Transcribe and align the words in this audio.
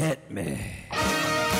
Hit 0.00 0.30
me. 0.30 0.58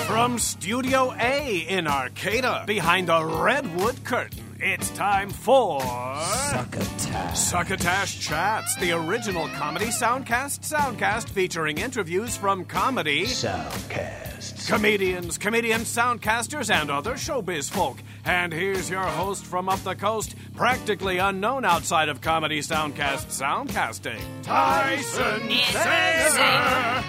From 0.06 0.38
Studio 0.38 1.12
A 1.20 1.58
in 1.68 1.86
Arcata, 1.86 2.64
behind 2.66 3.10
a 3.10 3.22
redwood 3.22 4.02
curtain, 4.02 4.56
it's 4.58 4.88
time 4.92 5.28
for. 5.28 5.82
Succotash. 5.82 7.38
Succotash 7.38 8.18
Chats, 8.18 8.76
the 8.76 8.92
original 8.92 9.46
comedy 9.48 9.88
soundcast 9.88 10.60
soundcast 10.60 11.28
featuring 11.28 11.76
interviews 11.76 12.34
from 12.34 12.64
comedy, 12.64 13.26
Soundcasts. 13.26 14.66
comedians, 14.66 15.36
comedian 15.36 15.82
soundcasters, 15.82 16.70
and 16.70 16.90
other 16.90 17.16
showbiz 17.16 17.70
folk. 17.70 17.98
And 18.24 18.54
here's 18.54 18.88
your 18.88 19.02
host 19.04 19.44
from 19.44 19.68
up 19.68 19.80
the 19.84 19.94
coast, 19.94 20.34
practically 20.56 21.18
unknown 21.18 21.66
outside 21.66 22.08
of 22.08 22.22
comedy 22.22 22.60
soundcast 22.60 23.26
soundcasting, 23.38 24.22
Tyson 24.42 25.40
Sainer. 25.50 27.00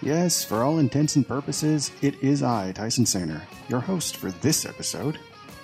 Yes, 0.00 0.44
for 0.44 0.62
all 0.62 0.78
intents 0.78 1.16
and 1.16 1.26
purposes, 1.26 1.90
it 2.02 2.22
is 2.22 2.42
I, 2.42 2.70
Tyson 2.70 3.04
Sainer, 3.04 3.42
your 3.68 3.80
host 3.80 4.16
for 4.16 4.30
this 4.30 4.64
episode, 4.64 5.18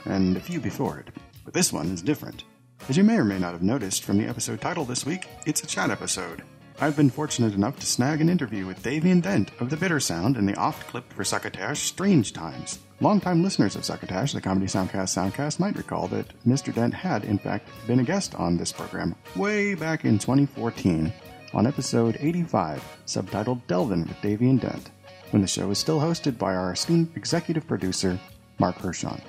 and 0.07 0.37
a 0.37 0.41
few 0.41 0.59
before 0.59 0.99
it. 0.99 1.11
But 1.45 1.55
this 1.55 1.73
one 1.73 1.87
is 1.93 2.03
different. 2.03 2.43
As 2.89 2.97
you 2.97 3.05
may 3.05 3.17
or 3.17 3.25
may 3.25 3.39
not 3.39 3.53
have 3.53 3.63
noticed 3.63 4.03
from 4.03 4.19
the 4.19 4.27
episode 4.27 4.61
title 4.61 4.85
this 4.85 5.07
week, 5.07 5.29
it's 5.47 5.63
a 5.63 5.67
chat 5.67 5.91
episode. 5.91 6.43
I've 6.81 6.97
been 6.97 7.11
fortunate 7.11 7.55
enough 7.55 7.79
to 7.79 7.87
snag 7.87 8.21
an 8.21 8.29
interview 8.29 8.67
with 8.67 8.83
Davian 8.83 9.23
Dent 9.23 9.53
of 9.61 9.71
The 9.71 9.77
Bitter 9.77 10.01
Sound 10.01 10.37
and 10.37 10.49
the 10.49 10.57
oft 10.57 10.89
clipped 10.89 11.13
for 11.13 11.23
Succotash 11.23 11.83
Strange 11.83 12.33
Times. 12.33 12.81
Longtime 13.01 13.41
listeners 13.41 13.77
of 13.77 13.85
Succotash, 13.85 14.33
the 14.33 14.41
Comedy 14.41 14.67
Soundcast 14.67 15.15
Soundcast, 15.15 15.61
might 15.61 15.77
recall 15.77 16.09
that 16.09 16.27
Mr. 16.45 16.75
Dent 16.75 16.93
had, 16.93 17.25
in 17.25 17.39
fact, 17.39 17.69
been 17.87 18.01
a 18.01 18.05
guest 18.05 18.35
on 18.35 18.57
this 18.57 18.73
program 18.73 19.15
way 19.37 19.75
back 19.77 20.05
in 20.05 20.19
2014 20.19 21.13
on 21.55 21.67
episode 21.69 22.17
85, 22.21 22.83
subtitled 23.07 23.61
Delvin 23.69 24.03
with 24.03 24.21
Davian 24.21 24.61
Dent, 24.61 24.91
when 25.31 25.41
the 25.41 25.49
show 25.49 25.69
was 25.69 25.79
still 25.79 26.01
hosted 26.01 26.37
by 26.37 26.55
our 26.55 26.73
esteemed 26.73 27.17
executive 27.17 27.67
producer, 27.67 28.19
Mark 28.59 28.77
Hershon. 28.77 29.21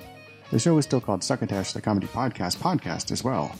The 0.50 0.58
show 0.58 0.74
was 0.74 0.84
still 0.84 1.00
called 1.00 1.22
Succotash 1.22 1.72
the 1.72 1.80
Comedy 1.80 2.08
Podcast 2.08 2.56
Podcast 2.56 3.12
as 3.12 3.22
well. 3.22 3.54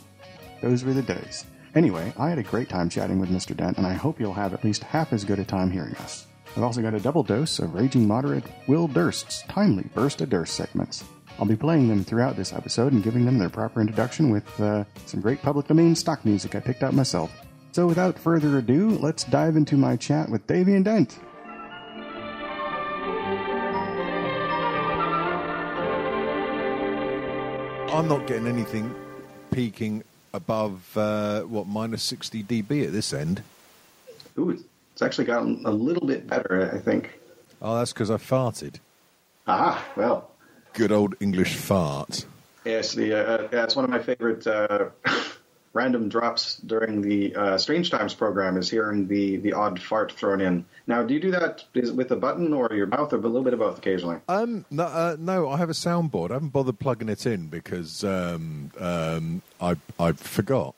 Those 0.63 0.85
were 0.85 0.95
the 0.95 1.03
days. 1.03 1.45
Anyway, 1.77 2.13
I 2.19 2.29
had 2.29 2.39
a 2.39 2.43
great 2.43 2.69
time 2.69 2.89
chatting 2.89 3.21
with 3.21 3.31
Mr. 3.31 3.57
Dent, 3.57 3.79
and 3.79 3.87
I 3.87 3.93
hope 3.93 4.19
you'll 4.19 4.33
have 4.33 4.53
at 4.53 4.65
least 4.65 4.83
half 4.83 5.13
as 5.13 5.25
good 5.25 5.39
a 5.39 5.45
time 5.45 5.71
hearing 5.71 5.95
us. 5.97 6.27
I've 6.57 6.63
also 6.63 6.83
got 6.83 6.95
a 6.95 7.01
double 7.01 7.23
dose 7.23 7.59
of 7.59 7.75
Raging 7.75 8.09
Moderate 8.09 8.45
Will 8.67 8.89
Durst's 8.89 9.43
timely 9.43 9.85
Burst 9.95 10.21
of 10.23 10.31
Durst 10.31 10.55
segments. 10.55 11.05
I'll 11.39 11.47
be 11.47 11.55
playing 11.55 11.89
them 11.89 12.03
throughout 12.03 12.37
this 12.37 12.53
episode 12.53 12.93
and 12.93 13.05
giving 13.05 13.27
them 13.27 13.39
their 13.39 13.51
proper 13.51 13.81
introduction 13.81 14.31
with 14.31 14.61
uh, 14.61 14.85
some 15.05 15.21
great 15.21 15.43
public 15.43 15.67
domain 15.69 15.95
stock 15.95 16.25
music 16.25 16.55
I 16.55 16.61
picked 16.61 16.83
out 16.83 16.95
myself. 16.95 17.46
So 17.77 17.87
without 17.87 18.19
further 18.19 18.57
ado, 18.57 18.89
let's 18.89 19.25
dive 19.25 19.55
into 19.55 19.77
my 19.77 19.97
chat 19.97 20.31
with 20.31 20.47
Davian 20.47 20.83
Dent. 20.83 21.19
I'm 27.93 28.09
not 28.09 28.27
getting 28.27 28.47
anything 28.47 28.95
peaking 29.51 30.05
above 30.33 30.97
uh, 30.97 31.43
what 31.43 31.67
minus 31.67 32.03
60 32.05 32.45
dB 32.45 32.87
at 32.87 32.93
this 32.93 33.13
end. 33.13 33.43
Ooh, 34.39 34.59
it's 34.95 35.03
actually 35.03 35.27
gotten 35.27 35.61
a 35.67 35.71
little 35.71 36.07
bit 36.07 36.27
better, 36.27 36.71
I 36.75 36.79
think. 36.79 37.21
Oh, 37.61 37.77
that's 37.77 37.93
because 37.93 38.11
I 38.11 38.17
farted. 38.17 38.77
Aha, 39.47 39.85
well, 39.97 40.31
Good 40.73 40.93
old 40.93 41.15
English 41.21 41.57
fart. 41.57 42.25
yes, 42.65 42.95
the 42.95 43.13
uh, 43.13 43.49
yeah, 43.53 43.65
it's 43.65 43.77
one 43.77 43.85
of 43.85 43.91
my 43.91 43.99
favorite 43.99 44.47
uh, 44.47 44.89
random 45.77 46.09
drops 46.09 46.57
during 46.57 47.03
the 47.03 47.37
uh, 47.37 47.59
Strange 47.59 47.91
Times 47.91 48.15
program 48.15 48.57
is 48.57 48.71
hearing 48.71 49.07
the 49.07 49.37
the 49.37 49.53
odd 49.53 49.81
fart 49.81 50.11
thrown 50.11 50.41
in. 50.41 50.65
Now, 50.87 51.03
do 51.03 51.15
you 51.15 51.21
do 51.21 51.31
that 51.33 51.65
with 51.75 52.11
a 52.11 52.17
button 52.17 52.53
or 52.53 52.73
your 52.73 52.87
mouth, 52.87 53.13
or 53.13 53.17
a 53.17 53.21
little 53.21 53.43
bit 53.43 53.53
of 53.53 53.59
both 53.61 53.79
occasionally? 53.79 54.19
Um, 54.29 54.65
no, 54.71 54.85
uh, 54.85 55.17
no, 55.19 55.49
I 55.51 55.59
have 55.59 55.69
a 55.71 55.75
soundboard. 55.75 56.31
I 56.31 56.35
haven't 56.35 56.49
bothered 56.49 56.79
plugging 56.79 57.09
it 57.09 57.27
in 57.27 57.49
because 57.49 58.03
um, 58.03 58.73
um, 58.81 59.43
I 59.61 59.77
I 60.01 60.13
forgot. 60.13 60.75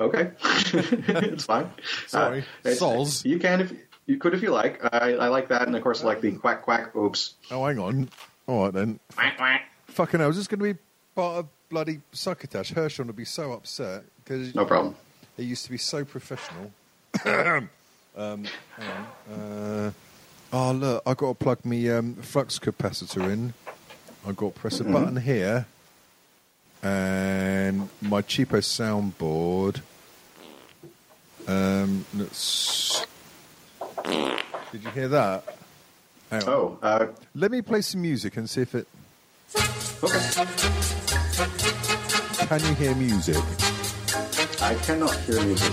Okay, 0.00 0.30
it's 0.42 1.44
fine. 1.44 1.70
Sorry. 2.06 2.38
it's- 2.64 2.80
Soz. 2.80 3.24
You 3.24 3.38
can 3.38 3.60
if 3.60 3.72
you 4.06 4.16
could 4.16 4.32
if 4.34 4.42
you 4.42 4.50
like. 4.50 4.80
I, 4.92 5.12
I 5.14 5.28
like 5.28 5.48
that, 5.48 5.66
and 5.66 5.76
of 5.76 5.82
course, 5.82 6.02
I 6.02 6.06
like 6.06 6.22
the 6.22 6.32
quack 6.32 6.62
quack. 6.62 6.96
Oops. 6.96 7.34
Oh, 7.50 7.66
hang 7.66 7.78
on. 7.78 8.08
All 8.46 8.64
right 8.64 8.72
then. 8.72 8.98
Quack 9.14 9.36
quack. 9.36 9.62
Fucking 9.88 10.20
hell, 10.20 10.30
is 10.30 10.36
this 10.36 10.46
going 10.46 10.60
to 10.60 10.74
be 10.74 10.80
part 11.14 11.38
of 11.40 11.48
bloody 11.70 12.00
Succotash? 12.12 12.72
Herschel 12.72 13.06
would 13.06 13.16
be 13.16 13.24
so 13.24 13.52
upset 13.52 14.02
because 14.22 14.54
No 14.54 14.66
problem. 14.66 14.94
he 15.36 15.44
used 15.44 15.64
to 15.64 15.70
be 15.70 15.78
so 15.78 16.04
professional. 16.04 16.70
um. 18.16 18.44
Uh, 19.32 19.90
oh, 20.52 20.72
look, 20.72 21.02
i 21.06 21.14
got 21.14 21.28
to 21.28 21.34
plug 21.34 21.64
me 21.64 21.88
um, 21.90 22.14
flux 22.16 22.58
capacitor 22.58 23.32
in. 23.32 23.54
i 24.26 24.32
got 24.32 24.54
to 24.54 24.60
press 24.60 24.80
a 24.80 24.84
button 24.84 25.16
here. 25.16 25.66
And 26.82 27.88
my 28.02 28.22
cheapo 28.22 28.58
soundboard. 28.60 29.80
Um, 31.46 32.04
let's... 32.14 33.06
Did 34.72 34.84
you 34.84 34.90
hear 34.90 35.08
that? 35.08 35.44
Oh, 36.32 36.78
uh, 36.82 37.06
Let 37.34 37.50
me 37.50 37.60
play 37.62 37.80
some 37.80 38.02
music 38.02 38.36
and 38.36 38.48
see 38.48 38.62
if 38.62 38.74
it. 38.74 38.86
okay. 40.02 40.96
Can 42.50 42.58
you 42.64 42.74
hear 42.74 42.96
music? 42.96 43.36
I 44.60 44.74
cannot 44.82 45.14
hear 45.18 45.40
music 45.44 45.72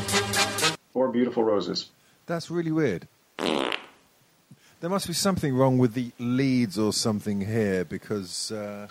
or 0.93 1.07
beautiful 1.07 1.43
roses. 1.43 1.89
That's 2.27 2.51
really 2.51 2.71
weird. 2.71 3.07
There 3.39 4.87
must 4.87 5.07
be 5.07 5.13
something 5.13 5.55
wrong 5.55 5.79
with 5.79 5.95
the 5.95 6.11
leads 6.19 6.77
or 6.77 6.93
something 6.93 7.41
here 7.41 7.83
because. 7.83 8.51
Uh, 8.51 8.89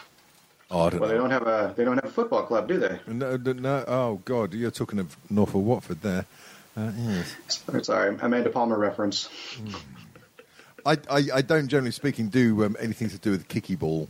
oh, 0.69 0.81
I 0.81 0.91
don't 0.91 1.01
Well, 1.01 1.09
they 1.11 1.15
don't 1.15 1.31
have 1.31 1.47
a 1.47 1.75
they 1.77 1.85
don't 1.85 1.95
have 1.95 2.07
a 2.07 2.13
football 2.13 2.43
club, 2.43 2.67
do 2.67 2.77
they? 2.77 2.99
No, 3.07 3.37
no, 3.37 3.85
oh, 3.87 4.21
God, 4.25 4.53
you're 4.53 4.73
talking 4.73 4.99
of 4.99 5.17
North 5.31 5.55
Norfolk 5.55 5.65
Watford 5.65 6.03
there. 6.03 6.27
Uh, 6.77 6.91
yes. 6.99 7.37
Sorry, 7.87 8.17
Amanda 8.21 8.51
Palmer 8.51 8.77
reference. 8.77 9.29
I, 10.85 10.99
I, 11.09 11.23
I 11.35 11.43
don't, 11.43 11.69
generally 11.69 11.93
speaking, 11.93 12.31
do 12.31 12.65
um, 12.65 12.77
anything 12.81 13.11
to 13.11 13.19
do 13.19 13.31
with 13.31 13.47
kicky 13.47 13.77
ball. 13.77 14.09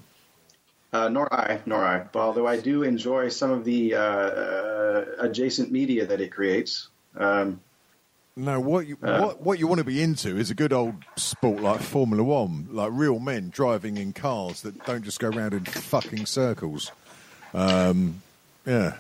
Uh, 0.97 1.09
nor 1.09 1.33
I, 1.33 1.61
nor 1.67 1.85
I. 1.85 1.99
But 2.13 2.21
although 2.21 2.47
I 2.47 2.59
do 2.61 2.83
enjoy 2.83 3.29
some 3.29 3.51
of 3.51 3.65
the 3.65 3.95
uh, 3.95 4.01
uh, 4.01 5.05
adjacent 5.19 5.71
media 5.71 6.07
that 6.07 6.21
it 6.21 6.31
creates. 6.33 6.89
Um, 7.17 7.61
No, 8.37 8.61
what 8.61 8.87
you 8.87 8.97
Uh. 9.03 9.19
what 9.21 9.41
what 9.41 9.59
you 9.59 9.67
want 9.67 9.79
to 9.79 9.85
be 9.85 10.03
into 10.03 10.37
is 10.37 10.51
a 10.51 10.55
good 10.55 10.73
old 10.73 10.95
sport 11.17 11.63
like 11.63 11.81
Formula 11.81 12.23
One, 12.23 12.69
like 12.71 12.91
real 12.93 13.19
men 13.19 13.51
driving 13.51 13.97
in 13.97 14.13
cars 14.13 14.61
that 14.63 14.85
don't 14.85 15.03
just 15.03 15.19
go 15.21 15.29
around 15.29 15.55
in 15.55 15.65
fucking 15.65 16.27
circles. 16.27 16.93
Um, 17.55 18.23
yeah. 18.67 18.93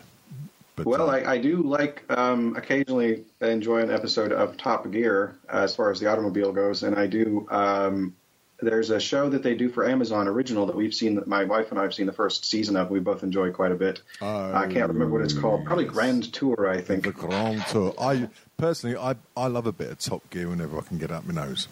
But, 0.76 0.86
well, 0.86 1.08
uh, 1.10 1.16
I, 1.16 1.32
I 1.34 1.38
do 1.38 1.62
like 1.62 2.04
um, 2.08 2.56
occasionally 2.56 3.24
enjoy 3.40 3.80
an 3.80 3.90
episode 3.90 4.32
of 4.32 4.56
Top 4.56 4.90
Gear 4.90 5.34
uh, 5.52 5.64
as 5.64 5.74
far 5.76 5.90
as 5.90 6.00
the 6.00 6.06
automobile 6.06 6.52
goes, 6.52 6.82
and 6.82 6.96
I 6.96 7.06
do. 7.06 7.46
Um, 7.50 8.14
there's 8.60 8.90
a 8.90 8.98
show 8.98 9.28
that 9.28 9.42
they 9.42 9.54
do 9.54 9.68
for 9.68 9.88
Amazon 9.88 10.28
Original 10.28 10.66
that 10.66 10.76
we've 10.76 10.94
seen. 10.94 11.16
That 11.16 11.26
my 11.26 11.44
wife 11.44 11.70
and 11.70 11.78
I 11.78 11.82
have 11.82 11.94
seen 11.94 12.06
the 12.06 12.12
first 12.12 12.44
season 12.44 12.76
of. 12.76 12.90
We 12.90 13.00
both 13.00 13.22
enjoy 13.22 13.50
quite 13.52 13.72
a 13.72 13.76
bit. 13.76 14.02
I 14.20 14.66
can't 14.66 14.88
remember 14.88 15.10
what 15.10 15.22
it's 15.22 15.34
called. 15.34 15.64
Probably 15.64 15.84
Grand 15.84 16.32
Tour, 16.32 16.68
I 16.68 16.80
think. 16.80 17.04
the 17.04 17.12
Grand 17.12 17.64
Tour. 17.66 17.94
I 17.98 18.28
personally, 18.56 18.96
I 18.96 19.16
I 19.36 19.48
love 19.48 19.66
a 19.66 19.72
bit 19.72 19.90
of 19.90 19.98
Top 19.98 20.28
Gear 20.30 20.48
whenever 20.48 20.78
I 20.78 20.82
can 20.82 20.98
get 20.98 21.10
up 21.10 21.24
my 21.26 21.34
nose. 21.34 21.68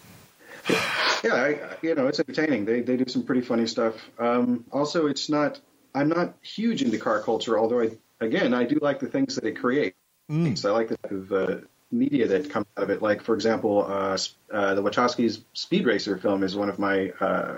Yeah, 1.23 1.33
I, 1.33 1.59
you 1.81 1.95
know, 1.95 2.07
it's 2.07 2.19
entertaining. 2.19 2.65
They 2.65 2.81
they 2.81 2.97
do 2.97 3.05
some 3.07 3.23
pretty 3.23 3.41
funny 3.41 3.65
stuff. 3.67 3.95
Um, 4.19 4.65
also, 4.71 5.07
it's 5.07 5.29
not. 5.29 5.59
I'm 5.93 6.09
not 6.09 6.35
huge 6.41 6.81
into 6.81 6.97
car 6.97 7.21
culture, 7.21 7.57
although 7.57 7.81
I 7.81 7.91
again 8.19 8.53
I 8.53 8.63
do 8.65 8.77
like 8.81 8.99
the 8.99 9.07
things 9.07 9.35
that 9.35 9.45
it 9.45 9.57
creates. 9.59 9.95
I 10.29 10.69
like 10.69 10.89
the 10.89 10.97
type 10.97 11.11
of 11.11 11.31
uh, 11.31 11.57
media 11.91 12.27
that 12.27 12.49
comes 12.49 12.65
out 12.77 12.83
of 12.83 12.89
it. 12.89 13.01
Like, 13.01 13.21
for 13.21 13.35
example, 13.35 13.85
uh, 13.87 14.17
uh, 14.51 14.75
the 14.75 14.83
Wachowskis' 14.83 15.41
Speed 15.53 15.85
Racer 15.85 16.17
film 16.17 16.43
is 16.43 16.55
one 16.55 16.69
of 16.69 16.79
my 16.79 17.11
uh, 17.19 17.57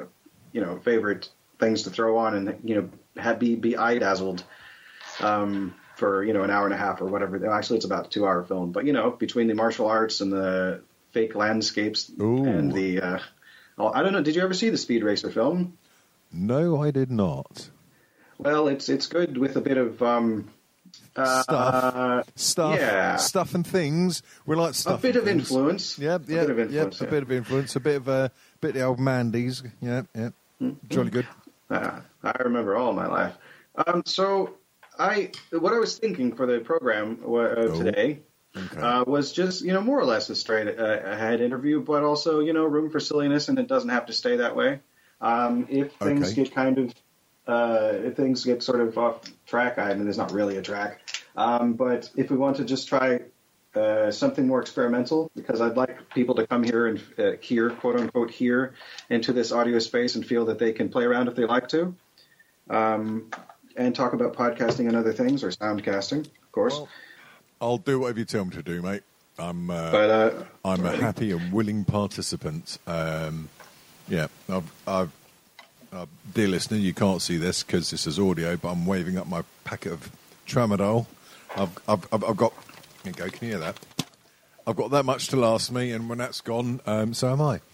you 0.51 0.61
know 0.61 0.79
favorite 0.79 1.29
things 1.59 1.83
to 1.83 1.89
throw 1.89 2.17
on 2.17 2.35
and 2.35 2.59
you 2.63 2.75
know 2.75 2.89
have 3.21 3.39
be 3.39 3.55
be 3.55 3.77
eye 3.77 3.97
dazzled 3.97 4.43
um, 5.19 5.75
for 5.95 6.23
you 6.23 6.33
know 6.33 6.43
an 6.43 6.49
hour 6.49 6.65
and 6.65 6.73
a 6.73 6.77
half 6.77 7.01
or 7.01 7.05
whatever. 7.05 7.51
Actually, 7.51 7.77
it's 7.77 7.85
about 7.85 8.07
a 8.07 8.09
two 8.09 8.25
hour 8.25 8.43
film, 8.43 8.71
but 8.71 8.85
you 8.85 8.93
know 8.93 9.11
between 9.11 9.47
the 9.47 9.55
martial 9.55 9.87
arts 9.87 10.21
and 10.21 10.31
the 10.31 10.81
fake 11.11 11.35
landscapes 11.35 12.11
Ooh. 12.21 12.45
and 12.45 12.71
the 12.71 13.01
uh, 13.01 13.19
oh, 13.77 13.91
I 13.91 14.03
don't 14.03 14.13
know. 14.13 14.21
Did 14.21 14.35
you 14.35 14.43
ever 14.43 14.53
see 14.53 14.69
the 14.69 14.77
Speed 14.77 15.03
Racer 15.03 15.31
film? 15.31 15.77
No, 16.31 16.81
I 16.81 16.91
did 16.91 17.09
not. 17.09 17.69
Well, 18.37 18.67
it's 18.67 18.89
it's 18.89 19.07
good 19.07 19.37
with 19.37 19.55
a 19.55 19.61
bit 19.61 19.77
of 19.77 20.01
um, 20.03 20.49
uh, 21.17 21.41
Stuff. 21.43 22.25
Stuff, 22.35 22.79
yeah. 22.79 23.15
stuff 23.17 23.55
and 23.55 23.65
things. 23.65 24.21
We 24.45 24.55
like 24.55 24.73
stuff. 24.75 24.99
a 24.99 25.01
bit 25.01 25.15
of 25.15 25.27
influence. 25.27 25.97
Yep, 25.99 26.29
a 26.29 26.31
yep, 26.31 26.41
bit 26.41 26.49
of 26.51 26.59
influence. 26.59 26.99
yep, 27.01 27.07
a 27.09 27.11
bit 27.11 27.23
of 27.23 27.31
influence, 27.31 27.75
a 27.75 27.79
bit 27.79 27.95
of 27.97 28.09
uh, 28.09 28.29
bit 28.61 28.69
of 28.69 28.73
the 28.75 28.81
old 28.83 28.99
Mandy's. 28.99 29.63
Yep, 29.81 30.07
yep. 30.15 30.33
Mm-hmm. 30.61 30.87
Jolly 30.89 31.09
good. 31.09 31.27
Uh, 31.69 31.99
I 32.23 32.35
remember 32.43 32.75
all 32.75 32.93
my 32.93 33.07
life. 33.07 33.33
Um, 33.85 34.03
so 34.05 34.55
I 34.97 35.31
what 35.51 35.73
I 35.73 35.79
was 35.79 35.97
thinking 35.97 36.35
for 36.35 36.45
the 36.45 36.59
program 36.59 37.19
uh, 37.23 37.27
Oh. 37.27 37.83
today 37.83 38.19
Okay. 38.55 38.79
uh, 38.81 39.03
was 39.05 39.33
just 39.33 39.61
you 39.63 39.71
know 39.73 39.81
more 39.81 39.99
or 39.99 40.05
less 40.05 40.29
a 40.31 40.35
straight 40.35 40.67
uh, 40.79 40.99
ahead 41.03 41.41
interview, 41.41 41.81
but 41.81 42.03
also 42.03 42.39
you 42.39 42.53
know 42.53 42.65
room 42.65 42.89
for 42.89 42.99
silliness, 42.99 43.49
and 43.49 43.59
it 43.59 43.67
doesn't 43.67 43.89
have 43.89 44.07
to 44.07 44.13
stay 44.13 44.37
that 44.37 44.55
way. 44.55 44.79
Um, 45.21 45.67
if 45.69 45.91
things 45.93 46.31
Okay. 46.31 46.43
get 46.43 46.53
kind 46.55 46.77
of 46.79 46.93
uh, 47.47 47.93
if 47.93 48.15
things 48.15 48.43
get 48.43 48.61
sort 48.61 48.81
of 48.81 48.97
off 48.97 49.21
track, 49.45 49.77
I 49.77 49.93
mean, 49.93 50.03
there's 50.03 50.17
not 50.17 50.31
really 50.31 50.57
a 50.57 50.61
track, 50.61 51.01
um, 51.35 51.73
but 51.73 52.09
if 52.15 52.29
we 52.29 52.37
want 52.37 52.57
to 52.57 52.65
just 52.65 52.87
try 52.87 53.21
uh, 53.75 54.11
something 54.11 54.47
more 54.47 54.61
experimental, 54.61 55.31
because 55.35 55.61
I'd 55.61 55.77
like 55.77 56.09
people 56.09 56.35
to 56.35 56.47
come 56.47 56.63
here 56.63 56.87
and 56.87 57.01
uh, 57.17 57.31
hear 57.41 57.69
quote 57.69 57.99
unquote 57.99 58.31
here 58.31 58.73
into 59.09 59.33
this 59.33 59.51
audio 59.51 59.79
space 59.79 60.15
and 60.15 60.25
feel 60.25 60.45
that 60.45 60.59
they 60.59 60.73
can 60.73 60.89
play 60.89 61.03
around 61.03 61.27
if 61.27 61.35
they 61.35 61.45
like 61.45 61.67
to. 61.69 61.95
Um, 62.69 63.31
and 63.77 63.95
talk 63.95 64.13
about 64.13 64.33
podcasting 64.33 64.87
and 64.87 64.95
other 64.95 65.13
things, 65.13 65.43
or 65.43 65.51
soundcasting, 65.51 66.25
of 66.25 66.51
course. 66.51 66.73
Well, 66.73 66.89
I'll 67.61 67.77
do 67.77 67.99
whatever 67.99 68.19
you 68.19 68.25
tell 68.25 68.45
me 68.45 68.51
to 68.51 68.63
do, 68.63 68.81
mate. 68.81 69.03
I'm 69.39 69.69
uh, 69.69 69.91
but 69.91 70.09
uh, 70.09 70.43
I'm 70.65 70.85
a 70.85 70.97
happy 70.97 71.31
and 71.31 71.53
willing 71.53 71.85
participant. 71.85 72.79
Um, 72.87 73.49
yeah, 74.09 74.27
I've, 74.49 74.71
I've, 74.87 75.11
uh, 75.91 76.05
dear 76.33 76.47
listener, 76.47 76.77
you 76.77 76.93
can't 76.93 77.21
see 77.21 77.37
this 77.37 77.63
because 77.63 77.91
this 77.91 78.07
is 78.07 78.19
audio, 78.19 78.57
but 78.57 78.69
I'm 78.69 78.85
waving 78.85 79.17
up 79.17 79.27
my 79.27 79.43
packet 79.63 79.93
of 79.93 80.11
tramadol. 80.45 81.05
I've, 81.55 81.77
I've, 81.87 82.05
I've, 82.11 82.37
got. 82.37 82.53
Here 83.03 83.11
you 83.11 83.13
go. 83.13 83.29
Can 83.29 83.47
you 83.47 83.53
hear 83.53 83.59
that? 83.59 83.77
I've 84.65 84.75
got 84.75 84.91
that 84.91 85.03
much 85.03 85.27
to 85.29 85.37
last 85.37 85.71
me, 85.71 85.91
and 85.91 86.09
when 86.09 86.17
that's 86.17 86.41
gone, 86.41 86.81
um, 86.85 87.13
so 87.13 87.31
am 87.31 87.41
I. 87.41 87.61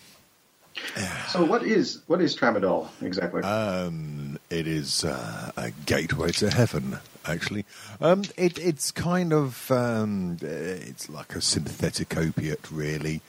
So 1.30 1.44
what 1.44 1.64
is 1.64 2.02
what 2.06 2.22
is 2.22 2.36
tramadol 2.36 2.90
exactly? 3.02 3.42
Um, 3.42 4.38
it 4.52 4.68
is 4.68 5.04
uh, 5.04 5.52
a 5.58 5.72
gateway 5.86 6.32
to 6.34 6.52
heaven. 6.52 7.00
Actually, 7.26 7.66
um, 8.00 8.24
it, 8.38 8.60
it's 8.60 8.92
kind 8.92 9.34
of 9.34 9.72
um, 9.72 10.38
it's 10.42 11.10
like 11.10 11.34
a 11.36 11.42
synthetic 11.42 12.16
opiate, 12.16 12.70
really, 12.70 13.22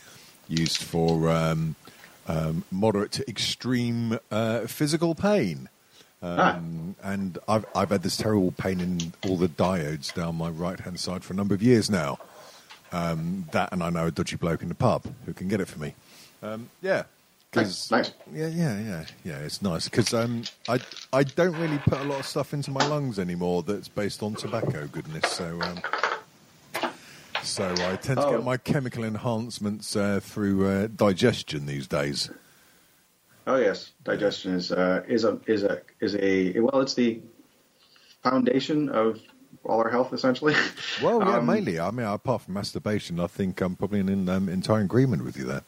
used 0.48 0.82
for 0.82 1.30
um, 2.26 2.64
moderate 2.70 3.12
to 3.12 3.28
extreme 3.28 4.18
uh, 4.30 4.66
physical 4.66 5.14
pain. 5.14 5.68
Um, 6.22 6.96
And 7.02 7.36
I've 7.46 7.66
I've 7.74 7.90
had 7.90 8.02
this 8.02 8.16
terrible 8.16 8.50
pain 8.52 8.80
in 8.80 9.12
all 9.28 9.36
the 9.36 9.48
diodes 9.48 10.14
down 10.14 10.36
my 10.36 10.48
right 10.48 10.80
hand 10.80 10.98
side 10.98 11.22
for 11.22 11.34
a 11.34 11.36
number 11.36 11.54
of 11.54 11.62
years 11.62 11.90
now. 11.90 12.18
Um, 12.92 13.46
that 13.52 13.72
and 13.72 13.82
I 13.82 13.90
know 13.90 14.06
a 14.06 14.10
dodgy 14.10 14.36
bloke 14.36 14.62
in 14.62 14.68
the 14.68 14.74
pub 14.74 15.02
who 15.26 15.32
can 15.34 15.48
get 15.48 15.60
it 15.60 15.68
for 15.68 15.78
me. 15.80 15.94
Um, 16.42 16.70
yeah, 16.80 17.02
Nice, 17.54 17.90
nice. 17.90 18.12
yeah, 18.32 18.46
yeah, 18.48 18.80
yeah, 18.80 19.04
yeah. 19.24 19.38
It's 19.38 19.60
nice 19.62 19.88
because 19.88 20.14
um, 20.14 20.44
I 20.68 20.80
I 21.12 21.24
don't 21.24 21.56
really 21.56 21.78
put 21.78 21.98
a 22.00 22.04
lot 22.04 22.20
of 22.20 22.26
stuff 22.26 22.52
into 22.54 22.70
my 22.70 22.86
lungs 22.86 23.18
anymore 23.18 23.62
that's 23.62 23.88
based 23.88 24.22
on 24.22 24.34
tobacco 24.34 24.86
goodness. 24.86 25.30
So 25.30 25.60
um, 25.60 25.80
so 27.44 27.70
I 27.70 27.96
tend 27.96 28.18
to 28.20 28.26
Oh. 28.26 28.30
get 28.32 28.44
my 28.44 28.56
chemical 28.56 29.04
enhancements 29.04 29.94
uh, 29.96 30.20
through 30.22 30.66
uh, 30.66 30.86
digestion 30.88 31.66
these 31.66 31.86
days. 31.86 32.30
Oh 33.46 33.56
yes, 33.56 33.92
digestion 34.04 34.54
is 34.54 34.72
uh, 34.72 35.02
is 35.06 35.24
a 35.24 35.38
is 35.46 35.62
a 35.62 35.82
is 36.00 36.16
a 36.16 36.58
well, 36.60 36.80
it's 36.80 36.94
the 36.94 37.20
foundation 38.22 38.88
of 38.88 39.20
all 39.64 39.80
our 39.80 39.90
health 39.90 40.12
essentially. 40.12 40.54
Well, 41.02 41.20
yeah, 41.20 41.38
Um, 41.38 41.46
mainly. 41.46 41.78
I 41.80 41.90
mean, 41.90 42.06
apart 42.06 42.42
from 42.42 42.54
masturbation, 42.54 43.18
I 43.20 43.26
think 43.26 43.60
I'm 43.60 43.76
probably 43.76 44.00
in 44.00 44.28
um, 44.28 44.48
entire 44.48 44.80
agreement 44.80 45.24
with 45.24 45.36
you 45.36 45.44
there. 45.44 45.62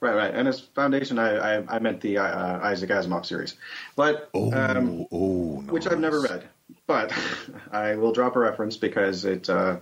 Right, 0.00 0.14
right. 0.14 0.34
And 0.34 0.46
as 0.48 0.60
foundation, 0.60 1.18
I 1.18 1.58
I, 1.58 1.76
I 1.76 1.78
meant 1.78 2.00
the 2.00 2.18
uh, 2.18 2.58
Isaac 2.60 2.90
Asimov 2.90 3.24
series, 3.26 3.54
but 3.96 4.28
Oh, 4.34 4.52
um, 4.52 5.06
oh, 5.12 5.60
which 5.70 5.86
I've 5.86 6.00
never 6.00 6.20
read. 6.20 6.44
But 6.86 7.12
I 7.72 7.96
will 7.96 8.12
drop 8.12 8.36
a 8.36 8.38
reference 8.40 8.76
because 8.76 9.24
it 9.24 9.48
uh, 9.50 9.78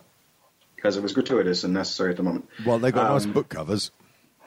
because 0.81 0.97
it 0.97 1.03
was 1.03 1.12
gratuitous 1.12 1.62
and 1.62 1.75
necessary 1.75 2.11
at 2.11 2.17
the 2.17 2.23
moment. 2.23 2.49
Well, 2.65 2.79
they 2.79 2.91
got 2.91 3.12
nice 3.12 3.27
Um, 3.27 3.32
book 3.32 3.50
covers. 3.50 3.91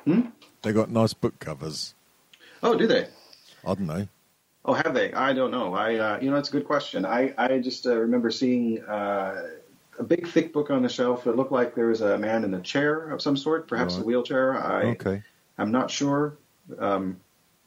Hmm? 0.04 0.22
They 0.64 0.74
got 0.74 0.90
nice 0.90 1.14
book 1.14 1.38
covers. 1.38 1.94
Oh, 2.64 2.76
do 2.76 2.88
they? 2.88 3.08
I 3.64 3.76
don't 3.76 3.82
know. 3.82 4.08
Oh, 4.66 4.74
have 4.74 4.94
they? 4.96 5.14
I 5.14 5.34
don't 5.34 5.52
know. 5.52 5.76
I, 5.76 5.96
uh, 5.98 6.20
you 6.22 6.32
know, 6.32 6.38
it's 6.38 6.50
a 6.50 6.52
good 6.52 6.66
question. 6.66 7.06
I, 7.06 7.34
I 7.38 7.60
just 7.60 7.86
uh, 7.86 7.96
remember 7.96 8.32
seeing 8.32 8.82
uh, 8.84 9.44
a 10.00 10.04
big, 10.04 10.28
thick 10.28 10.54
book 10.54 10.72
on 10.72 10.82
the 10.82 10.90
shelf. 10.90 11.28
It 11.28 11.36
looked 11.36 11.52
like 11.52 11.76
there 11.76 11.88
was 11.88 12.02
a 12.02 12.18
man 12.18 12.44
in 12.44 12.54
a 12.56 12.62
chair 12.62 13.12
of 13.12 13.22
some 13.22 13.38
sort, 13.38 13.68
perhaps 13.68 13.98
a 13.98 14.02
wheelchair. 14.04 14.58
I, 14.58 14.84
Okay. 14.92 15.22
I'm 15.58 15.72
not 15.72 15.92
sure. 15.92 16.38
Um, 16.80 17.18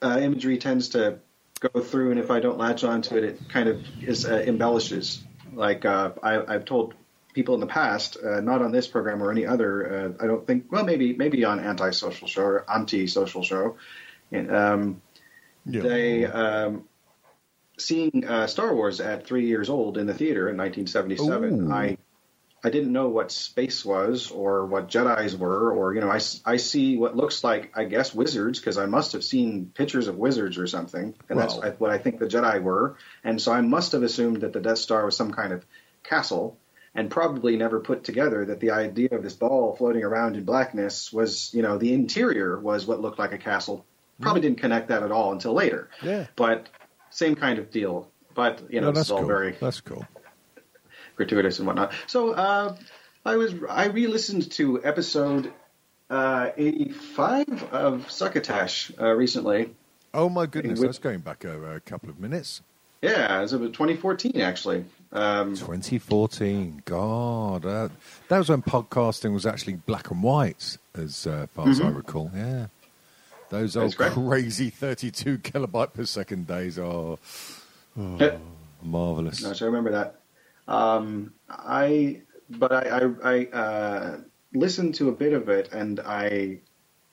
uh, 0.02 0.18
imagery 0.20 0.58
tends 0.58 0.88
to 0.90 1.18
go 1.60 1.80
through, 1.80 2.10
and 2.10 2.18
if 2.18 2.30
I 2.32 2.40
don't 2.40 2.58
latch 2.58 2.82
onto 2.82 3.16
it, 3.16 3.24
it 3.24 3.40
kind 3.48 3.68
of 3.68 3.80
is 4.02 4.26
uh, 4.26 4.42
embellishes. 4.46 5.22
Like 5.52 5.84
uh, 5.84 6.12
I, 6.22 6.54
I've 6.54 6.64
told 6.64 6.94
people 7.36 7.54
in 7.54 7.60
the 7.60 7.66
past, 7.68 8.16
uh, 8.16 8.40
not 8.40 8.62
on 8.62 8.72
this 8.72 8.88
program 8.88 9.22
or 9.22 9.30
any 9.30 9.46
other. 9.46 10.14
Uh, 10.18 10.24
I 10.24 10.26
don't 10.26 10.44
think. 10.44 10.72
Well, 10.72 10.84
maybe 10.84 11.14
maybe 11.14 11.44
on 11.44 11.60
anti-social 11.60 12.26
show 12.26 12.42
or 12.42 12.64
anti-social 12.68 13.44
show. 13.44 13.76
And, 14.32 14.50
um, 14.50 15.02
Yeah. 15.64 15.82
they 15.82 16.24
um, 16.24 16.84
seeing 17.78 18.24
uh, 18.26 18.46
Star 18.48 18.74
Wars 18.74 19.00
at 19.00 19.26
three 19.26 19.46
years 19.46 19.68
old 19.68 19.98
in 19.98 20.06
the 20.06 20.14
theater 20.14 20.48
in 20.48 20.56
1977. 20.56 21.70
Ooh. 21.70 21.72
I 21.72 21.98
I 22.64 22.70
didn't 22.70 22.92
know 22.92 23.08
what 23.08 23.30
space 23.30 23.84
was 23.84 24.30
or 24.32 24.66
what 24.66 24.88
Jedi's 24.88 25.36
were, 25.36 25.70
or 25.72 25.94
you 25.94 26.00
know, 26.00 26.08
I, 26.10 26.16
s- 26.16 26.40
I 26.44 26.56
see 26.56 26.96
what 26.96 27.14
looks 27.14 27.44
like 27.44 27.70
I 27.76 27.84
guess 27.84 28.12
wizards 28.14 28.58
because 28.58 28.78
I 28.78 28.86
must 28.86 29.12
have 29.12 29.22
seen 29.22 29.70
pictures 29.72 30.08
of 30.08 30.16
wizards 30.16 30.56
or 30.58 30.66
something, 30.66 31.14
and 31.28 31.38
that's 31.38 31.54
what 31.78 31.90
I 31.90 31.98
think 31.98 32.18
the 32.18 32.26
Jedi 32.26 32.60
were, 32.62 32.96
and 33.22 33.40
so 33.40 33.52
I 33.52 33.60
must 33.60 33.92
have 33.92 34.02
assumed 34.02 34.40
that 34.40 34.52
the 34.52 34.60
Death 34.60 34.78
Star 34.78 35.04
was 35.04 35.16
some 35.16 35.32
kind 35.32 35.52
of 35.52 35.64
castle. 36.02 36.58
And 36.96 37.10
probably 37.10 37.56
never 37.56 37.78
put 37.80 38.04
together 38.04 38.46
that 38.46 38.58
the 38.60 38.70
idea 38.70 39.10
of 39.12 39.22
this 39.22 39.34
ball 39.34 39.76
floating 39.76 40.02
around 40.02 40.36
in 40.36 40.44
blackness 40.44 41.12
was, 41.12 41.52
you 41.54 41.60
know, 41.62 41.76
the 41.78 41.92
interior 41.92 42.58
was 42.58 42.86
what 42.86 43.00
looked 43.00 43.18
like 43.18 43.32
a 43.32 43.38
castle. 43.38 43.84
Probably 44.20 44.40
didn't 44.40 44.58
connect 44.60 44.88
that 44.88 45.02
at 45.02 45.12
all 45.12 45.32
until 45.32 45.52
later. 45.52 45.90
Yeah. 46.02 46.26
But 46.36 46.68
same 47.10 47.34
kind 47.34 47.58
of 47.58 47.70
deal. 47.70 48.10
But 48.34 48.62
you 48.70 48.80
know, 48.80 48.86
No, 48.86 48.90
it's 48.90 48.98
that's 49.00 49.10
all 49.10 49.18
cool. 49.18 49.26
very 49.28 49.52
That's 49.60 49.80
cool. 49.82 50.06
gratuitous 51.16 51.58
and 51.58 51.66
whatnot. 51.66 51.92
So 52.06 52.32
uh, 52.32 52.76
I 53.24 53.36
was 53.36 53.54
I 53.68 53.86
re-listened 53.86 54.50
to 54.52 54.82
episode 54.84 55.52
uh, 56.10 56.50
85 56.56 57.62
of 57.72 58.10
Succotash 58.10 58.92
uh, 59.00 59.12
recently. 59.12 59.74
Oh 60.14 60.28
my 60.28 60.46
goodness, 60.46 60.78
Which- 60.80 60.88
that's 60.88 60.98
going 60.98 61.20
back 61.20 61.44
over 61.44 61.74
a 61.74 61.80
couple 61.80 62.08
of 62.08 62.18
minutes. 62.18 62.62
Yeah, 63.02 63.38
it 63.38 63.42
was 63.42 63.52
about 63.52 63.74
2014 63.74 64.40
actually. 64.40 64.84
Um, 65.16 65.54
2014. 65.54 66.82
God, 66.84 67.64
uh, 67.64 67.88
that 68.28 68.38
was 68.38 68.50
when 68.50 68.62
podcasting 68.62 69.32
was 69.32 69.46
actually 69.46 69.76
black 69.76 70.10
and 70.10 70.22
white, 70.22 70.76
as 70.94 71.26
uh, 71.26 71.46
far 71.54 71.68
as 71.70 71.80
I 71.80 71.88
recall. 71.88 72.30
Yeah, 72.34 72.66
those 73.48 73.76
old 73.76 73.96
Mm-hmm. 73.96 74.28
Crazy 74.28 74.70
32 74.70 75.38
kilobyte 75.38 75.94
per 75.94 76.04
second 76.04 76.46
days 76.46 76.78
are 76.78 77.16
yeah, 77.96 78.36
marvelous. 78.82 79.42
no, 79.42 79.54
so 79.54 79.64
I 79.64 79.68
remember 79.68 79.92
that. 79.92 80.20
Um, 80.68 81.32
I 81.48 82.20
but 82.50 82.72
I 82.72 83.00
I, 83.00 83.14
I 83.24 83.46
uh, 83.46 84.18
listened 84.52 84.96
to 84.96 85.08
a 85.08 85.12
bit 85.12 85.32
of 85.32 85.48
it 85.48 85.72
and 85.72 86.00
I 86.00 86.58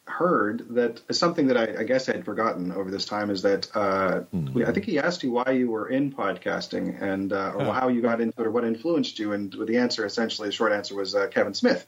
heard 0.05 0.65
that 0.75 1.01
something 1.15 1.47
that 1.47 1.57
I, 1.57 1.81
I 1.81 1.83
guess 1.83 2.09
I 2.09 2.13
had 2.13 2.25
forgotten 2.25 2.71
over 2.71 2.91
this 2.91 3.05
time 3.05 3.29
is 3.29 3.41
that 3.43 3.73
uh, 3.75 4.21
we, 4.31 4.65
I 4.65 4.71
think 4.71 4.85
he 4.85 4.99
asked 4.99 5.23
you 5.23 5.31
why 5.31 5.51
you 5.51 5.71
were 5.71 5.87
in 5.87 6.11
podcasting 6.11 7.01
and 7.01 7.31
uh, 7.31 7.53
or 7.55 7.73
how 7.73 7.87
you 7.87 8.01
got 8.01 8.19
into 8.19 8.41
it 8.41 8.47
or 8.47 8.51
what 8.51 8.65
influenced 8.65 9.17
you, 9.19 9.31
and 9.31 9.53
the 9.53 9.77
answer 9.77 10.05
essentially, 10.05 10.49
the 10.49 10.51
short 10.51 10.73
answer 10.73 10.95
was 10.95 11.15
uh, 11.15 11.27
Kevin 11.27 11.53
Smith, 11.53 11.85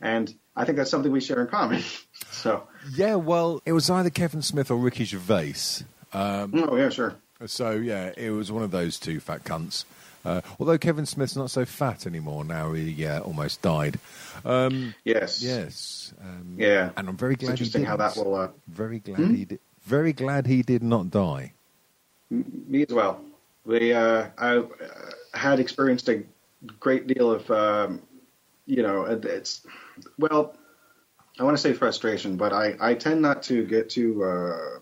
and 0.00 0.34
I 0.54 0.64
think 0.64 0.76
that's 0.76 0.90
something 0.90 1.10
we 1.10 1.20
share 1.20 1.40
in 1.40 1.46
common. 1.46 1.82
so, 2.30 2.68
Yeah, 2.94 3.14
well, 3.14 3.62
it 3.64 3.72
was 3.72 3.88
either 3.88 4.10
Kevin 4.10 4.42
Smith 4.42 4.70
or 4.70 4.76
Ricky 4.76 5.04
Gervais. 5.04 5.84
Um, 6.12 6.52
oh 6.68 6.76
yeah, 6.76 6.90
sure. 6.90 7.16
So 7.46 7.72
yeah, 7.72 8.12
it 8.16 8.30
was 8.30 8.52
one 8.52 8.62
of 8.62 8.70
those 8.70 8.98
two 8.98 9.20
fat 9.20 9.44
cunts. 9.44 9.84
Uh, 10.24 10.40
although 10.58 10.78
Kevin 10.78 11.06
Smith's 11.06 11.36
not 11.36 11.50
so 11.50 11.64
fat 11.64 12.06
anymore 12.06 12.44
now, 12.44 12.72
he 12.72 13.06
uh, 13.06 13.20
almost 13.20 13.60
died. 13.62 13.98
Um, 14.44 14.94
Yes. 15.04 15.42
yes, 15.42 16.14
um, 16.20 16.56
Yeah. 16.58 16.90
and 16.96 17.08
I'm 17.08 17.16
very 17.16 17.34
It's 17.34 17.42
glad. 17.44 17.50
interesting 17.52 17.82
he 17.82 17.86
how 17.86 17.96
that 17.96 18.16
will. 18.16 18.34
Uh, 18.34 18.48
Very 18.68 19.00
glad 19.00 19.30
he 19.30 19.44
did. 19.44 19.60
Very 19.84 20.12
glad 20.14 20.46
he 20.46 20.62
did 20.62 20.82
not 20.82 21.10
die. 21.10 21.52
Me 22.30 22.82
as 22.88 22.92
well. 22.94 23.20
We, 23.66 23.92
uh, 23.92 24.28
I 24.38 24.56
uh, 24.58 24.66
had 25.34 25.60
experienced 25.60 26.08
a 26.08 26.22
great 26.80 27.06
deal 27.06 27.30
of, 27.30 27.50
um, 27.50 28.00
you 28.66 28.82
know, 28.82 29.04
it's, 29.04 29.66
well, 30.18 30.56
I 31.38 31.44
want 31.44 31.56
to 31.56 31.60
say 31.60 31.72
frustration, 31.74 32.36
but 32.36 32.52
I, 32.52 32.76
I 32.80 32.94
tend 32.94 33.20
not 33.20 33.42
to 33.44 33.64
get 33.66 33.90
too 33.90 34.24
uh, 34.24 34.78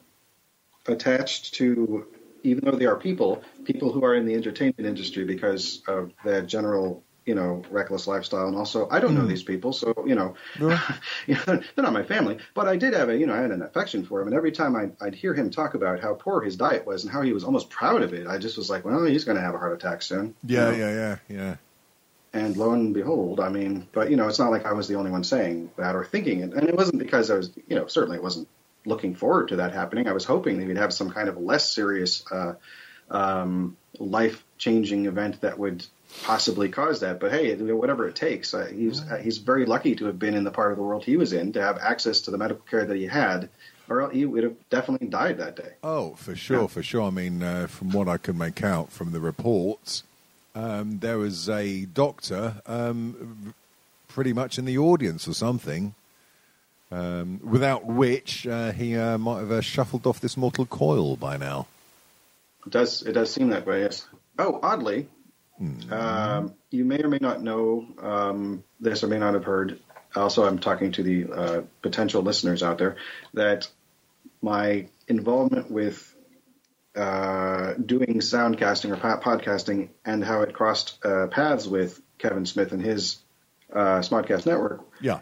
attached 0.86 1.54
to, 1.54 2.06
even 2.42 2.64
though 2.64 2.76
they 2.76 2.86
are 2.86 2.96
people, 2.96 3.42
people 3.64 3.92
who 3.92 4.04
are 4.04 4.14
in 4.14 4.26
the 4.26 4.34
entertainment 4.34 4.86
industry 4.86 5.24
because 5.24 5.82
of 5.86 6.12
the 6.24 6.42
general 6.42 7.02
you 7.26 7.34
know 7.34 7.62
reckless 7.70 8.06
lifestyle, 8.06 8.48
and 8.48 8.56
also 8.56 8.88
I 8.90 9.00
don't 9.00 9.14
know 9.14 9.22
hmm. 9.22 9.28
these 9.28 9.42
people, 9.42 9.72
so 9.72 9.94
you 10.06 10.14
know, 10.14 10.34
you 10.58 11.34
know, 11.34 11.44
they're 11.46 11.84
not 11.84 11.92
my 11.92 12.02
family. 12.02 12.38
But 12.54 12.68
I 12.68 12.76
did 12.76 12.94
have 12.94 13.08
a 13.08 13.16
you 13.16 13.26
know 13.26 13.34
I 13.34 13.38
had 13.38 13.50
an 13.50 13.62
affection 13.62 14.04
for 14.04 14.20
him, 14.20 14.28
and 14.28 14.36
every 14.36 14.52
time 14.52 14.76
I'd, 14.76 14.92
I'd 15.00 15.14
hear 15.14 15.34
him 15.34 15.50
talk 15.50 15.74
about 15.74 16.00
how 16.00 16.14
poor 16.14 16.40
his 16.40 16.56
diet 16.56 16.86
was 16.86 17.04
and 17.04 17.12
how 17.12 17.22
he 17.22 17.32
was 17.32 17.44
almost 17.44 17.70
proud 17.70 18.02
of 18.02 18.12
it, 18.12 18.26
I 18.26 18.38
just 18.38 18.56
was 18.56 18.68
like, 18.68 18.84
well, 18.84 19.04
he's 19.04 19.24
going 19.24 19.36
to 19.36 19.42
have 19.42 19.54
a 19.54 19.58
heart 19.58 19.74
attack 19.74 20.02
soon. 20.02 20.34
you 20.44 20.56
Yeah, 20.56 20.70
know? 20.70 20.76
yeah, 20.76 20.90
yeah, 20.90 21.16
yeah. 21.28 21.56
And 22.34 22.56
lo 22.56 22.72
and 22.72 22.94
behold, 22.94 23.40
I 23.40 23.50
mean, 23.50 23.86
but 23.92 24.10
you 24.10 24.16
know, 24.16 24.26
it's 24.26 24.38
not 24.38 24.50
like 24.50 24.64
I 24.64 24.72
was 24.72 24.88
the 24.88 24.94
only 24.94 25.10
one 25.10 25.22
saying 25.22 25.70
that 25.76 25.94
or 25.94 26.04
thinking 26.04 26.40
it, 26.40 26.54
and 26.54 26.68
it 26.68 26.74
wasn't 26.74 26.98
because 26.98 27.30
I 27.30 27.36
was, 27.36 27.50
you 27.68 27.76
know, 27.76 27.86
certainly 27.86 28.16
it 28.16 28.22
wasn't 28.22 28.48
looking 28.84 29.14
forward 29.14 29.48
to 29.48 29.56
that 29.56 29.72
happening. 29.72 30.08
I 30.08 30.12
was 30.12 30.24
hoping 30.24 30.58
that 30.58 30.66
we'd 30.66 30.76
have 30.76 30.92
some 30.92 31.10
kind 31.10 31.28
of 31.28 31.36
less 31.38 31.70
serious, 31.72 32.24
uh, 32.30 32.54
um, 33.10 33.76
life-changing 33.98 35.06
event 35.06 35.40
that 35.42 35.58
would 35.58 35.84
possibly 36.24 36.68
cause 36.68 37.00
that. 37.00 37.20
But 37.20 37.32
hey, 37.32 37.54
whatever 37.56 38.08
it 38.08 38.16
takes, 38.16 38.54
uh, 38.54 38.66
he's 38.66 39.00
uh, 39.00 39.16
he's 39.22 39.38
very 39.38 39.66
lucky 39.66 39.94
to 39.96 40.06
have 40.06 40.18
been 40.18 40.34
in 40.34 40.44
the 40.44 40.50
part 40.50 40.72
of 40.72 40.78
the 40.78 40.82
world 40.84 41.04
he 41.04 41.16
was 41.16 41.32
in 41.32 41.52
to 41.52 41.62
have 41.62 41.78
access 41.78 42.22
to 42.22 42.30
the 42.30 42.38
medical 42.38 42.64
care 42.70 42.84
that 42.84 42.96
he 42.96 43.06
had, 43.06 43.48
or 43.88 44.10
he 44.10 44.24
would 44.24 44.44
have 44.44 44.56
definitely 44.70 45.08
died 45.08 45.38
that 45.38 45.56
day. 45.56 45.72
Oh, 45.82 46.14
for 46.14 46.34
sure, 46.36 46.62
Yeah. 46.62 46.66
for 46.68 46.82
sure. 46.82 47.02
I 47.02 47.10
mean, 47.10 47.42
uh, 47.42 47.66
from 47.66 47.92
what 47.92 48.08
I 48.08 48.18
can 48.18 48.36
make 48.38 48.62
out 48.62 48.90
from 48.92 49.12
the 49.12 49.20
reports, 49.20 50.02
um, 50.54 50.98
there 51.00 51.18
was 51.18 51.48
a 51.48 51.86
doctor 51.86 52.60
um, 52.66 53.54
pretty 54.08 54.32
much 54.32 54.58
in 54.58 54.64
the 54.66 54.76
audience 54.78 55.26
or 55.26 55.32
something, 55.34 55.94
um, 56.92 57.40
without 57.42 57.86
which 57.86 58.46
uh, 58.46 58.72
he 58.72 58.96
uh, 58.96 59.16
might 59.18 59.40
have 59.40 59.50
uh, 59.50 59.60
shuffled 59.60 60.06
off 60.06 60.20
this 60.20 60.36
mortal 60.36 60.66
coil 60.66 61.16
by 61.16 61.36
now. 61.36 61.66
It 62.66 62.70
does 62.70 63.02
it 63.02 63.12
does 63.12 63.32
seem 63.32 63.48
that 63.48 63.66
way? 63.66 63.80
Yes. 63.80 64.06
Oh, 64.38 64.60
oddly, 64.62 65.08
um, 65.90 66.54
you 66.70 66.84
may 66.84 67.02
or 67.02 67.08
may 67.08 67.18
not 67.20 67.42
know 67.42 67.86
um, 68.00 68.64
this, 68.80 69.02
or 69.02 69.08
may 69.08 69.18
not 69.18 69.34
have 69.34 69.44
heard. 69.44 69.80
Also, 70.14 70.44
I'm 70.44 70.58
talking 70.58 70.92
to 70.92 71.02
the 71.02 71.32
uh, 71.32 71.62
potential 71.80 72.22
listeners 72.22 72.62
out 72.62 72.78
there 72.78 72.96
that 73.34 73.68
my 74.42 74.86
involvement 75.08 75.70
with 75.70 76.14
uh, 76.94 77.74
doing 77.74 78.20
soundcasting 78.20 78.90
or 78.90 78.96
po- 78.96 79.18
podcasting 79.18 79.88
and 80.04 80.22
how 80.22 80.42
it 80.42 80.52
crossed 80.52 81.02
uh, 81.04 81.26
paths 81.28 81.66
with 81.66 82.00
Kevin 82.18 82.44
Smith 82.44 82.72
and 82.72 82.82
his 82.82 83.18
uh, 83.72 84.00
Smodcast 84.00 84.44
network 84.44 84.82
Yeah. 85.00 85.20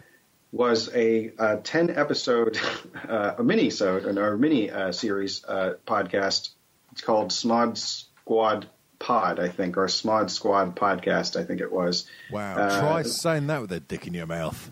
Was 0.51 0.89
a, 0.93 1.31
uh 1.37 1.57
10 1.63 1.91
episode, 1.97 2.59
uh, 3.07 3.35
a 3.37 3.43
mini 3.43 3.69
sode 3.69 4.05
or 4.17 4.37
mini 4.37 4.69
uh, 4.69 4.91
series 4.91 5.43
uh, 5.45 5.75
podcast. 5.85 6.49
It's 6.91 7.01
called 7.01 7.29
Smod 7.29 7.77
Squad 7.77 8.67
Pod, 8.99 9.39
I 9.39 9.49
think, 9.49 9.77
or 9.77 9.85
Smod 9.87 10.29
Squad 10.29 10.75
Podcast, 10.75 11.39
I 11.39 11.45
think 11.45 11.61
it 11.61 11.71
was. 11.71 12.05
Wow. 12.31 12.55
Uh, 12.55 12.79
Try 12.79 13.01
saying 13.03 13.47
that 13.47 13.61
with 13.61 13.71
a 13.71 13.79
dick 13.79 14.07
in 14.07 14.13
your 14.13 14.27
mouth. 14.27 14.69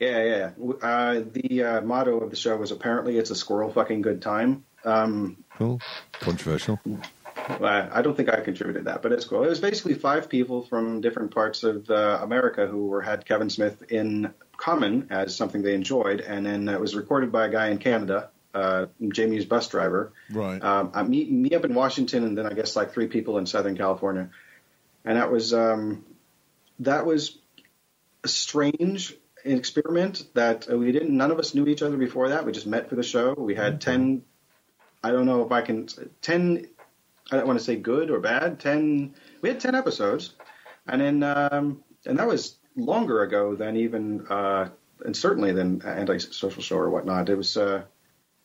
Yeah, 0.00 0.24
yeah. 0.24 0.74
Uh, 0.82 1.22
the 1.30 1.62
uh, 1.62 1.80
motto 1.82 2.18
of 2.18 2.30
the 2.30 2.36
show 2.36 2.56
was 2.56 2.72
apparently 2.72 3.18
it's 3.18 3.30
a 3.30 3.36
squirrel 3.36 3.70
fucking 3.70 4.02
good 4.02 4.20
time. 4.20 4.64
Um, 4.84 5.36
Cool. 5.56 5.80
Controversial. 6.12 6.80
I 7.36 8.02
don't 8.02 8.16
think 8.16 8.28
I 8.28 8.40
contributed 8.40 8.86
that, 8.86 9.02
but 9.02 9.12
it's 9.12 9.24
cool. 9.24 9.44
It 9.44 9.48
was 9.48 9.60
basically 9.60 9.94
five 9.94 10.28
people 10.28 10.62
from 10.62 11.00
different 11.00 11.32
parts 11.32 11.62
of 11.62 11.90
uh, 11.90 12.20
America 12.22 12.66
who 12.66 12.86
were 12.86 13.02
had 13.02 13.24
Kevin 13.24 13.50
Smith 13.50 13.90
in 13.90 14.32
common 14.62 15.08
as 15.10 15.34
something 15.34 15.62
they 15.62 15.74
enjoyed, 15.74 16.20
and 16.20 16.46
then 16.46 16.68
it 16.68 16.80
was 16.80 16.94
recorded 16.94 17.32
by 17.32 17.46
a 17.46 17.50
guy 17.50 17.70
in 17.70 17.78
Canada, 17.78 18.30
uh, 18.54 18.86
Jamie's 19.12 19.44
bus 19.44 19.66
driver. 19.66 20.12
Right. 20.30 20.62
Um, 20.62 20.92
uh, 20.94 21.02
me, 21.02 21.24
me 21.24 21.50
up 21.56 21.64
in 21.64 21.74
Washington, 21.74 22.22
and 22.22 22.38
then 22.38 22.46
I 22.46 22.52
guess 22.52 22.76
like 22.76 22.92
three 22.92 23.08
people 23.08 23.38
in 23.38 23.46
Southern 23.46 23.76
California, 23.76 24.30
and 25.04 25.16
that 25.16 25.32
was 25.32 25.52
um, 25.52 26.04
that 26.78 27.04
was 27.04 27.38
a 28.22 28.28
strange 28.28 29.16
experiment 29.44 30.22
that 30.34 30.68
we 30.68 30.92
didn't. 30.92 31.16
None 31.16 31.32
of 31.32 31.40
us 31.40 31.56
knew 31.56 31.66
each 31.66 31.82
other 31.82 31.96
before 31.96 32.28
that. 32.28 32.46
We 32.46 32.52
just 32.52 32.68
met 32.68 32.88
for 32.88 32.94
the 32.94 33.02
show. 33.02 33.34
We 33.36 33.56
had 33.56 33.80
ten. 33.80 34.22
I 35.02 35.10
don't 35.10 35.26
know 35.26 35.44
if 35.44 35.50
I 35.50 35.62
can 35.62 35.88
ten. 36.20 36.68
I 37.32 37.36
don't 37.36 37.48
want 37.48 37.58
to 37.58 37.64
say 37.64 37.74
good 37.74 38.12
or 38.12 38.20
bad. 38.20 38.60
Ten. 38.60 39.16
We 39.40 39.48
had 39.48 39.58
ten 39.58 39.74
episodes, 39.74 40.34
and 40.86 41.00
then 41.00 41.22
um, 41.24 41.82
and 42.06 42.20
that 42.20 42.28
was 42.28 42.58
longer 42.76 43.22
ago 43.22 43.54
than 43.54 43.76
even 43.76 44.26
uh, 44.28 44.68
and 45.04 45.16
certainly 45.16 45.52
than 45.52 45.82
anti-social 45.82 46.62
show 46.62 46.76
or 46.76 46.90
whatnot. 46.90 47.28
It 47.28 47.36
was. 47.36 47.56
Uh, 47.56 47.82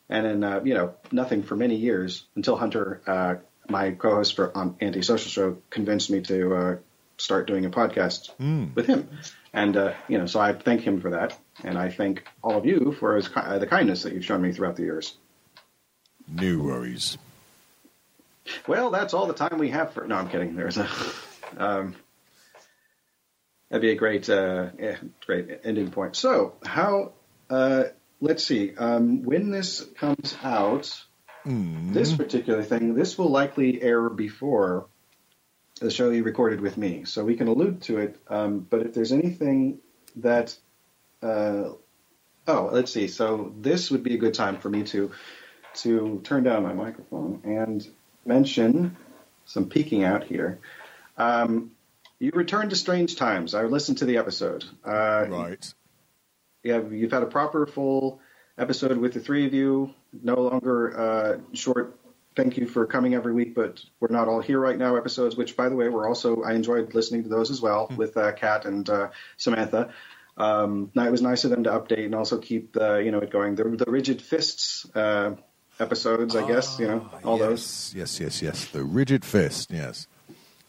and 0.08 0.24
then 0.24 0.44
uh, 0.44 0.60
you 0.64 0.74
know 0.74 0.94
nothing 1.12 1.42
for 1.42 1.56
many 1.56 1.76
years 1.76 2.24
until 2.34 2.56
Hunter, 2.56 3.02
uh, 3.06 3.34
my 3.68 3.90
co-host 3.90 4.36
for 4.36 4.56
on 4.56 4.76
Anti-Social 4.80 5.30
Show, 5.30 5.58
convinced 5.70 6.10
me 6.10 6.22
to 6.22 6.54
uh, 6.54 6.76
start 7.18 7.46
doing 7.46 7.66
a 7.66 7.70
podcast 7.70 8.30
with 8.74 8.86
him, 8.86 9.08
and 9.52 9.76
uh, 9.76 9.94
you 10.08 10.18
know 10.18 10.26
so 10.26 10.40
I 10.40 10.52
thank 10.52 10.80
him 10.80 11.00
for 11.00 11.10
that, 11.10 11.38
and 11.62 11.76
I 11.76 11.90
thank 11.90 12.26
all 12.42 12.56
of 12.56 12.64
you 12.64 12.96
for 12.98 13.16
his, 13.16 13.28
uh, 13.34 13.58
the 13.58 13.66
kindness 13.66 14.04
that 14.04 14.14
you've 14.14 14.24
shown 14.24 14.40
me 14.40 14.52
throughout 14.52 14.76
the 14.76 14.84
years. 14.84 15.14
New 16.26 16.62
worries. 16.62 17.18
Well, 18.66 18.90
that's 18.90 19.12
all 19.12 19.26
the 19.26 19.34
time 19.34 19.58
we 19.58 19.70
have 19.70 19.92
for. 19.92 20.06
No, 20.06 20.16
I'm 20.16 20.28
kidding. 20.28 20.56
There's 20.56 20.78
a. 20.78 20.88
Um, 21.56 21.96
that'd 23.68 23.82
be 23.82 23.90
a 23.90 23.96
great, 23.96 24.28
uh, 24.28 24.70
yeah, 24.78 24.96
great 25.26 25.60
ending 25.64 25.90
point. 25.90 26.16
So, 26.16 26.54
how? 26.64 27.12
Uh, 27.50 27.84
let's 28.20 28.44
see. 28.44 28.74
Um, 28.76 29.22
when 29.22 29.50
this 29.50 29.84
comes 29.96 30.36
out, 30.42 31.02
this 31.44 32.14
particular 32.14 32.62
thing, 32.62 32.94
this 32.94 33.16
will 33.16 33.30
likely 33.30 33.80
air 33.80 34.10
before 34.10 34.86
the 35.80 35.90
show 35.90 36.10
you 36.10 36.22
recorded 36.22 36.60
with 36.60 36.76
me, 36.76 37.04
so 37.04 37.24
we 37.24 37.36
can 37.36 37.48
allude 37.48 37.82
to 37.82 37.98
it. 37.98 38.20
Um, 38.28 38.66
but 38.68 38.82
if 38.82 38.94
there's 38.94 39.12
anything 39.12 39.78
that, 40.16 40.56
uh, 41.22 41.70
oh, 42.46 42.70
let's 42.72 42.92
see. 42.92 43.08
So 43.08 43.54
this 43.60 43.90
would 43.90 44.02
be 44.02 44.14
a 44.14 44.18
good 44.18 44.34
time 44.34 44.58
for 44.58 44.68
me 44.68 44.82
to 44.84 45.12
to 45.74 46.20
turn 46.24 46.42
down 46.42 46.64
my 46.64 46.72
microphone 46.72 47.40
and 47.44 47.86
mention 48.26 48.96
some 49.44 49.68
peeking 49.68 50.02
out 50.02 50.24
here. 50.24 50.58
Um, 51.16 51.72
you 52.20 52.30
returned 52.34 52.70
to 52.70 52.76
Strange 52.76 53.16
Times. 53.16 53.54
I 53.54 53.62
listened 53.64 53.98
to 53.98 54.04
the 54.04 54.16
episode. 54.18 54.64
Uh, 54.84 55.26
Right. 55.28 55.74
yeah, 56.62 56.80
you've 56.90 57.12
had 57.12 57.22
a 57.22 57.26
proper 57.26 57.66
full 57.66 58.20
episode 58.56 58.98
with 58.98 59.14
the 59.14 59.20
three 59.20 59.46
of 59.46 59.54
you. 59.54 59.94
No 60.22 60.34
longer 60.34 60.98
uh, 60.98 61.38
short. 61.54 61.98
Thank 62.34 62.56
you 62.56 62.66
for 62.66 62.86
coming 62.86 63.14
every 63.14 63.32
week, 63.32 63.54
but 63.54 63.80
we're 64.00 64.08
not 64.10 64.28
all 64.28 64.40
here 64.40 64.60
right 64.60 64.78
now. 64.78 64.96
Episodes, 64.96 65.36
which 65.36 65.56
by 65.56 65.68
the 65.68 65.74
way, 65.74 65.88
we're 65.88 66.06
also 66.06 66.42
I 66.42 66.52
enjoyed 66.54 66.94
listening 66.94 67.24
to 67.24 67.28
those 67.28 67.50
as 67.50 67.60
well 67.60 67.90
with 67.96 68.16
uh, 68.16 68.32
Kat 68.32 68.64
and 68.64 68.88
uh, 68.88 69.08
Samantha. 69.36 69.92
Um, 70.36 70.92
now, 70.94 71.04
it 71.04 71.10
was 71.10 71.20
nice 71.20 71.42
of 71.42 71.50
them 71.50 71.64
to 71.64 71.70
update 71.70 72.04
and 72.04 72.14
also 72.14 72.38
keep 72.38 72.72
the 72.72 72.98
you 72.98 73.10
know 73.10 73.18
it 73.18 73.30
going. 73.30 73.56
The, 73.56 73.64
the 73.64 73.90
rigid 73.90 74.22
fists 74.22 74.86
uh, 74.94 75.34
episodes, 75.80 76.36
I 76.36 76.46
guess 76.46 76.78
you 76.78 76.86
know 76.86 77.10
all 77.24 77.38
those. 77.38 77.92
yes, 77.96 78.18
Yes, 78.18 78.20
yes, 78.20 78.42
yes. 78.42 78.64
The 78.66 78.84
rigid 78.84 79.24
fist. 79.24 79.70
Yes. 79.72 80.06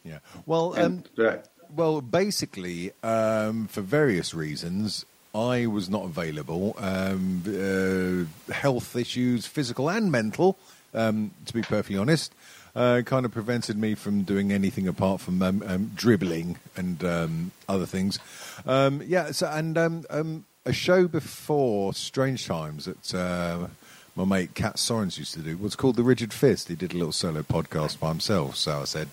Yeah. 0.03 0.19
Well, 0.45 0.73
um, 0.77 1.03
And, 1.17 1.27
uh, 1.27 1.37
Well, 1.75 2.01
basically, 2.01 2.91
um, 3.03 3.67
for 3.67 3.81
various 3.81 4.33
reasons, 4.33 5.05
I 5.35 5.67
was 5.67 5.89
not 5.89 6.05
available. 6.05 6.75
Um, 6.79 7.43
uh, 7.45 8.51
health 8.53 8.95
issues, 8.95 9.45
physical 9.45 9.89
and 9.89 10.11
mental, 10.11 10.57
um, 10.93 11.31
to 11.45 11.53
be 11.53 11.61
perfectly 11.61 11.97
honest, 11.97 12.33
uh, 12.75 13.01
kind 13.05 13.25
of 13.25 13.31
prevented 13.31 13.77
me 13.77 13.93
from 13.93 14.23
doing 14.23 14.51
anything 14.51 14.87
apart 14.87 15.21
from 15.21 15.41
um, 15.43 15.63
um, 15.67 15.91
dribbling 15.95 16.57
and 16.75 17.03
um, 17.03 17.51
other 17.67 17.85
things. 17.85 18.17
Um, 18.65 19.03
yeah, 19.05 19.31
so, 19.31 19.47
and 19.47 19.77
um, 19.77 20.05
um, 20.09 20.45
a 20.65 20.73
show 20.73 21.07
before 21.07 21.93
Strange 21.93 22.47
Times 22.47 22.85
that 22.85 23.13
uh, 23.13 23.67
my 24.15 24.25
mate 24.25 24.55
Kat 24.55 24.77
Sorens 24.77 25.17
used 25.17 25.33
to 25.35 25.41
do 25.41 25.57
was 25.57 25.75
called 25.75 25.95
The 25.95 26.03
Rigid 26.03 26.33
Fist. 26.33 26.67
He 26.67 26.75
did 26.75 26.93
a 26.93 26.97
little 26.97 27.11
solo 27.11 27.43
podcast 27.43 27.99
by 27.99 28.09
himself. 28.09 28.55
So 28.55 28.81
I 28.81 28.85
said, 28.85 29.09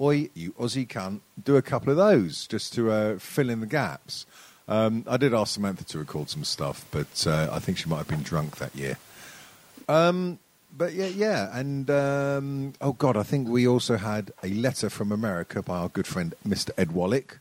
Oi, 0.00 0.28
you 0.34 0.52
Aussie 0.52 0.86
cunt, 0.88 1.20
do 1.42 1.56
a 1.56 1.62
couple 1.62 1.90
of 1.90 1.96
those 1.96 2.46
just 2.46 2.72
to 2.74 2.90
uh, 2.90 3.18
fill 3.18 3.48
in 3.50 3.60
the 3.60 3.66
gaps. 3.66 4.26
Um, 4.66 5.04
I 5.08 5.16
did 5.18 5.34
ask 5.34 5.54
Samantha 5.54 5.84
to 5.84 5.98
record 5.98 6.30
some 6.30 6.42
stuff, 6.44 6.84
but 6.90 7.26
uh, 7.26 7.48
I 7.52 7.58
think 7.58 7.78
she 7.78 7.88
might 7.88 7.98
have 7.98 8.08
been 8.08 8.22
drunk 8.22 8.56
that 8.56 8.74
year. 8.74 8.96
Um, 9.88 10.38
but 10.76 10.94
yeah, 10.94 11.06
yeah, 11.06 11.56
and 11.56 11.88
um, 11.90 12.72
oh 12.80 12.94
god, 12.94 13.16
I 13.16 13.22
think 13.22 13.48
we 13.48 13.68
also 13.68 13.96
had 13.96 14.32
a 14.42 14.48
letter 14.48 14.90
from 14.90 15.12
America 15.12 15.62
by 15.62 15.78
our 15.78 15.88
good 15.88 16.06
friend 16.06 16.34
Mr. 16.46 16.70
Ed 16.76 16.92
Wallach. 16.92 17.38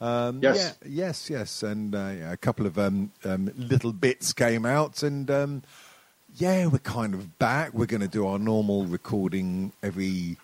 Um, 0.00 0.38
Yes. 0.42 0.76
yeah, 0.82 0.88
yes, 0.88 1.28
yes, 1.30 1.62
and 1.64 1.94
uh, 1.94 2.12
yeah, 2.16 2.32
a 2.32 2.36
couple 2.36 2.66
of 2.66 2.78
um, 2.78 3.10
um, 3.24 3.50
little 3.56 3.92
bits 3.92 4.32
came 4.32 4.64
out, 4.64 5.02
and 5.02 5.28
um, 5.28 5.62
yeah, 6.36 6.66
we're 6.66 6.78
kind 6.78 7.14
of 7.14 7.38
back. 7.40 7.74
We're 7.74 7.86
going 7.86 8.02
to 8.02 8.08
do 8.08 8.24
our 8.26 8.38
normal 8.38 8.84
recording 8.84 9.72
every 9.82 10.36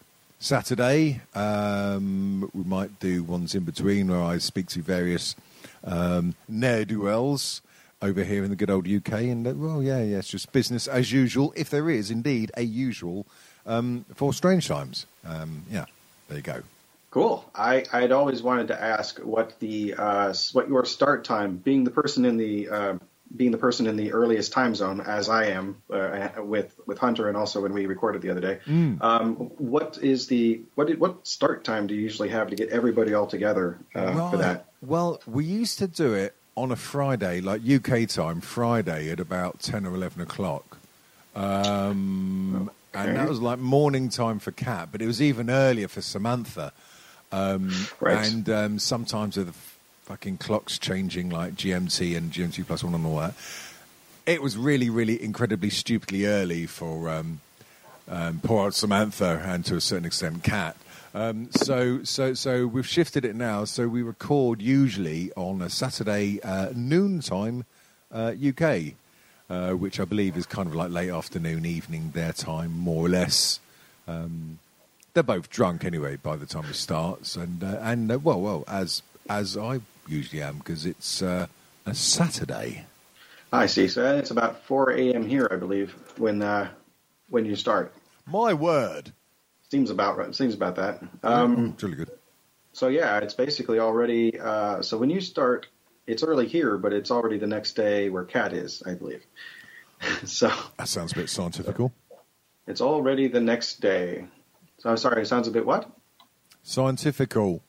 Saturday. 0.44 1.22
Um, 1.34 2.50
we 2.52 2.64
might 2.64 3.00
do 3.00 3.22
ones 3.24 3.54
in 3.54 3.64
between 3.64 4.08
where 4.08 4.20
I 4.20 4.36
speak 4.36 4.66
to 4.68 4.82
various 4.82 5.34
um, 5.82 6.34
ne'er 6.46 6.84
do 6.84 7.00
wells 7.00 7.62
over 8.02 8.22
here 8.22 8.44
in 8.44 8.50
the 8.50 8.56
good 8.56 8.68
old 8.68 8.86
UK. 8.86 9.12
And, 9.12 9.46
uh, 9.46 9.54
well, 9.56 9.82
yeah, 9.82 10.02
yeah, 10.02 10.18
it's 10.18 10.28
just 10.28 10.52
business 10.52 10.86
as 10.86 11.10
usual, 11.10 11.54
if 11.56 11.70
there 11.70 11.88
is 11.88 12.10
indeed 12.10 12.52
a 12.58 12.62
usual 12.62 13.26
um, 13.64 14.04
for 14.14 14.34
Strange 14.34 14.68
Times. 14.68 15.06
Um, 15.24 15.64
yeah, 15.70 15.86
there 16.28 16.36
you 16.36 16.42
go. 16.42 16.60
Cool. 17.10 17.50
I, 17.54 17.86
I'd 17.94 18.12
always 18.12 18.42
wanted 18.42 18.68
to 18.68 18.82
ask 18.82 19.18
what 19.20 19.58
the 19.60 19.94
uh, 19.96 20.34
what 20.52 20.68
your 20.68 20.84
start 20.84 21.24
time, 21.24 21.56
being 21.56 21.84
the 21.84 21.90
person 21.90 22.26
in 22.26 22.36
the 22.36 22.68
uh, 22.68 22.98
being 23.34 23.50
the 23.50 23.58
person 23.58 23.86
in 23.86 23.96
the 23.96 24.12
earliest 24.12 24.52
time 24.52 24.74
zone, 24.74 25.00
as 25.00 25.28
I 25.28 25.46
am 25.46 25.82
uh, 25.90 26.28
with 26.38 26.74
with 26.86 26.98
Hunter, 26.98 27.28
and 27.28 27.36
also 27.36 27.60
when 27.60 27.72
we 27.72 27.86
recorded 27.86 28.22
the 28.22 28.30
other 28.30 28.40
day. 28.40 28.60
Um, 29.00 29.34
what 29.58 29.98
is 30.02 30.26
the 30.28 30.60
what 30.74 30.86
did, 30.88 31.00
what 31.00 31.26
start 31.26 31.64
time 31.64 31.86
do 31.86 31.94
you 31.94 32.00
usually 32.00 32.28
have 32.30 32.50
to 32.50 32.56
get 32.56 32.68
everybody 32.70 33.14
all 33.14 33.26
together 33.26 33.78
uh, 33.94 34.30
for 34.30 34.36
that? 34.38 34.66
Well, 34.82 35.20
we 35.26 35.44
used 35.44 35.78
to 35.78 35.86
do 35.86 36.14
it 36.14 36.34
on 36.56 36.70
a 36.70 36.76
Friday, 36.76 37.40
like 37.40 37.62
UK 37.68 38.08
time, 38.08 38.40
Friday 38.40 39.10
at 39.10 39.18
about 39.18 39.60
10 39.60 39.86
or 39.86 39.94
11 39.94 40.20
o'clock. 40.22 40.78
Um, 41.34 42.70
And 42.94 43.16
that 43.16 43.28
was 43.28 43.40
like 43.40 43.58
morning 43.58 44.08
time 44.08 44.38
for 44.38 44.52
Kat, 44.52 44.90
but 44.92 45.02
it 45.02 45.06
was 45.06 45.20
even 45.20 45.50
earlier 45.50 45.88
for 45.88 46.00
Samantha. 46.00 46.72
Um, 47.32 47.72
Right. 47.98 48.24
And 48.32 48.48
um, 48.48 48.78
sometimes 48.78 49.36
with 49.36 49.48
the 49.48 49.52
fucking 50.04 50.36
clocks 50.36 50.78
changing, 50.78 51.30
like 51.30 51.54
GMT 51.54 52.16
and 52.16 52.30
GMT 52.30 52.66
plus 52.66 52.84
one 52.84 52.94
and 52.94 53.06
all 53.06 53.16
that, 53.16 53.34
it 54.26 54.42
was 54.42 54.56
really, 54.56 54.90
really 54.90 55.22
incredibly 55.22 55.70
stupidly 55.70 56.26
early 56.26 56.66
for 56.66 57.08
um, 57.08 57.40
um, 58.08 58.40
poor 58.42 58.64
old 58.64 58.74
Samantha 58.74 59.42
and 59.44 59.64
to 59.64 59.76
a 59.76 59.80
certain 59.80 60.04
extent 60.04 60.44
Kat. 60.44 60.76
Um, 61.14 61.48
so, 61.52 62.02
so, 62.02 62.34
so 62.34 62.66
we've 62.66 62.86
shifted 62.86 63.24
it 63.24 63.34
now. 63.34 63.64
So 63.64 63.88
we 63.88 64.02
record 64.02 64.60
usually 64.60 65.32
on 65.36 65.62
a 65.62 65.70
Saturday 65.70 66.40
uh, 66.42 66.70
noontime 66.74 67.64
uh, 68.12 68.32
UK, 68.46 68.94
uh, 69.48 69.72
which 69.72 70.00
I 70.00 70.04
believe 70.04 70.36
is 70.36 70.44
kind 70.44 70.68
of 70.68 70.74
like 70.74 70.90
late 70.90 71.10
afternoon, 71.10 71.64
evening 71.64 72.10
their 72.14 72.32
time, 72.32 72.76
more 72.78 73.06
or 73.06 73.08
less. 73.08 73.60
Um, 74.06 74.58
they're 75.14 75.22
both 75.22 75.48
drunk 75.48 75.84
anyway 75.84 76.16
by 76.16 76.36
the 76.36 76.46
time 76.46 76.64
it 76.64 76.74
starts, 76.74 77.36
and 77.36 77.62
uh, 77.62 77.78
and 77.80 78.10
uh, 78.10 78.18
well, 78.18 78.40
well, 78.40 78.64
as 78.66 79.02
as 79.30 79.56
I 79.56 79.80
usually 80.08 80.42
am 80.42 80.58
because 80.58 80.86
it's 80.86 81.22
uh, 81.22 81.46
a 81.86 81.94
Saturday. 81.94 82.86
I 83.52 83.66
see. 83.66 83.88
So 83.88 84.16
it's 84.16 84.30
about 84.30 84.64
4 84.64 84.90
a.m. 84.92 85.26
here, 85.26 85.48
I 85.50 85.56
believe, 85.56 85.94
when 86.18 86.42
uh, 86.42 86.70
when 87.28 87.44
you 87.44 87.56
start. 87.56 87.92
My 88.26 88.54
word, 88.54 89.12
Seems 89.70 89.90
about 89.90 90.16
right. 90.16 90.32
Seems 90.32 90.54
about 90.54 90.76
that. 90.76 91.02
Um, 91.24 91.70
it's 91.74 91.82
really 91.82 91.96
good. 91.96 92.10
So 92.74 92.86
yeah, 92.86 93.18
it's 93.18 93.34
basically 93.34 93.80
already. 93.80 94.38
Uh, 94.38 94.82
so 94.82 94.98
when 94.98 95.10
you 95.10 95.20
start, 95.20 95.66
it's 96.06 96.22
early 96.22 96.46
here, 96.46 96.78
but 96.78 96.92
it's 96.92 97.10
already 97.10 97.38
the 97.38 97.48
next 97.48 97.72
day 97.72 98.08
where 98.08 98.24
Kat 98.24 98.52
is, 98.52 98.84
I 98.86 98.94
believe. 98.94 99.24
so 100.24 100.52
That 100.78 100.86
sounds 100.86 101.10
a 101.10 101.16
bit 101.16 101.28
scientifical. 101.28 101.92
it's 102.68 102.80
already 102.80 103.26
the 103.26 103.40
next 103.40 103.80
day. 103.80 104.26
So 104.78 104.90
I'm 104.90 104.96
sorry. 104.96 105.22
It 105.22 105.26
sounds 105.26 105.48
a 105.48 105.50
bit 105.50 105.66
what? 105.66 105.90
Scientifical. 106.62 107.63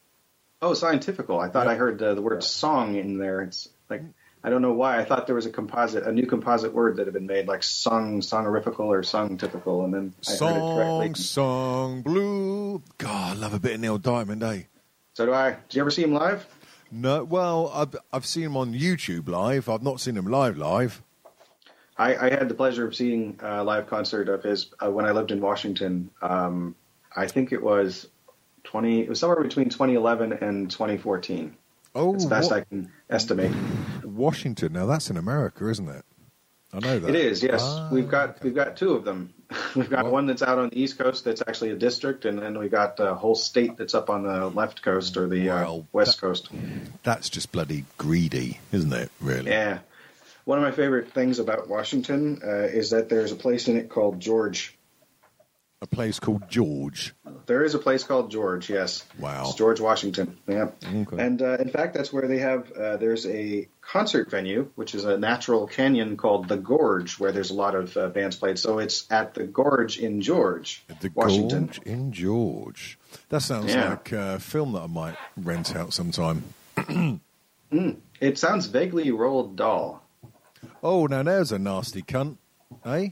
Oh, 0.65 0.73
scientifical. 0.73 1.39
I 1.39 1.49
thought 1.49 1.67
Yeah. 1.67 1.73
I 1.73 1.75
heard 1.75 2.01
uh, 2.01 2.15
the 2.15 2.21
word 2.21 2.43
song 2.43 2.95
in 2.95 3.17
there. 3.19 3.41
It's 3.41 3.69
like 3.89 4.01
I 4.43 4.49
don't 4.49 4.61
know 4.61 4.73
why. 4.73 4.99
I 4.99 5.05
thought 5.05 5.25
there 5.27 5.35
was 5.35 5.45
a 5.45 5.51
composite, 5.51 6.03
a 6.03 6.11
new 6.11 6.25
composite 6.25 6.73
word 6.73 6.97
that 6.97 7.05
had 7.07 7.13
been 7.13 7.25
made, 7.27 7.47
like 7.47 7.63
song, 7.63 8.21
songerifical 8.21 8.81
or 8.81 9.01
song 9.03 9.37
typical, 9.37 9.83
and 9.85 9.93
then 9.93 10.13
I 10.27 10.29
heard 10.31 10.35
it 10.35 10.37
Song, 10.37 10.75
correctly. 10.75 11.13
song, 11.23 12.01
blue. 12.01 12.81
God, 12.97 13.37
I 13.37 13.39
love 13.39 13.53
a 13.53 13.59
bit 13.59 13.73
of 13.75 13.79
Neil 13.79 13.97
Diamond, 13.97 14.43
eh? 14.43 14.63
So 15.13 15.25
do 15.25 15.33
I. 15.33 15.51
Did 15.69 15.75
you 15.75 15.81
ever 15.81 15.91
see 15.91 16.03
him 16.03 16.13
live? 16.13 16.45
No, 16.91 17.23
well, 17.23 17.71
I've 17.73 17.95
I've 18.13 18.25
seen 18.25 18.43
him 18.43 18.57
on 18.57 18.73
YouTube 18.73 19.27
live. 19.29 19.69
I've 19.69 19.83
not 19.83 19.99
seen 19.99 20.17
him 20.17 20.25
live 20.27 20.57
live. 20.57 21.01
I, 21.97 22.15
I 22.15 22.29
had 22.29 22.49
the 22.49 22.55
pleasure 22.55 22.85
of 22.87 22.93
seeing 22.95 23.39
a 23.41 23.63
live 23.63 23.87
concert 23.87 24.29
of 24.29 24.43
his 24.43 24.71
uh, 24.83 24.91
when 24.91 25.05
I 25.05 25.11
lived 25.11 25.31
in 25.31 25.41
Washington. 25.41 26.09
Um, 26.21 26.75
I 27.15 27.27
think 27.27 27.51
it 27.53 27.61
was 27.63 28.07
twenty. 28.65 29.01
It 29.01 29.09
was 29.09 29.19
somewhere 29.19 29.41
between 29.41 29.69
2011 29.69 30.33
and 30.33 30.69
2014. 30.69 31.55
Oh, 31.95 32.15
As 32.15 32.25
best 32.25 32.51
Wa- 32.51 32.57
I 32.57 32.61
can 32.61 32.91
estimate. 33.09 33.51
Washington. 34.03 34.73
Now 34.73 34.85
that's 34.85 35.09
in 35.09 35.17
America, 35.17 35.69
isn't 35.69 35.87
it? 35.87 36.03
I 36.73 36.79
know 36.79 36.99
that. 36.99 37.09
It 37.09 37.15
is. 37.15 37.41
Yes, 37.41 37.61
Ah, 37.63 37.87
we've 37.91 38.09
got 38.09 38.43
we've 38.43 38.55
got 38.55 38.75
two 38.75 38.93
of 38.93 39.05
them. 39.05 39.33
we've 39.75 39.89
got 39.89 40.03
Well- 40.03 40.11
one 40.13 40.25
that's 40.25 40.41
out 40.41 40.57
on 40.59 40.69
the 40.69 40.81
East 40.81 40.97
Coast 40.97 41.23
that's 41.23 41.41
actually 41.47 41.69
a 41.69 41.75
district, 41.77 42.25
and 42.25 42.37
then 42.39 42.57
we've 42.59 42.71
got 42.71 42.99
a 42.99 43.15
whole 43.15 43.35
state 43.35 43.77
that's 43.77 43.93
up 43.95 44.09
on 44.09 44.23
the 44.23 44.47
left 44.47 44.81
coast 44.81 45.15
or 45.15 45.27
the 45.27 45.49
uh, 45.51 45.79
West 45.93 46.19
that- 46.19 46.27
Coast. 46.27 46.49
That's 47.03 47.29
just 47.29 47.51
bloody 47.53 47.85
greedy, 47.97 48.59
isn't 48.73 48.91
it? 48.91 49.09
Really? 49.21 49.51
Yeah. 49.51 49.79
One 50.43 50.57
of 50.59 50.63
my 50.63 50.71
favorite 50.71 51.11
things 51.11 51.39
about 51.39 51.69
Washington 51.69 52.41
uh, 52.43 52.49
is 52.49 52.89
that 52.91 53.09
there's 53.09 53.31
a 53.31 53.35
place 53.35 53.67
in 53.67 53.77
it 53.77 53.89
called 53.89 54.19
George. 54.19 54.74
A 55.85 55.87
place 55.95 56.19
called 56.19 56.49
George. 56.49 57.13
There 57.45 57.63
is 57.63 57.75
a 57.75 57.77
place 57.79 58.03
called 58.03 58.31
George, 58.31 58.71
yes. 58.71 59.03
Wow. 59.19 59.43
It's 59.45 59.53
George 59.53 59.79
Washington. 59.79 60.35
Yeah. 60.47 60.69
Okay. 60.83 61.17
And 61.23 61.39
uh, 61.43 61.57
in 61.59 61.69
fact, 61.69 61.93
that's 61.93 62.11
where 62.11 62.27
they 62.27 62.39
have, 62.39 62.71
uh, 62.71 62.97
there's 62.97 63.27
a 63.27 63.67
concert 63.81 64.31
venue, 64.31 64.71
which 64.73 64.95
is 64.95 65.05
a 65.05 65.15
natural 65.19 65.67
canyon 65.67 66.17
called 66.17 66.47
the 66.47 66.57
Gorge, 66.57 67.19
where 67.19 67.31
there's 67.31 67.51
a 67.51 67.53
lot 67.53 67.75
of 67.75 67.95
uh, 67.95 68.07
bands 68.09 68.35
played. 68.35 68.57
So 68.57 68.79
it's 68.79 69.05
at 69.11 69.35
the 69.35 69.43
Gorge 69.43 69.99
in 69.99 70.21
George, 70.21 70.83
The 71.01 71.11
Washington. 71.13 71.65
Gorge 71.67 71.79
in 71.85 72.11
George. 72.11 72.97
That 73.29 73.41
sounds 73.43 73.71
Yeah. 73.71 73.91
like 73.91 74.11
a 74.11 74.39
film 74.39 74.71
that 74.73 74.81
I 74.81 74.87
might 74.87 75.17
rent 75.37 75.75
out 75.75 75.93
sometime. 75.93 76.45
It 78.21 78.37
sounds 78.39 78.67
vaguely 78.67 79.05
Roald 79.11 79.55
Dahl. 79.55 80.01
Oh, 80.81 81.05
now 81.05 81.21
there's 81.23 81.51
a 81.51 81.59
nasty 81.59 82.01
cunt, 82.01 82.37
eh? 82.85 83.09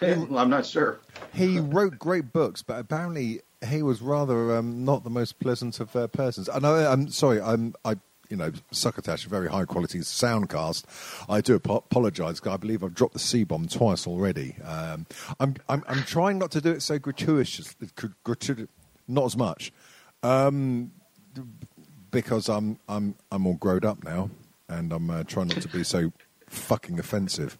I'm 0.00 0.50
not 0.50 0.66
sure. 0.66 1.00
He 1.32 1.58
wrote 1.58 1.98
great 1.98 2.32
books, 2.32 2.62
but 2.62 2.78
apparently 2.78 3.40
he 3.66 3.82
was 3.82 4.02
rather 4.02 4.56
um, 4.56 4.84
not 4.84 5.04
the 5.04 5.10
most 5.10 5.38
pleasant 5.38 5.80
of 5.80 5.94
uh, 5.94 6.08
persons. 6.08 6.48
I, 6.48 6.58
I'm 6.92 7.08
sorry. 7.08 7.40
I'm. 7.40 7.74
I. 7.84 7.96
You 8.28 8.36
know, 8.36 8.50
Succotash, 8.72 9.24
a 9.24 9.28
very 9.28 9.48
high 9.48 9.66
quality 9.66 10.00
soundcast. 10.00 10.82
I 11.28 11.40
do 11.40 11.54
apo- 11.54 11.76
apologise 11.76 12.44
I 12.44 12.56
believe 12.56 12.82
I've 12.82 12.92
dropped 12.92 13.12
the 13.12 13.20
C 13.20 13.44
bomb 13.44 13.68
twice 13.68 14.04
already. 14.04 14.56
Um, 14.64 15.06
I'm, 15.38 15.54
I'm. 15.68 15.84
I'm 15.86 16.02
trying 16.02 16.38
not 16.38 16.50
to 16.50 16.60
do 16.60 16.72
it 16.72 16.82
so 16.82 16.98
gratuitous. 16.98 17.76
gratu- 18.24 18.66
not 19.06 19.26
as 19.26 19.36
much, 19.36 19.72
um, 20.24 20.90
because 22.10 22.48
I'm. 22.48 22.80
I'm. 22.88 23.14
I'm 23.30 23.46
all 23.46 23.54
grown 23.54 23.84
up 23.84 24.02
now, 24.02 24.30
and 24.68 24.92
I'm 24.92 25.08
uh, 25.08 25.22
trying 25.22 25.46
not 25.46 25.60
to 25.62 25.68
be 25.68 25.84
so 25.84 26.12
fucking 26.48 26.98
offensive. 26.98 27.56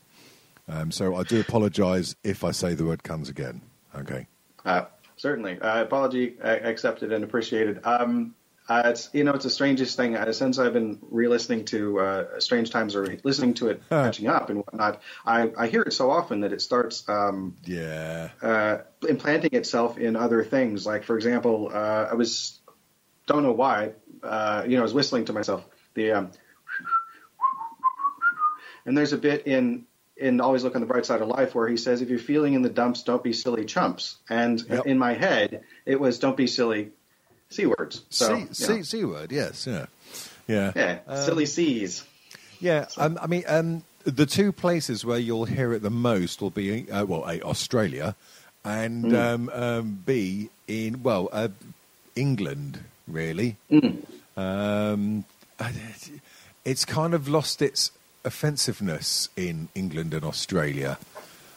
Um, 0.68 0.90
so 0.90 1.14
I 1.14 1.22
do 1.22 1.40
apologise 1.40 2.16
if 2.24 2.42
I 2.44 2.50
say 2.50 2.74
the 2.74 2.84
word 2.84 3.02
"cunts" 3.02 3.28
again. 3.30 3.62
Okay. 3.94 4.26
Uh, 4.64 4.86
certainly. 5.16 5.60
Uh, 5.60 5.82
apology 5.82 6.36
accepted 6.42 7.12
and 7.12 7.22
appreciated. 7.24 7.80
Um, 7.84 8.34
uh, 8.68 8.82
it's 8.86 9.08
you 9.12 9.22
know 9.22 9.32
it's 9.32 9.44
the 9.44 9.50
strangest 9.50 9.96
thing. 9.96 10.16
Uh, 10.16 10.32
since 10.32 10.58
I've 10.58 10.72
been 10.72 10.98
re-listening 11.02 11.66
to 11.66 12.00
uh, 12.00 12.40
Strange 12.40 12.70
Times 12.70 12.96
or 12.96 13.16
listening 13.22 13.54
to 13.54 13.68
it 13.68 13.80
catching 13.88 14.26
up 14.26 14.50
and 14.50 14.58
whatnot, 14.58 15.00
I, 15.24 15.52
I 15.56 15.68
hear 15.68 15.82
it 15.82 15.92
so 15.92 16.10
often 16.10 16.40
that 16.40 16.52
it 16.52 16.60
starts 16.60 17.08
um, 17.08 17.56
Yeah. 17.64 18.30
uh, 18.42 18.78
implanting 19.08 19.52
itself 19.52 19.98
in 19.98 20.16
other 20.16 20.42
things. 20.44 20.84
Like 20.84 21.04
for 21.04 21.16
example, 21.16 21.70
uh, 21.72 22.08
I 22.10 22.14
was 22.14 22.58
don't 23.28 23.44
know 23.44 23.52
why. 23.52 23.92
Uh, 24.20 24.64
you 24.66 24.74
know, 24.74 24.80
I 24.80 24.82
was 24.82 24.94
whistling 24.94 25.26
to 25.26 25.32
myself. 25.32 25.64
The 25.94 26.10
um, 26.10 26.30
and 28.84 28.98
there's 28.98 29.12
a 29.12 29.18
bit 29.18 29.46
in 29.46 29.86
in 30.16 30.40
Always 30.40 30.64
Look 30.64 30.74
on 30.74 30.80
the 30.80 30.86
Bright 30.86 31.06
Side 31.06 31.20
of 31.20 31.28
Life 31.28 31.54
where 31.54 31.68
he 31.68 31.76
says, 31.76 32.00
"If 32.00 32.08
you're 32.08 32.18
feeling 32.18 32.54
in 32.54 32.62
the 32.62 32.68
dumps, 32.70 33.02
don't 33.02 33.22
be 33.22 33.32
silly 33.32 33.64
chumps." 33.64 34.16
And 34.30 34.62
Yep. 34.68 34.86
in 34.86 34.98
my 34.98 35.14
head, 35.14 35.62
it 35.84 36.00
was, 36.00 36.18
"Don't 36.18 36.36
be 36.36 36.46
silly 36.46 36.90
c 37.50 37.66
words." 37.66 38.02
So 38.10 38.46
C, 38.52 38.64
C, 38.64 38.82
C 38.82 39.04
word, 39.04 39.30
yes, 39.32 39.66
yeah. 39.66 39.86
Yeah. 40.48 40.72
yeah, 40.76 40.98
Um, 41.06 41.24
silly 41.24 41.46
c's. 41.46 42.04
Yeah, 42.60 42.86
um, 42.96 43.18
I 43.20 43.26
mean, 43.26 43.44
um, 43.46 43.82
the 44.04 44.24
two 44.26 44.52
places 44.52 45.04
where 45.04 45.18
you'll 45.18 45.44
hear 45.44 45.72
it 45.72 45.82
the 45.82 45.90
most 45.90 46.40
will 46.40 46.50
be, 46.50 46.90
uh, 46.90 47.04
well, 47.04 47.28
A, 47.28 47.40
Australia, 47.42 48.14
and 48.64 49.12
um, 49.14 49.50
um, 49.52 50.02
B, 50.06 50.48
in, 50.66 51.02
well, 51.02 51.28
uh, 51.32 51.48
England, 52.14 52.78
really. 53.06 53.56
Um, 54.36 55.24
it's 56.64 56.84
kind 56.84 57.14
of 57.14 57.28
lost 57.28 57.60
its 57.60 57.90
offensiveness 58.26 59.28
in 59.36 59.68
England 59.74 60.12
and 60.12 60.24
Australia. 60.24 60.98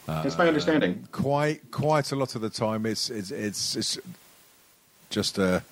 That's 0.08 0.38
my 0.38 0.48
understanding. 0.48 1.08
quite 1.12 1.72
quite 1.72 2.12
a 2.12 2.16
lot 2.16 2.36
of 2.36 2.42
the 2.42 2.50
time 2.50 2.86
it's 2.86 3.10
it's 3.10 3.32
it's, 3.32 3.76
it's 3.76 4.00
just 5.10 5.38
a 5.38 5.64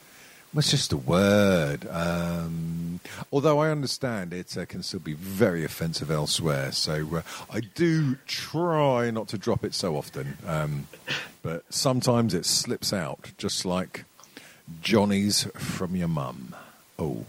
it's 0.56 0.72
just 0.72 0.94
a 0.94 0.98
word. 0.98 1.88
Um, 1.90 3.00
although 3.32 3.60
I 3.60 3.70
understand 3.70 4.34
it 4.34 4.58
uh, 4.58 4.66
can 4.66 4.82
still 4.82 5.00
be 5.00 5.14
very 5.14 5.64
offensive 5.64 6.10
elsewhere. 6.10 6.72
So 6.72 7.18
uh, 7.18 7.22
I 7.52 7.60
do 7.60 8.16
try 8.26 9.12
not 9.12 9.28
to 9.30 9.38
drop 9.38 9.64
it 9.64 9.74
so 9.74 9.96
often. 9.98 10.38
Um, 10.46 10.88
but 11.44 11.72
sometimes 11.72 12.34
it 12.34 12.46
slips 12.46 12.94
out 12.94 13.32
just 13.38 13.66
like 13.66 14.06
Johnny's 14.82 15.44
from 15.56 15.96
your 15.96 16.08
mum. 16.08 16.56
Oh 16.98 17.26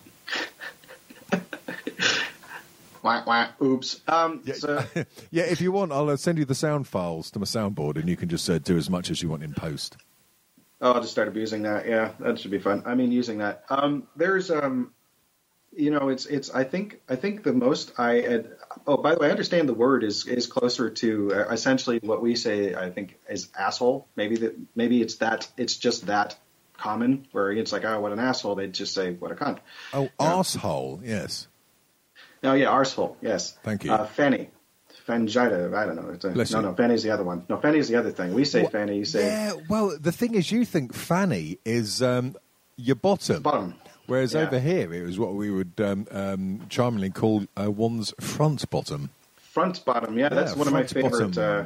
Wah, 3.08 3.22
wah, 3.26 3.66
oops. 3.66 4.02
Um, 4.06 4.42
yeah, 4.44 4.54
so, 4.54 4.84
yeah 5.30 5.44
if 5.44 5.62
you 5.62 5.72
want 5.72 5.92
I'll 5.92 6.10
uh, 6.10 6.16
send 6.18 6.36
you 6.36 6.44
the 6.44 6.54
sound 6.54 6.86
files 6.86 7.30
to 7.30 7.38
my 7.38 7.46
soundboard 7.46 7.96
and 7.96 8.06
you 8.06 8.16
can 8.16 8.28
just 8.28 8.48
uh, 8.50 8.58
do 8.58 8.76
as 8.76 8.90
much 8.90 9.10
as 9.10 9.22
you 9.22 9.30
want 9.30 9.42
in 9.42 9.54
post 9.54 9.96
Oh, 10.80 10.92
I'll 10.92 11.00
just 11.00 11.10
start 11.10 11.26
abusing 11.26 11.62
that. 11.62 11.88
Yeah, 11.88 12.12
that 12.20 12.38
should 12.38 12.52
be 12.52 12.60
fun. 12.60 12.84
I 12.86 12.94
mean, 12.94 13.10
using 13.10 13.38
that. 13.38 13.64
Um, 13.68 14.06
there's, 14.14 14.48
um, 14.48 14.92
you 15.76 15.90
know, 15.90 16.08
it's 16.08 16.24
it's. 16.26 16.50
I 16.50 16.62
think 16.62 17.00
I 17.08 17.16
think 17.16 17.42
the 17.42 17.52
most 17.52 17.98
I 17.98 18.20
had. 18.20 18.52
Oh, 18.86 18.96
by 18.96 19.14
the 19.14 19.20
way, 19.20 19.26
I 19.26 19.30
understand 19.32 19.68
the 19.68 19.74
word 19.74 20.04
is 20.04 20.28
is 20.28 20.46
closer 20.46 20.88
to 20.88 21.32
uh, 21.34 21.48
essentially 21.48 21.98
what 22.00 22.22
we 22.22 22.36
say. 22.36 22.76
I 22.76 22.90
think 22.90 23.18
is 23.28 23.48
asshole. 23.58 24.06
Maybe 24.14 24.36
that 24.36 24.54
maybe 24.76 25.02
it's 25.02 25.16
that 25.16 25.48
it's 25.56 25.76
just 25.76 26.06
that 26.06 26.38
common 26.76 27.26
where 27.32 27.50
it's 27.50 27.72
like, 27.72 27.84
oh, 27.84 28.00
what 28.00 28.12
an 28.12 28.20
asshole. 28.20 28.54
They'd 28.54 28.72
just 28.72 28.94
say, 28.94 29.14
what 29.14 29.32
a 29.32 29.34
cunt. 29.34 29.58
Oh, 29.92 30.10
asshole. 30.20 31.00
yes. 31.04 31.48
Oh 32.44 32.54
yeah, 32.54 32.66
arsehole. 32.66 33.16
Yes. 33.20 33.56
Thank 33.62 33.84
you. 33.84 33.92
Uh, 33.92 34.06
fanny. 34.06 34.50
Fangita, 35.06 35.74
I 35.74 35.86
don't 35.86 35.96
know. 35.96 36.32
Bless 36.34 36.52
no, 36.52 36.60
you. 36.60 36.66
no, 36.66 36.74
fanny's 36.74 37.02
the 37.02 37.10
other 37.10 37.24
one. 37.24 37.44
No, 37.48 37.56
fanny's 37.56 37.88
the 37.88 37.96
other 37.96 38.10
thing. 38.10 38.34
We 38.34 38.44
say 38.44 38.66
fanny, 38.66 38.98
you 38.98 39.06
say 39.06 39.24
Yeah, 39.26 39.52
well, 39.68 39.96
the 39.98 40.12
thing 40.12 40.34
is, 40.34 40.52
you 40.52 40.66
think 40.66 40.92
fanny 40.92 41.58
is 41.64 42.02
um, 42.02 42.36
your 42.76 42.96
bottom. 42.96 43.42
bottom. 43.42 43.74
Whereas 44.06 44.34
Yeah. 44.34 44.40
over 44.42 44.60
here, 44.60 44.92
it 44.92 45.02
was 45.04 45.18
what 45.18 45.34
we 45.34 45.50
would 45.50 45.72
um, 45.78 46.06
um, 46.10 46.66
charmingly 46.68 47.08
call 47.10 47.46
uh, 47.58 47.70
one's 47.70 48.12
front 48.20 48.68
bottom. 48.68 49.08
Front 49.36 49.82
bottom. 49.86 50.18
Yeah, 50.18 50.28
that's 50.28 50.54
one 50.54 50.66
of 50.66 50.74
my 50.74 50.84
favorite 50.84 51.38
uh, 51.38 51.64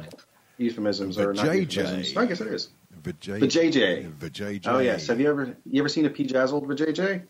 euphemisms 0.57 1.19
or 1.19 1.33
not 1.33 1.45
euphemisms. 1.45 2.15
I 2.15 2.25
guess 2.25 2.39
it 2.41 2.47
is. 2.47 2.69
Vajay- 3.01 3.41
Vajayjay. 3.41 4.11
Vajayjay. 4.13 4.67
Oh 4.67 4.79
yes. 4.79 5.07
Have 5.07 5.19
you 5.19 5.29
ever 5.29 5.57
you 5.69 5.81
ever 5.81 5.89
seen 5.89 6.05
a 6.05 6.09
P 6.09 6.25
Jazzled 6.25 6.65
Vajayjay? 6.65 7.23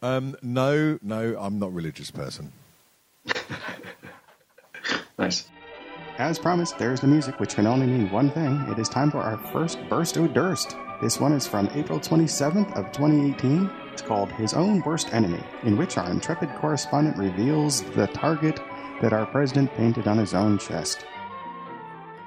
Um, 0.00 0.34
no, 0.42 0.98
no, 1.02 1.36
I'm 1.38 1.58
not 1.58 1.66
a 1.66 1.70
religious 1.70 2.10
person. 2.10 2.52
Nice. 5.22 5.48
As 6.18 6.36
promised, 6.36 6.78
there's 6.78 7.00
the 7.00 7.06
music, 7.06 7.38
which 7.38 7.54
can 7.54 7.66
only 7.66 7.86
mean 7.86 8.10
one 8.10 8.30
thing. 8.32 8.66
It 8.68 8.78
is 8.78 8.88
time 8.88 9.10
for 9.10 9.18
our 9.18 9.38
first 9.52 9.78
Burst 9.88 10.18
O' 10.18 10.26
Durst. 10.26 10.76
This 11.00 11.20
one 11.20 11.32
is 11.32 11.46
from 11.46 11.70
April 11.74 12.00
27th 12.00 12.76
of 12.76 12.90
2018. 12.90 13.70
It's 13.92 14.02
called 14.02 14.32
His 14.32 14.52
Own 14.52 14.82
Worst 14.82 15.14
Enemy, 15.14 15.42
in 15.62 15.76
which 15.76 15.96
our 15.96 16.10
intrepid 16.10 16.50
correspondent 16.56 17.16
reveals 17.16 17.82
the 17.94 18.08
target 18.08 18.60
that 19.00 19.12
our 19.12 19.26
president 19.26 19.72
painted 19.74 20.08
on 20.08 20.18
his 20.18 20.34
own 20.34 20.58
chest. 20.58 21.06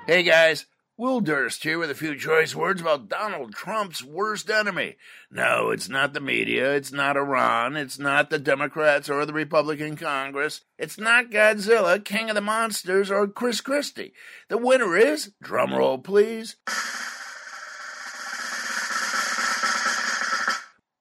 Hey 0.08 0.24
guys, 0.24 0.66
Will 0.98 1.20
Durst 1.20 1.64
here 1.64 1.78
with 1.78 1.92
a 1.92 1.96
few 1.96 2.16
choice 2.16 2.56
words 2.56 2.80
about 2.80 3.10
Donald 3.10 3.54
Trump's 3.54 4.02
worst 4.02 4.50
enemy. 4.50 4.96
No, 5.30 5.70
it's 5.72 5.90
not 5.90 6.14
the 6.14 6.22
media, 6.22 6.74
it's 6.74 6.94
not 6.94 7.18
Iran, 7.18 7.76
it's 7.76 8.00
not 8.00 8.30
the 8.30 8.40
Democrats 8.40 9.10
or 9.10 9.26
the 9.26 9.34
Republican 9.34 9.98
Congress, 9.98 10.62
it's 10.78 10.98
not 10.98 11.32
Godzilla, 11.32 12.02
King 12.04 12.30
of 12.30 12.36
the 12.36 12.42
Monsters, 12.42 13.12
or 13.12 13.28
Chris 13.28 13.60
Christie. 13.60 14.14
The 14.48 14.58
winner 14.58 14.96
is, 14.96 15.34
drumroll 15.44 16.02
please, 16.02 16.56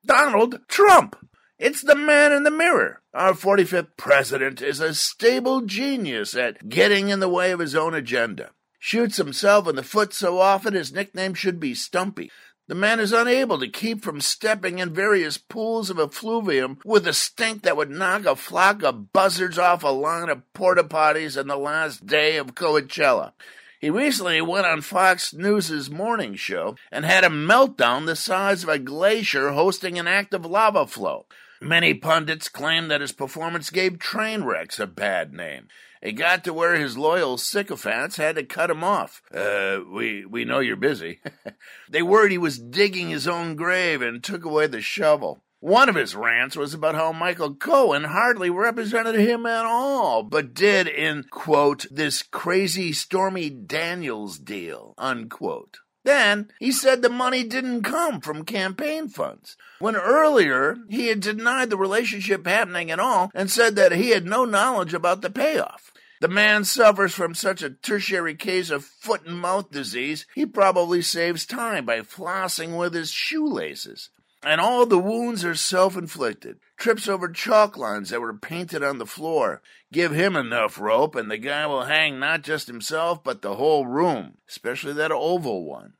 Donald 0.04 0.59
Trump. 0.66 1.14
It's 1.57 1.83
the 1.83 1.94
man 1.94 2.33
in 2.33 2.42
the 2.42 2.50
mirror. 2.50 3.00
Our 3.14 3.33
45th 3.33 3.96
president 3.96 4.61
is 4.61 4.80
a 4.80 4.92
stable 4.92 5.61
genius 5.61 6.35
at 6.35 6.68
getting 6.68 7.11
in 7.11 7.20
the 7.20 7.28
way 7.28 7.52
of 7.52 7.61
his 7.61 7.76
own 7.76 7.94
agenda. 7.94 8.50
Shoots 8.87 9.16
himself 9.16 9.66
in 9.66 9.77
the 9.77 9.83
foot 9.83 10.12
so 10.12 10.40
often 10.40 10.75
his 10.75 10.92
nickname 10.92 11.33
should 11.33 11.59
be 11.59 11.75
Stumpy. 11.75 12.31
The 12.68 12.75
man 12.75 13.01
is 13.01 13.14
unable 13.14 13.59
to 13.61 13.66
keep 13.66 14.05
from 14.05 14.20
stepping 14.20 14.79
in 14.79 14.92
various 14.92 15.38
pools 15.38 15.88
of 15.88 15.99
effluvium 15.99 16.77
with 16.85 17.07
a 17.07 17.14
stink 17.14 17.62
that 17.62 17.79
would 17.79 17.88
knock 17.88 18.27
a 18.27 18.37
flock 18.37 18.83
of 18.83 19.11
buzzards 19.11 19.59
off 19.59 19.85
a 19.85 19.88
line 19.88 20.29
of 20.29 20.42
porta 20.53 20.85
potties 20.85 21.40
on 21.40 21.47
the 21.47 21.57
last 21.57 22.05
day 22.05 22.37
of 22.37 22.55
Coachella. 22.55 23.33
He 23.81 23.88
recently 23.88 24.42
went 24.42 24.66
on 24.66 24.83
Fox 24.83 25.33
News's 25.33 25.88
morning 25.88 26.35
show 26.35 26.77
and 26.92 27.07
had 27.07 27.25
a 27.25 27.31
meltdown 27.31 28.05
the 28.05 28.14
size 28.14 28.64
of 28.64 28.68
a 28.68 28.79
glacier 28.79 29.53
hosting 29.53 29.99
an 29.99 30.07
active 30.07 30.44
lava 30.44 30.87
flow. 30.87 31.25
Many 31.60 31.94
pundits 31.94 32.48
claim 32.48 32.88
that 32.88 33.00
his 33.00 33.12
performance 33.12 33.70
gave 33.70 33.98
Trainwrecks 33.98 34.78
a 34.78 34.86
bad 34.86 35.32
name. 35.32 35.68
It 36.02 36.12
got 36.12 36.44
to 36.44 36.52
where 36.52 36.76
his 36.76 36.98
loyal 36.98 37.38
sycophants 37.38 38.16
had 38.16 38.36
to 38.36 38.44
cut 38.44 38.70
him 38.70 38.84
off. 38.84 39.22
Uh, 39.34 39.78
we, 39.90 40.26
we 40.26 40.44
know 40.44 40.58
you're 40.58 40.76
busy. 40.76 41.20
they 41.88 42.02
worried 42.02 42.32
he 42.32 42.38
was 42.38 42.58
digging 42.58 43.08
his 43.08 43.26
own 43.26 43.56
grave 43.56 44.02
and 44.02 44.22
took 44.22 44.44
away 44.44 44.66
the 44.66 44.82
shovel. 44.82 45.42
One 45.60 45.88
of 45.88 45.94
his 45.94 46.14
rants 46.14 46.58
was 46.58 46.74
about 46.74 46.94
how 46.94 47.12
Michael 47.12 47.54
Cohen 47.54 48.04
hardly 48.04 48.50
represented 48.50 49.14
him 49.14 49.46
at 49.46 49.64
all, 49.64 50.22
but 50.22 50.52
did 50.52 50.86
in, 50.86 51.24
quote, 51.30 51.86
this 51.90 52.22
crazy 52.22 52.92
Stormy 52.92 53.48
Daniels 53.48 54.38
deal, 54.38 54.92
unquote. 54.98 55.78
Then 56.04 56.50
he 56.60 56.70
said 56.70 57.00
the 57.00 57.08
money 57.08 57.44
didn't 57.44 57.82
come 57.82 58.20
from 58.20 58.44
campaign 58.44 59.08
funds, 59.08 59.56
when 59.78 59.96
earlier 59.96 60.76
he 60.88 61.08
had 61.08 61.20
denied 61.20 61.70
the 61.70 61.78
relationship 61.78 62.46
happening 62.46 62.90
at 62.90 63.00
all 63.00 63.30
and 63.34 63.50
said 63.50 63.74
that 63.76 63.92
he 63.92 64.10
had 64.10 64.26
no 64.26 64.44
knowledge 64.44 64.92
about 64.92 65.22
the 65.22 65.30
payoff. 65.30 65.92
The 66.20 66.28
man 66.28 66.64
suffers 66.64 67.14
from 67.14 67.34
such 67.34 67.62
a 67.62 67.70
tertiary 67.70 68.34
case 68.34 68.70
of 68.70 68.84
foot 68.84 69.26
and 69.26 69.38
mouth 69.38 69.70
disease, 69.70 70.26
he 70.34 70.46
probably 70.46 71.02
saves 71.02 71.44
time 71.44 71.84
by 71.84 72.00
flossing 72.00 72.78
with 72.78 72.94
his 72.94 73.10
shoelaces. 73.10 74.10
And 74.46 74.61
all 74.61 74.85
the 74.85 74.98
wounds 74.98 75.44
are 75.44 75.54
self 75.54 75.96
inflicted. 75.96 76.59
Trips 76.76 77.09
over 77.09 77.28
chalk 77.28 77.76
lines 77.78 78.11
that 78.11 78.20
were 78.20 78.35
painted 78.37 78.83
on 78.83 78.98
the 78.98 79.07
floor. 79.07 79.62
Give 79.92 80.12
him 80.12 80.37
enough 80.37 80.78
rope, 80.78 81.14
and 81.14 81.30
the 81.30 81.38
guy 81.38 81.66
will 81.66 81.85
hang 81.85 82.18
not 82.20 82.42
just 82.42 82.66
himself, 82.66 83.24
but 83.24 83.40
the 83.42 83.54
whole 83.54 83.87
room, 83.87 84.37
especially 84.48 84.92
that 84.94 85.12
oval 85.12 85.64
one. 85.64 85.94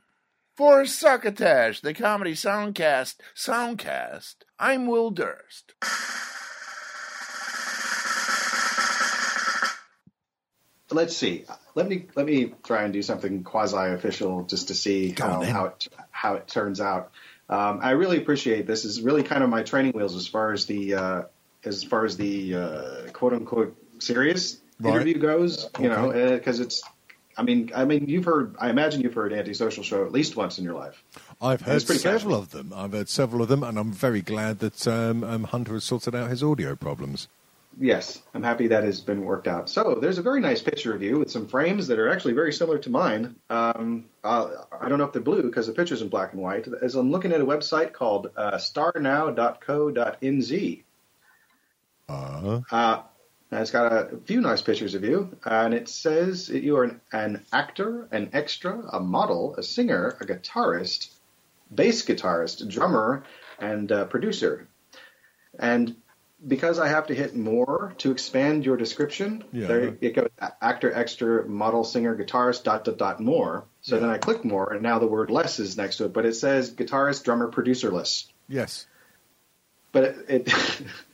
For 0.57 0.85
Succotash, 0.85 1.81
the 1.81 1.95
comedy 1.95 2.35
soundcast, 2.35 3.17
soundcast, 3.35 4.37
I'm 4.59 4.87
Will 4.87 5.11
Durst. 5.11 5.75
Let's 10.91 11.17
see. 11.17 11.45
Let 11.75 11.89
me 11.89 12.07
let 12.15 12.27
me 12.27 12.55
try 12.63 12.85
and 12.85 12.93
do 12.93 13.03
something 13.03 13.43
quasi 13.43 13.77
official 13.95 14.45
just 14.45 14.69
to 14.69 14.75
see 14.75 15.11
Go 15.13 15.25
on 15.25 15.31
how 15.33 15.41
then. 15.41 15.51
how 15.53 15.65
it 15.67 15.89
how 16.11 16.35
it 16.35 16.47
turns 16.47 16.81
out. 16.81 17.11
Um, 17.49 17.81
I 17.83 17.91
really 17.91 18.17
appreciate 18.19 18.67
this. 18.67 18.85
Is 18.85 19.03
really 19.03 19.23
kind 19.23 19.43
of 19.45 19.51
my 19.51 19.63
training 19.63 19.93
wheels 19.93 20.17
as 20.17 20.27
far 20.27 20.53
as 20.53 20.67
the 20.67 20.95
uh, 20.95 21.23
as 21.65 21.83
far 21.85 22.05
as 22.05 22.17
the 22.17 22.55
uh, 22.55 23.11
quote 23.13 23.33
unquote 23.33 23.77
serious 23.99 24.59
Right. 24.81 24.95
interview 24.95 25.19
goes. 25.19 25.69
You 25.79 25.89
know, 25.89 26.11
Okay. 26.13 26.35
because 26.37 26.61
it's. 26.61 26.83
I 27.37 27.43
mean, 27.43 27.73
I 27.75 27.85
mean, 27.85 28.09
you've 28.09 28.25
heard. 28.27 28.55
I 28.61 28.71
imagine 28.71 29.01
you've 29.01 29.15
heard 29.15 29.33
antisocial 29.33 29.83
show 29.83 30.05
at 30.05 30.13
least 30.13 30.37
once 30.37 30.59
in 30.59 30.65
your 30.65 30.75
life. 30.75 31.03
I've 31.43 31.61
heard 31.63 31.83
several 31.83 32.13
casual. 32.13 32.35
of 32.37 32.51
them. 32.51 32.73
I've 32.75 32.93
heard 32.93 33.09
several 33.09 33.43
of 33.43 33.49
them, 33.49 33.63
and 33.65 33.77
I'm 33.79 33.93
very 33.93 34.23
glad 34.23 34.61
that 34.61 34.87
um, 34.87 35.25
um, 35.25 35.45
Hunter 35.45 35.75
has 35.75 35.85
sorted 35.85 36.15
out 36.15 36.31
his 36.31 36.43
audio 36.45 36.77
problems. 36.77 37.27
Yes, 37.81 38.23
I'm 38.33 38.43
happy 38.43 38.69
that 38.69 38.85
has 38.85 39.01
been 39.01 39.25
worked 39.25 39.49
out. 39.49 39.69
So 39.69 39.99
there's 40.01 40.19
a 40.19 40.23
very 40.23 40.41
nice 40.41 40.63
picture 40.63 40.95
of 40.95 41.03
you 41.03 41.19
with 41.19 41.31
some 41.31 41.49
frames 41.49 41.89
that 41.89 41.99
are 41.99 42.09
actually 42.09 42.35
very 42.35 42.53
similar 42.53 42.79
to 42.79 42.91
mine. 42.91 43.35
Um, 43.51 44.05
uh, 44.23 44.49
I 44.81 44.89
don't 44.89 44.99
know 44.99 45.05
if 45.05 45.13
they're 45.13 45.23
blue 45.23 45.43
because 45.43 45.67
the 45.67 45.73
picture's 45.73 46.03
in 46.03 46.09
black 46.09 46.35
and 46.35 46.43
white. 46.43 46.69
As 46.83 46.95
I'm 46.95 47.11
looking 47.11 47.33
at 47.33 47.41
a 47.41 47.47
website 47.47 47.93
called 47.93 48.31
uh, 48.37 48.59
starnow.co.nz. 48.59 50.83
Uh, 52.09 52.61
Uh, 52.71 53.03
it's 53.51 53.71
got 53.71 53.93
a 53.93 54.17
few 54.25 54.41
nice 54.41 54.63
pictures 54.63 54.95
of 54.95 55.05
you, 55.05 55.37
and 55.45 55.75
it 55.75 55.89
says 55.89 56.49
that 56.49 56.63
you 56.63 56.77
are 56.77 56.85
an, 56.85 57.01
an 57.13 57.45
actor, 57.53 58.09
an 58.11 58.31
extra, 58.33 58.83
a 58.93 59.01
model, 59.01 59.55
a 59.57 59.63
singer, 59.63 60.17
a 60.21 60.25
guitarist, 60.25 61.11
bass 61.73 62.05
guitarist, 62.05 62.69
drummer, 62.69 63.25
and 63.61 63.93
uh, 63.93 64.07
producer. 64.07 64.67
And 65.59 65.95
because 66.47 66.79
I 66.79 66.89
have 66.89 67.07
to 67.09 67.15
hit 67.15 67.35
more 67.35 67.95
to 67.99 68.11
expand 68.11 68.65
your 68.65 68.77
description, 68.77 69.45
Yeah. 69.53 69.67
there 69.67 69.97
it 70.01 70.15
goes 70.15 70.29
actor, 70.61 70.93
extra, 70.93 71.47
model, 71.49 71.85
singer, 71.85 72.17
guitarist, 72.17 72.65
dot 72.65 72.85
dot 72.85 72.99
dot 72.99 73.21
more. 73.21 73.65
So 73.81 73.99
then 74.01 74.09
I 74.11 74.19
click 74.19 74.45
more, 74.45 74.73
and 74.73 74.83
now 74.83 74.99
the 74.99 75.07
word 75.07 75.31
less 75.31 75.59
is 75.59 75.77
next 75.77 75.97
to 75.99 76.07
it, 76.07 76.13
but 76.13 76.25
it 76.27 76.35
says 76.35 76.73
guitarist, 76.75 77.25
drummer, 77.25 77.49
producer 77.49 77.91
less. 77.91 78.27
yes. 78.49 78.87
But 79.93 80.05
it, 80.05 80.17
it 80.29 80.53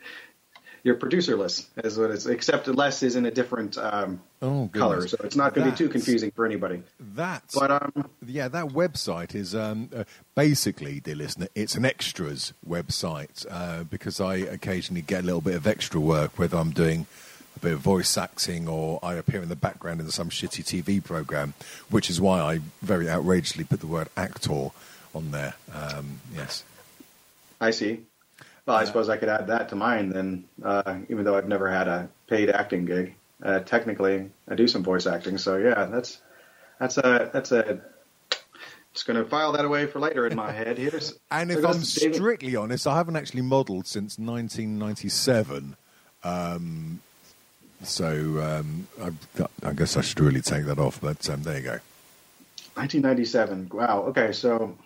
you're 0.83 0.97
producerless 0.97 1.67
is 1.85 1.99
what 1.99 2.11
it's 2.11 2.27
except 2.27 2.67
less 2.69 3.03
is 3.03 3.17
in 3.17 3.27
a 3.27 3.31
different 3.31 3.77
um, 3.79 4.21
Oh, 4.43 4.71
color, 4.73 5.07
so 5.07 5.19
it's 5.23 5.37
not 5.37 5.53
going 5.53 5.67
to 5.67 5.71
be 5.71 5.77
too 5.77 5.91
confusing 5.91 6.31
for 6.31 6.47
anybody. 6.47 6.83
That, 6.99 7.45
But 7.55 7.71
um, 7.71 8.09
yeah, 8.27 8.49
that 8.49 8.69
website 8.69 9.35
is 9.35 9.55
um, 9.55 9.91
uh, 9.95 10.05
basically, 10.35 11.01
dear 11.01 11.17
listener, 11.17 11.49
it's 11.55 11.75
an 11.75 11.85
extras 11.85 12.55
website 12.67 13.45
uh, 13.51 13.85
because 13.85 14.19
I 14.19 14.37
occasionally 14.37 15.03
get 15.03 15.25
a 15.25 15.27
little 15.27 15.43
bit 15.43 15.57
of 15.57 15.67
extra 15.67 16.01
work, 16.01 16.39
whether 16.39 16.57
I'm 16.57 16.71
doing 16.71 17.07
a 17.55 17.59
bit 17.59 17.73
of 17.73 17.81
voice 17.81 18.17
acting 18.17 18.67
or 18.67 18.99
I 19.03 19.15
appear 19.15 19.43
in 19.43 19.51
the 19.51 19.57
background 19.57 20.01
in 20.01 20.11
some 20.11 20.31
shitty 20.31 20.65
TV 20.65 21.05
program, 21.05 21.53
which 21.91 22.09
is 22.09 22.19
why 22.19 22.41
I 22.41 22.61
very 22.81 23.11
outrageously 23.11 23.65
put 23.65 23.81
the 23.81 23.87
word 23.87 24.09
actor 24.17 24.71
on 25.15 25.33
there. 25.33 25.55
Um, 25.75 26.21
yes. 26.35 26.65
I 27.61 27.73
see. 27.73 28.01
Well, 28.71 28.79
I 28.79 28.85
suppose 28.85 29.09
I 29.09 29.17
could 29.17 29.29
add 29.29 29.49
that 29.49 29.71
to 29.71 29.75
mine 29.75 30.11
then, 30.11 30.45
uh, 30.63 30.99
even 31.09 31.25
though 31.25 31.37
I've 31.37 31.49
never 31.49 31.69
had 31.69 31.89
a 31.89 32.09
paid 32.29 32.51
acting 32.51 32.85
gig. 32.85 33.17
Uh, 33.43 33.59
technically, 33.59 34.31
I 34.49 34.55
do 34.55 34.69
some 34.69 34.85
voice 34.85 35.09
acting, 35.09 35.39
so 35.39 35.57
yeah, 35.57 35.87
that's 35.87 36.21
that's 36.79 36.97
a 36.97 37.31
that's 37.33 37.51
a 37.51 37.81
just 38.95 39.09
going 39.09 39.17
to 39.21 39.29
file 39.29 39.51
that 39.53 39.65
away 39.65 39.87
for 39.87 39.99
later 39.99 40.25
in 40.25 40.37
my 40.37 40.53
head. 40.53 40.79
Here's 40.79 41.19
And 41.33 41.51
if 41.51 41.65
I'm 41.65 41.81
to 41.83 41.95
David- 41.99 42.15
strictly 42.15 42.55
honest, 42.55 42.87
I 42.87 42.95
haven't 42.95 43.17
actually 43.17 43.43
modelled 43.43 43.89
since 43.89 44.21
1997. 44.21 45.75
Um, 46.23 47.01
so 47.83 48.07
um, 48.41 48.87
I, 49.03 49.69
I 49.69 49.73
guess 49.73 49.97
I 49.97 50.03
should 50.03 50.21
really 50.21 50.43
take 50.43 50.67
that 50.67 50.79
off. 50.79 51.01
But 51.01 51.29
um, 51.29 51.43
there 51.43 51.57
you 51.57 51.65
go. 51.65 51.79
1997. 52.75 53.71
Wow. 53.73 54.03
Okay, 54.11 54.31
so 54.31 54.77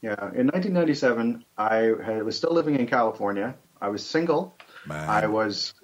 yeah, 0.00 0.30
in 0.34 0.46
1997, 0.46 1.44
I 1.56 1.92
had, 2.04 2.22
was 2.22 2.36
still 2.36 2.52
living 2.52 2.76
in 2.76 2.86
California. 2.86 3.56
I 3.80 3.88
was 3.88 4.04
single. 4.04 4.56
Man. 4.86 5.08
I 5.08 5.26
was, 5.26 5.74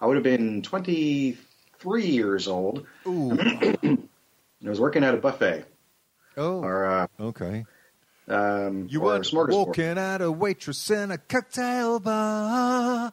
I 0.00 0.06
would 0.06 0.16
have 0.16 0.24
been 0.24 0.62
23 0.62 2.04
years 2.04 2.48
old. 2.48 2.86
Ooh. 3.06 3.32
I 3.40 4.68
was 4.68 4.80
working 4.80 5.04
at 5.04 5.14
a 5.14 5.18
buffet 5.18 5.64
oh. 6.36 6.62
or 6.62 6.84
uh, 6.84 7.06
Okay. 7.20 7.64
um, 8.28 8.88
You 8.90 9.00
were 9.00 9.22
walking 9.32 9.98
at 9.98 10.20
a 10.20 10.30
waitress 10.30 10.90
in 10.90 11.12
a 11.12 11.18
cocktail 11.18 12.00
bar 12.00 13.12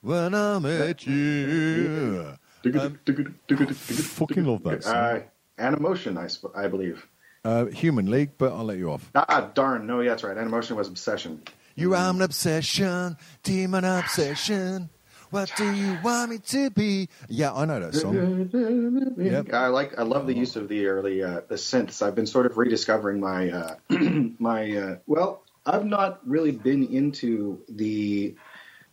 when 0.00 0.34
I 0.34 0.58
met 0.60 1.06
you. 1.06 2.36
Um, 2.64 2.98
fucking 3.04 4.44
love 4.44 4.62
that 4.62 4.84
song. 4.84 4.94
Uh, 4.94 5.20
Animotion, 5.58 6.16
I, 6.16 6.28
sp- 6.30 6.54
I 6.54 6.68
believe. 6.68 7.06
Uh, 7.44 7.66
Human 7.66 8.10
League, 8.10 8.32
but 8.36 8.52
I'll 8.52 8.64
let 8.64 8.78
you 8.78 8.90
off. 8.90 9.10
Ah, 9.14 9.50
darn. 9.54 9.86
No, 9.86 10.00
yeah, 10.00 10.10
that's 10.10 10.24
right. 10.24 10.36
Animotion 10.36 10.76
was 10.76 10.88
Obsession. 10.88 11.42
You 11.78 11.94
are 11.94 12.10
an 12.10 12.22
obsession, 12.22 13.16
demon 13.44 13.84
obsession. 13.84 14.90
What 15.30 15.52
do 15.56 15.72
you 15.72 15.96
want 16.02 16.32
me 16.32 16.38
to 16.38 16.70
be? 16.70 17.08
Yeah, 17.28 17.52
I 17.52 17.66
know 17.66 17.78
that 17.78 17.94
song. 17.94 19.14
Yep. 19.16 19.52
I 19.52 19.68
like. 19.68 19.96
I 19.96 20.02
love 20.02 20.26
the 20.26 20.34
use 20.34 20.56
of 20.56 20.68
the 20.68 20.86
early 20.86 21.22
uh, 21.22 21.42
the 21.48 21.54
synths. 21.54 22.02
I've 22.02 22.16
been 22.16 22.26
sort 22.26 22.46
of 22.46 22.56
rediscovering 22.56 23.20
my 23.20 23.50
uh, 23.50 23.74
my. 24.38 24.76
Uh, 24.76 24.96
well, 25.06 25.44
I've 25.66 25.84
not 25.84 26.26
really 26.26 26.50
been 26.50 26.84
into 26.84 27.60
the 27.68 28.34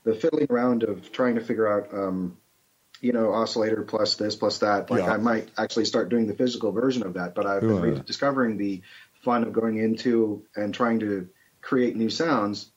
the 0.03 0.13
fiddling 0.13 0.47
around 0.51 0.83
of 0.83 1.11
trying 1.11 1.35
to 1.35 1.41
figure 1.41 1.67
out. 1.67 1.91
Um, 1.91 2.37
you 3.05 3.13
know, 3.13 3.33
oscillator 3.33 3.83
plus 3.83 4.15
this 4.15 4.35
plus 4.35 4.57
that. 4.59 4.89
Like 4.89 5.03
Yeah. 5.03 5.13
I 5.13 5.17
might 5.17 5.49
actually 5.59 5.85
start 5.85 6.09
doing 6.09 6.25
the 6.25 6.33
physical 6.33 6.71
version 6.71 7.03
of 7.03 7.13
that, 7.13 7.35
but 7.35 7.45
I've 7.45 7.61
been 7.61 7.79
rediscovering 7.79 8.57
the 8.57 8.81
fun 9.21 9.43
of 9.43 9.53
going 9.53 9.77
into 9.77 10.43
and 10.55 10.73
trying 10.73 10.99
to 11.01 11.29
create 11.61 11.95
new 11.95 12.09
sounds. 12.09 12.71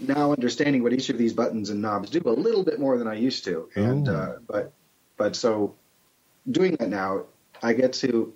Now 0.00 0.32
understanding 0.32 0.82
what 0.82 0.92
each 0.92 1.10
of 1.10 1.18
these 1.18 1.32
buttons 1.32 1.70
and 1.70 1.80
knobs 1.80 2.10
do 2.10 2.20
a 2.26 2.30
little 2.30 2.64
bit 2.64 2.80
more 2.80 2.98
than 2.98 3.06
I 3.06 3.14
used 3.14 3.44
to, 3.44 3.68
and 3.76 4.08
uh, 4.08 4.32
but 4.48 4.72
but 5.16 5.36
so 5.36 5.76
doing 6.50 6.74
that 6.76 6.88
now, 6.88 7.26
I 7.62 7.72
get 7.72 7.92
to 7.94 8.32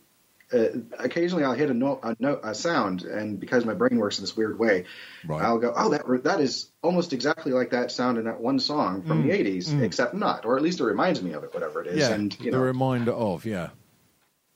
uh, 0.52 0.66
occasionally 0.98 1.44
I'll 1.44 1.52
hit 1.54 1.70
a 1.70 1.74
note, 1.74 2.00
a 2.02 2.16
note, 2.18 2.40
a 2.44 2.54
sound, 2.54 3.02
and 3.02 3.38
because 3.40 3.64
my 3.64 3.74
brain 3.74 3.98
works 3.98 4.18
in 4.18 4.22
this 4.22 4.36
weird 4.36 4.58
way, 4.58 4.84
Right. 5.26 5.42
I'll 5.42 5.58
go, 5.58 5.72
oh, 5.76 5.90
that 5.90 6.24
that 6.24 6.40
is 6.40 6.70
almost 6.82 7.12
exactly 7.12 7.52
like 7.52 7.70
that 7.70 7.90
sound 7.90 8.18
in 8.18 8.24
that 8.24 8.40
one 8.40 8.58
song 8.58 9.02
from 9.02 9.26
the 9.26 9.32
'80s, 9.34 9.80
except 9.82 10.14
not, 10.14 10.44
or 10.44 10.56
at 10.56 10.62
least 10.62 10.80
it 10.80 10.84
reminds 10.84 11.22
me 11.22 11.32
of 11.32 11.44
it, 11.44 11.54
whatever 11.54 11.80
it 11.80 11.86
is. 11.88 11.96
Mm. 12.04 12.08
Yeah, 12.08 12.14
and 12.14 12.40
you 12.40 12.50
the 12.50 12.56
know, 12.58 12.62
reminder 12.62 13.12
of, 13.12 13.44
yeah. 13.46 13.70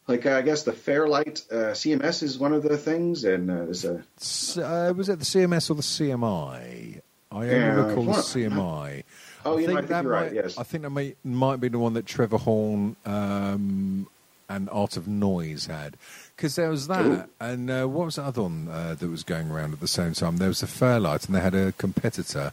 like 0.08 0.26
uh, 0.26 0.36
I 0.36 0.42
guess 0.42 0.62
the 0.64 0.72
Fairlight 0.72 1.44
uh, 1.50 1.72
CMS 1.72 2.22
is 2.22 2.38
one 2.38 2.52
of 2.52 2.62
the 2.62 2.76
things, 2.76 3.24
and 3.24 3.50
uh, 3.50 3.54
there's 3.64 3.84
a 3.84 4.04
S- 4.20 4.58
Uh, 4.58 4.92
was 4.96 5.08
it 5.08 5.18
the 5.18 5.24
CMS 5.24 5.70
or 5.70 5.74
the 5.74 5.82
CMI? 5.82 7.00
I 7.32 7.34
only 7.34 7.48
Yeah, 7.48 7.74
recall 7.86 8.04
the 8.04 8.12
CMI. 8.12 9.02
Oh, 9.44 9.58
you 9.58 9.66
know, 9.68 9.74
I 9.74 9.76
think 9.76 9.88
that 9.88 10.02
you're 10.04 10.12
right, 10.12 10.32
yes. 10.32 10.58
I 10.58 10.62
think 10.64 10.82
that 10.82 10.90
may, 10.90 11.14
might 11.22 11.60
be 11.60 11.68
the 11.68 11.78
one 11.78 11.92
that 11.94 12.06
Trevor 12.06 12.38
Horn 12.38 12.96
um, 13.04 14.08
and 14.48 14.68
Art 14.70 14.96
of 14.96 15.08
Noise 15.08 15.66
had. 15.66 15.96
Because 16.34 16.56
there 16.56 16.70
was 16.70 16.86
that, 16.88 17.04
Ooh. 17.04 17.24
and 17.40 17.70
uh, 17.70 17.86
what 17.86 18.06
was 18.06 18.16
the 18.16 18.22
other 18.22 18.42
one 18.42 18.68
uh, 18.70 18.94
that 18.98 19.08
was 19.08 19.22
going 19.22 19.50
around 19.50 19.72
at 19.72 19.80
the 19.80 19.88
same 19.88 20.12
time? 20.12 20.36
There 20.36 20.48
was 20.48 20.60
the 20.60 20.66
Fairlight, 20.66 21.26
and 21.26 21.34
they 21.34 21.40
had 21.40 21.54
a 21.54 21.72
competitor. 21.72 22.52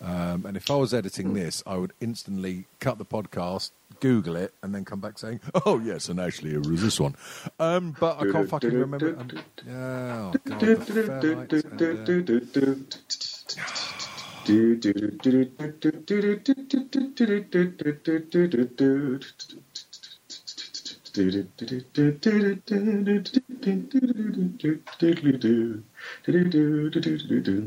Um, 0.00 0.44
and 0.46 0.56
if 0.56 0.70
I 0.70 0.76
was 0.76 0.92
editing 0.92 1.34
this, 1.34 1.62
I 1.66 1.76
would 1.76 1.92
instantly 2.00 2.66
cut 2.80 2.98
the 2.98 3.04
podcast, 3.04 3.70
Google 4.00 4.36
it, 4.36 4.52
and 4.62 4.74
then 4.74 4.84
come 4.84 5.00
back 5.00 5.18
saying, 5.18 5.40
"Oh 5.64 5.78
yes, 5.78 6.08
and 6.08 6.20
actually 6.20 6.54
it 6.54 6.66
was 6.66 6.82
this 6.82 7.00
one." 7.00 7.16
Um, 7.58 7.96
but 7.98 8.20
I 8.20 8.30
can't 8.30 8.48
fucking 8.48 8.72
remember. 8.74 9.16
Um, 9.18 9.30
oh 9.70 10.34
god, 10.44 10.62
and, 10.62 11.52
uh, 11.52 11.80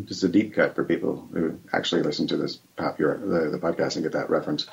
This 0.05 0.17
is 0.17 0.23
a 0.23 0.29
deep 0.29 0.53
cut 0.53 0.75
for 0.75 0.83
people 0.83 1.27
who 1.33 1.59
actually 1.73 2.03
listen 2.03 2.27
to 2.27 2.38
this 2.38 2.57
popular 2.75 3.17
the, 3.17 3.49
the 3.51 3.59
podcast 3.59 3.95
and 3.95 4.03
get 4.03 4.13
that 4.13 4.29
reference. 4.29 4.67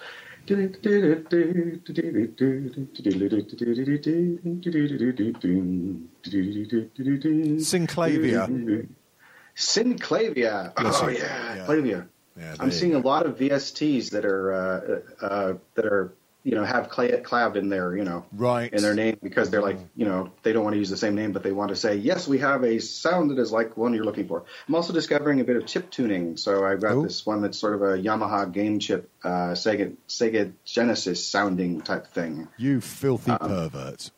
Synclavier. 7.58 8.88
Synclavier. 9.56 10.72
Oh 10.76 11.08
yeah, 11.08 11.56
Yeah. 11.56 11.66
Clavia. 11.66 12.08
Yeah, 12.38 12.54
I'm 12.60 12.70
seeing 12.70 12.94
a 12.94 12.98
lot 12.98 13.24
of 13.24 13.38
VSTs 13.38 14.10
that 14.10 14.26
are 14.26 14.52
uh, 14.52 15.24
uh, 15.24 15.54
that 15.74 15.86
are 15.86 16.12
you 16.46 16.54
know 16.54 16.64
have 16.64 16.88
clav 16.88 17.56
in 17.56 17.68
their 17.68 17.96
you 17.96 18.04
know 18.04 18.24
Right. 18.32 18.72
in 18.72 18.80
their 18.80 18.94
name 18.94 19.18
because 19.20 19.50
they're 19.50 19.60
like 19.70 19.78
you 19.96 20.06
know 20.06 20.30
they 20.44 20.52
don't 20.52 20.62
want 20.62 20.74
to 20.74 20.78
use 20.78 20.88
the 20.90 20.96
same 20.96 21.16
name 21.16 21.32
but 21.32 21.42
they 21.42 21.50
want 21.50 21.70
to 21.70 21.76
say 21.76 21.96
yes 21.96 22.28
we 22.28 22.38
have 22.38 22.62
a 22.62 22.78
sound 22.78 23.30
that 23.30 23.38
is 23.40 23.50
like 23.50 23.76
one 23.76 23.92
you're 23.94 24.04
looking 24.04 24.28
for. 24.28 24.44
I'm 24.68 24.74
also 24.76 24.92
discovering 24.92 25.40
a 25.40 25.44
bit 25.44 25.56
of 25.56 25.66
chip 25.66 25.90
tuning, 25.90 26.36
so 26.36 26.64
I've 26.64 26.80
got 26.80 26.92
Oh. 26.92 27.02
this 27.02 27.26
one 27.26 27.42
that's 27.42 27.58
sort 27.58 27.74
of 27.74 27.82
a 27.82 27.98
Yamaha 27.98 28.52
game 28.52 28.78
chip 28.78 29.10
uh, 29.24 29.54
Sega 29.62 29.96
Sega 30.08 30.52
Genesis 30.64 31.26
sounding 31.26 31.80
type 31.80 32.06
thing. 32.06 32.46
You 32.56 32.80
filthy 32.80 33.32
Uh, 33.32 33.38
pervert. 33.38 34.10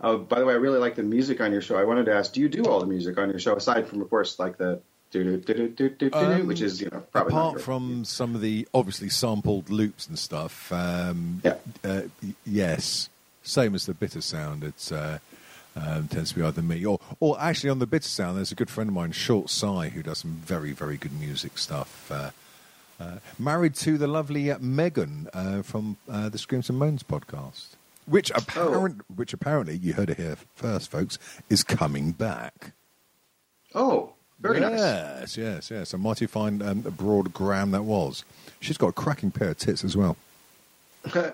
oh, 0.02 0.18
by 0.18 0.40
the 0.40 0.46
way, 0.46 0.54
I 0.54 0.58
really 0.58 0.80
like 0.80 0.96
the 0.96 1.04
music 1.04 1.42
on 1.42 1.52
your 1.52 1.62
show. 1.62 1.78
I 1.78 1.86
wanted 1.86 2.06
to 2.08 2.14
ask, 2.14 2.34
do 2.34 2.42
you 2.42 2.50
do 2.50 2.66
all 2.66 2.80
the 2.80 2.86
music 2.86 3.18
on 3.18 3.30
your 3.30 3.40
show 3.40 3.56
aside 3.56 3.88
from, 3.88 4.02
of 4.02 4.10
course, 4.10 4.38
like 4.40 4.58
the 4.58 4.82
Um, 5.14 6.48
which 6.48 6.62
is 6.62 6.82
you 6.82 6.90
know 6.90 7.02
probably 7.12 7.34
Apart 7.34 7.62
from 7.62 8.06
some 8.06 8.36
of 8.36 8.42
the 8.42 8.68
obviously 8.74 9.10
sampled 9.10 9.70
loops 9.70 10.08
and 10.08 10.18
stuff, 10.18 10.72
um, 10.72 11.42
Yeah. 11.44 11.56
uh, 11.84 12.04
yes, 12.46 13.10
same 13.44 13.76
as 13.76 13.86
the 13.86 13.94
bitter 13.94 14.22
sound. 14.22 14.64
It 14.64 14.92
uh, 14.92 15.20
um, 15.76 16.08
tends 16.08 16.32
to 16.32 16.40
be 16.40 16.44
either 16.44 16.62
me 16.62 16.86
or, 16.86 17.00
or 17.20 17.40
actually 17.40 17.70
on 17.70 17.80
the 17.80 17.88
bitter 17.88 18.08
sound. 18.08 18.38
There's 18.38 18.52
a 18.52 18.56
good 18.56 18.70
friend 18.70 18.90
of 18.90 18.94
mine, 18.94 19.12
Short 19.12 19.50
Sai, 19.50 19.90
who 19.90 20.02
does 20.04 20.20
some 20.20 20.32
very 20.46 20.72
very 20.72 20.98
good 20.98 21.14
music 21.20 21.58
stuff. 21.58 22.10
Uh, 22.12 22.32
uh, 23.00 23.18
married 23.40 23.74
to 23.76 23.98
the 23.98 24.08
lovely 24.08 24.52
uh, 24.52 24.60
Megan 24.60 25.28
uh, 25.34 25.62
from 25.64 25.98
uh, 26.08 26.30
the 26.30 26.38
Screams 26.38 26.70
and 26.70 26.78
Moans 26.78 27.02
podcast, 27.04 27.70
which 28.06 28.30
apparent, 28.32 29.02
which 29.16 29.34
apparently 29.34 29.76
you 29.76 29.94
heard 29.94 30.10
it 30.12 30.18
here 30.18 30.38
first, 30.56 30.92
folks, 30.92 31.18
is 31.50 31.64
coming 31.64 32.12
back. 32.12 32.74
oh, 33.74 34.14
very 34.42 34.60
nice. 34.60 34.72
yes, 34.80 35.38
yes, 35.38 35.72
yes. 35.72 35.94
A 35.94 35.98
mighty 35.98 36.26
fine 36.26 36.62
um, 36.62 36.82
broad 36.82 37.34
gram 37.34 37.72
that 37.72 37.84
was. 37.84 38.24
She's 38.60 38.78
got 38.78 38.88
a 38.88 38.94
cracking 38.94 39.32
pair 39.32 39.50
of 39.50 39.58
tits 39.58 39.84
as 39.84 39.96
well. 39.96 40.18
Okay. 41.08 41.32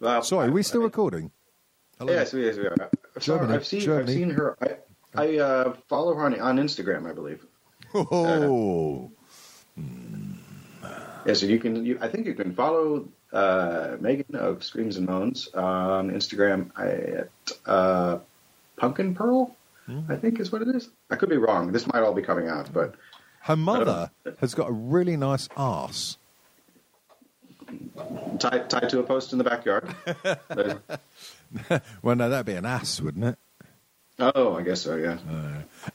Well, 0.00 0.22
Sorry, 0.22 0.48
are 0.48 0.52
we 0.52 0.62
still 0.62 0.80
I 0.80 0.82
mean, 0.82 0.86
recording? 0.86 1.30
Hello? 1.98 2.12
Yes, 2.12 2.32
yes, 2.32 2.56
we 2.56 2.66
are. 2.66 2.76
Sorry, 3.18 3.40
Germany, 3.40 3.54
I've 3.54 3.66
seen 3.66 3.90
I've 3.90 4.08
seen 4.08 4.30
her. 4.30 4.56
I, 4.60 4.76
I 5.20 5.38
uh, 5.38 5.72
follow 5.88 6.14
her 6.14 6.24
on, 6.24 6.38
on 6.40 6.58
Instagram, 6.58 7.08
I 7.10 7.12
believe. 7.12 7.44
Oh, 7.94 9.10
Yeah, 11.26 11.34
so 11.34 11.46
you 11.46 11.58
can. 11.58 11.84
You, 11.84 11.98
I 12.00 12.08
think 12.08 12.26
you 12.26 12.34
can 12.34 12.54
follow 12.54 13.08
uh, 13.32 13.96
Megan 14.00 14.36
of 14.36 14.62
Screams 14.62 14.96
and 14.96 15.06
Moans 15.06 15.48
on 15.54 16.10
Instagram 16.10 16.70
at 16.78 17.52
uh, 17.66 18.18
Pumpkin 18.76 19.14
Pearl. 19.14 19.56
I 20.08 20.16
think 20.16 20.40
is 20.40 20.52
what 20.52 20.62
it 20.62 20.68
is. 20.68 20.90
I 21.10 21.16
could 21.16 21.28
be 21.28 21.36
wrong. 21.38 21.72
This 21.72 21.86
might 21.86 22.02
all 22.02 22.14
be 22.14 22.22
coming 22.22 22.48
out, 22.48 22.72
but 22.72 22.94
her 23.42 23.56
mother 23.56 24.10
has 24.40 24.54
got 24.54 24.68
a 24.68 24.72
really 24.72 25.16
nice 25.16 25.48
ass. 25.56 26.18
tied 28.38 28.68
tied 28.68 28.88
to 28.90 29.00
a 29.00 29.02
post 29.02 29.32
in 29.32 29.38
the 29.38 29.44
backyard. 29.44 29.94
Well, 32.02 32.14
no, 32.14 32.28
that'd 32.28 32.44
be 32.44 32.52
an 32.52 32.66
ass, 32.66 33.00
wouldn't 33.00 33.24
it? 33.24 33.38
oh, 34.18 34.54
I 34.56 34.62
guess 34.62 34.82
so. 34.82 34.96
Yeah. 34.96 35.18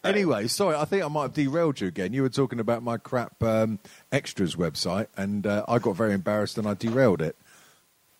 Anyway, 0.03 0.47
sorry, 0.47 0.75
I 0.75 0.85
think 0.85 1.03
I 1.03 1.07
might 1.07 1.23
have 1.23 1.33
derailed 1.33 1.81
you 1.81 1.87
again. 1.87 2.13
You 2.13 2.21
were 2.21 2.29
talking 2.29 2.59
about 2.59 2.81
my 2.83 2.97
crap 2.97 3.43
um, 3.43 3.79
extras 4.11 4.55
website, 4.55 5.07
and 5.17 5.45
uh, 5.45 5.65
I 5.67 5.79
got 5.79 5.95
very 5.95 6.13
embarrassed 6.13 6.57
and 6.57 6.67
I 6.67 6.73
derailed 6.73 7.21
it. 7.21 7.35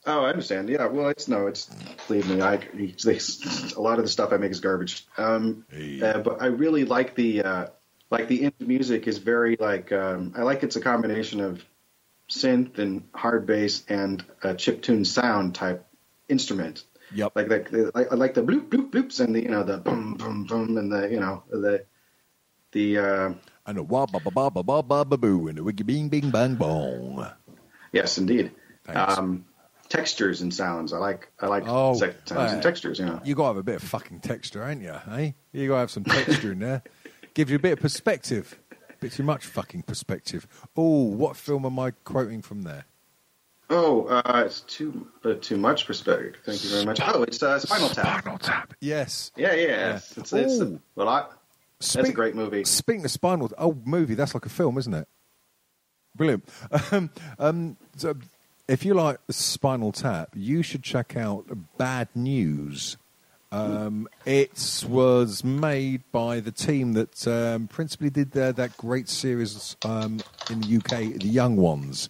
Oh, 0.05 0.25
I 0.25 0.29
understand. 0.29 0.69
Yeah. 0.69 0.87
Well, 0.87 1.09
it's 1.09 1.27
no. 1.27 1.47
It's 1.47 1.69
believe 2.07 2.27
me. 2.27 2.41
I 2.41 2.55
it's, 2.73 3.05
a 3.75 3.81
lot 3.81 3.99
of 3.99 4.05
the 4.05 4.11
stuff 4.11 4.33
I 4.33 4.37
make 4.37 4.51
is 4.51 4.59
garbage. 4.59 5.05
Um, 5.17 5.65
Hey. 5.71 6.01
uh, 6.01 6.19
but 6.19 6.41
I 6.41 6.47
really 6.47 6.83
like 6.85 7.15
the 7.15 7.43
uh, 7.43 7.67
like 8.11 8.27
the 8.27 8.41
indie 8.41 8.67
music 8.67 9.07
is 9.07 9.17
very 9.19 9.55
like 9.59 9.91
um, 9.91 10.33
I 10.35 10.41
like 10.43 10.63
it's 10.63 10.75
a 10.75 10.81
combination 10.81 11.39
of 11.39 11.63
synth 12.29 12.79
and 12.79 13.03
hard 13.13 13.45
bass 13.45 13.83
and 13.87 14.23
a 14.43 14.55
chip 14.55 14.81
tune 14.81 15.05
sound 15.05 15.55
type 15.55 15.85
instrument. 16.27 16.83
Yep. 17.13 17.31
Like 17.35 17.47
the, 17.47 17.91
like, 17.93 18.11
I 18.11 18.15
like 18.15 18.33
the 18.33 18.41
bloop 18.43 18.69
bloop 18.69 18.89
bloops 18.91 19.19
and 19.19 19.35
the 19.35 19.41
you 19.41 19.49
know 19.49 19.63
the 19.63 19.77
boom 19.77 20.15
boom 20.15 20.45
boom 20.45 20.77
and 20.77 20.91
the 20.91 21.09
you 21.09 21.19
know 21.19 21.43
the 21.49 21.85
the 22.71 22.97
uh, 22.97 23.33
And 23.65 23.77
a 23.77 23.83
wah 23.83 24.05
ba 24.05 24.19
ba 24.19 24.31
ba 24.31 24.49
ba 24.51 24.63
ba 24.83 25.05
ba 25.05 25.17
boo 25.17 25.47
and 25.47 25.57
the 25.57 25.63
wiggy 25.63 25.83
bing 25.83 26.09
bing 26.09 26.31
bang 26.31 26.55
bong. 26.55 27.25
yes 27.93 28.17
indeed 28.17 28.51
Thanks. 28.83 29.17
um, 29.17 29.45
textures 29.93 30.41
and 30.41 30.51
sounds. 30.53 30.91
I 30.91 30.97
like 30.97 31.29
I 31.39 31.47
like 31.47 31.63
Oh, 31.67 31.93
sounds 31.93 32.32
uh, 32.32 32.49
and 32.51 32.63
textures. 32.63 32.99
You 32.99 33.06
know. 33.06 33.21
You 33.23 33.36
got 33.36 33.43
to 33.43 33.47
have 33.49 33.58
a 33.58 33.63
bit 33.63 33.75
of 33.75 33.84
fucking 33.84 34.21
texture, 34.21 34.67
ain't 34.67 34.82
you? 34.82 34.95
Hey, 35.08 35.36
You 35.51 35.67
got 35.67 35.75
to 35.75 35.79
have 35.82 35.91
some 35.91 36.03
texture 36.03 36.51
in 36.51 36.60
there. 36.60 36.82
Gives 37.34 37.51
you 37.51 37.58
a 37.58 37.60
bit 37.60 37.73
of 37.73 37.79
perspective. 37.79 38.60
Bit 38.99 39.12
too 39.12 39.23
much 39.23 39.45
fucking 39.45 39.84
perspective. 39.84 40.47
Oh, 40.75 41.03
what 41.03 41.36
film 41.36 41.65
am 41.65 41.77
I 41.77 41.91
quoting 41.91 42.41
from 42.41 42.63
there? 42.63 42.86
Oh, 43.69 44.06
uh, 44.06 44.43
it's 44.45 44.62
too 44.62 45.08
uh, 45.23 45.34
too 45.39 45.58
much 45.58 45.86
perspective. 45.86 46.36
Thank 46.45 46.63
you 46.63 46.69
very 46.71 46.86
much. 46.86 46.99
Oh, 47.03 47.23
it's 47.23 47.41
uh, 47.41 47.60
Spinal 47.60 47.89
Tap. 47.89 48.21
Spinal 48.21 48.39
Tap. 48.39 48.73
Yes. 48.82 49.32
Yeah, 49.36 49.53
yeah. 49.53 49.95
It's, 49.95 50.17
it's, 50.17 50.34
it's 50.34 50.53
Ooh. 50.53 50.82
well, 50.95 51.10
I, 51.10 51.25
that's 51.79 51.95
a 51.95 52.13
great 52.13 52.36
movie. 52.36 52.63
Speaking 52.63 53.06
of 53.06 53.12
Spinal, 53.12 53.51
oh, 53.58 53.77
movie. 53.86 54.15
That's 54.15 54.34
like 54.34 54.45
a 54.45 54.49
film, 54.49 54.77
isn't 54.77 54.93
it? 54.93 55.08
Brilliant. 56.15 56.47
Um, 56.91 57.10
um, 57.39 57.77
so 57.97 58.15
if 58.73 58.83
you 58.83 58.95
like 58.95 59.19
Spinal 59.29 59.91
Tap, 59.91 60.29
you 60.33 60.63
should 60.63 60.81
check 60.81 61.15
out 61.15 61.45
Bad 61.77 62.07
News. 62.15 62.97
Um, 63.51 64.07
it 64.25 64.83
was 64.89 65.43
made 65.43 66.01
by 66.12 66.39
the 66.39 66.51
team 66.51 66.93
that 66.93 67.27
um, 67.27 67.67
principally 67.67 68.09
did 68.09 68.36
uh, 68.36 68.51
that 68.53 68.75
great 68.77 69.07
series 69.07 69.75
um, 69.86 70.21
in 70.49 70.62
the 70.62 70.77
UK, 70.77 71.19
The 71.19 71.27
Young 71.27 71.55
Ones. 71.55 72.09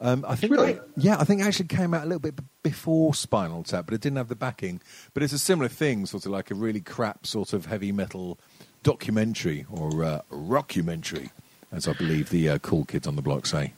Um, 0.00 0.24
I 0.26 0.34
think, 0.34 0.50
Really? 0.52 0.80
yeah, 0.96 1.18
I 1.20 1.24
think 1.24 1.42
it 1.42 1.44
actually 1.44 1.68
came 1.68 1.92
out 1.92 2.04
a 2.04 2.06
little 2.06 2.20
bit 2.20 2.36
before 2.62 3.12
Spinal 3.14 3.62
Tap, 3.62 3.84
but 3.84 3.92
it 3.92 4.00
didn't 4.00 4.16
have 4.16 4.28
the 4.28 4.34
backing. 4.34 4.80
But 5.12 5.22
it's 5.22 5.34
a 5.34 5.38
similar 5.38 5.68
thing, 5.68 6.06
sort 6.06 6.24
of 6.24 6.32
like 6.32 6.50
a 6.50 6.54
really 6.54 6.80
crap 6.80 7.26
sort 7.26 7.52
of 7.52 7.66
heavy 7.66 7.92
metal 7.92 8.38
documentary 8.82 9.66
or 9.70 10.02
uh, 10.02 10.22
rockumentary, 10.32 11.30
as 11.70 11.86
I 11.86 11.92
believe 11.92 12.30
the 12.30 12.48
uh, 12.48 12.58
cool 12.60 12.86
kids 12.86 13.06
on 13.06 13.14
the 13.16 13.22
block 13.22 13.44
say. 13.44 13.74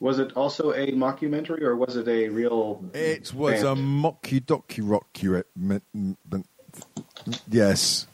Was 0.00 0.18
it 0.18 0.32
also 0.34 0.72
a 0.72 0.92
mockumentary 0.92 1.60
or 1.62 1.76
was 1.76 1.94
it 1.96 2.08
a 2.08 2.28
real? 2.30 2.82
It 2.94 3.32
was 3.34 3.62
a 3.62 3.74
band? 3.74 3.86
mocky 3.86 4.40
docu 4.40 4.80
rocky. 4.82 5.28
Yes. 7.48 8.06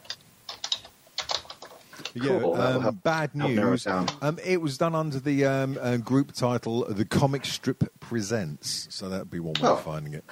Yeah, 2.14 2.38
Cool, 2.40 2.54
that'll 2.54 2.88
um, 2.88 2.94
bad 3.04 3.30
help 3.36 3.50
it 3.50 3.54
news. 3.56 3.86
Um, 3.86 4.38
it 4.42 4.60
was 4.62 4.78
done 4.78 4.94
under 4.94 5.20
the 5.20 5.44
um, 5.44 5.78
uh, 5.80 5.98
group 5.98 6.32
title 6.32 6.86
"The 6.88 7.04
Comic 7.04 7.44
Strip 7.44 7.84
Presents," 8.00 8.86
so 8.90 9.10
that'd 9.10 9.30
be 9.30 9.38
one 9.38 9.52
way 9.60 9.68
Oh. 9.68 9.74
of 9.74 9.82
finding 9.82 10.14
it. 10.14 10.24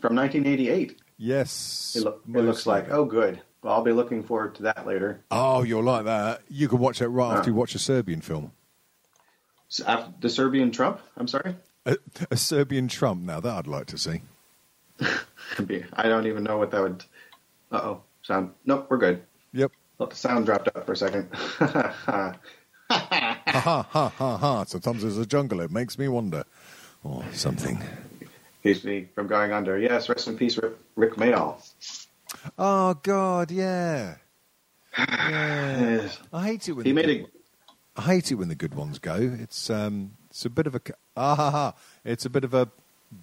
from 0.00 0.16
1988. 0.16 1.00
Yes, 1.16 1.94
It, 1.96 2.02
lo- 2.04 2.18
it 2.28 2.40
looks 2.44 2.66
like. 2.66 2.90
Oh, 2.90 3.04
good. 3.04 3.40
Well, 3.62 3.72
I'll 3.72 3.82
be 3.84 3.92
looking 3.92 4.22
forward 4.24 4.56
to 4.56 4.64
that 4.64 4.84
later. 4.86 5.24
Oh, 5.30 5.62
you'll 5.62 5.82
like 5.84 6.04
that. 6.06 6.42
You 6.48 6.68
can 6.68 6.78
watch 6.78 6.98
that 6.98 7.08
right 7.08 7.38
after 7.38 7.50
you 7.50 7.54
watch 7.56 7.74
a 7.74 7.78
Serbian 7.78 8.20
film. 8.20 8.50
The 9.78 10.28
Serbian 10.28 10.70
Trump. 10.70 11.00
I'm 11.16 11.28
sorry. 11.28 11.56
A, 11.84 11.96
a 12.30 12.36
Serbian 12.36 12.88
Trump. 12.88 13.22
Now 13.22 13.40
that 13.40 13.52
I'd 13.54 13.66
like 13.66 13.86
to 13.86 13.98
see. 13.98 14.22
Could 15.54 15.68
be. 15.68 15.84
I 15.92 16.08
don't 16.08 16.26
even 16.26 16.44
know 16.44 16.58
what 16.58 16.70
that 16.72 16.82
would. 16.82 17.04
Uh 17.70 17.80
oh. 17.82 18.02
Sound. 18.22 18.50
Nope. 18.64 18.86
We're 18.90 18.96
good. 18.98 19.22
Yep. 19.52 19.72
Let 19.98 20.10
the 20.10 20.16
sound 20.16 20.46
dropped 20.46 20.68
out 20.74 20.84
for 20.86 20.92
a 20.92 20.96
second. 20.96 21.28
Ha 22.88 23.48
ha 23.62 23.82
ha 23.82 24.08
ha 24.10 24.36
ha. 24.36 24.64
Sometimes 24.64 25.02
there's 25.02 25.18
a 25.18 25.26
jungle. 25.26 25.60
It 25.60 25.72
makes 25.72 25.98
me 25.98 26.06
wonder, 26.06 26.44
or 27.02 27.24
something. 27.32 27.82
Keeps 28.62 28.84
me 28.84 29.08
from 29.14 29.26
going 29.26 29.52
under. 29.52 29.78
Yes. 29.78 30.08
Rest 30.08 30.28
in 30.28 30.36
peace, 30.36 30.56
Rick, 30.56 30.74
Rick 30.94 31.14
Mayall. 31.16 31.56
Oh 32.58 32.94
God, 33.02 33.50
yeah. 33.50 34.16
Yeah. 34.98 35.80
Yes. 35.80 36.18
I 36.32 36.46
hate 36.46 36.68
it 36.68 36.72
when 36.72 36.84
He 36.86 36.92
made 36.92 37.08
a. 37.08 37.26
I 37.96 38.02
hate 38.02 38.30
it 38.30 38.34
when 38.36 38.48
the 38.48 38.54
good 38.54 38.74
ones 38.74 38.98
go. 38.98 39.14
It's 39.16 39.70
um, 39.70 40.12
it's 40.30 40.44
a 40.44 40.50
bit 40.50 40.66
of 40.66 40.74
a 40.74 40.80
ah 41.16 41.34
ha 41.34 41.50
ha. 41.50 41.74
It's 42.04 42.24
a 42.24 42.30
bit 42.30 42.44
of 42.44 42.54
a 42.54 42.68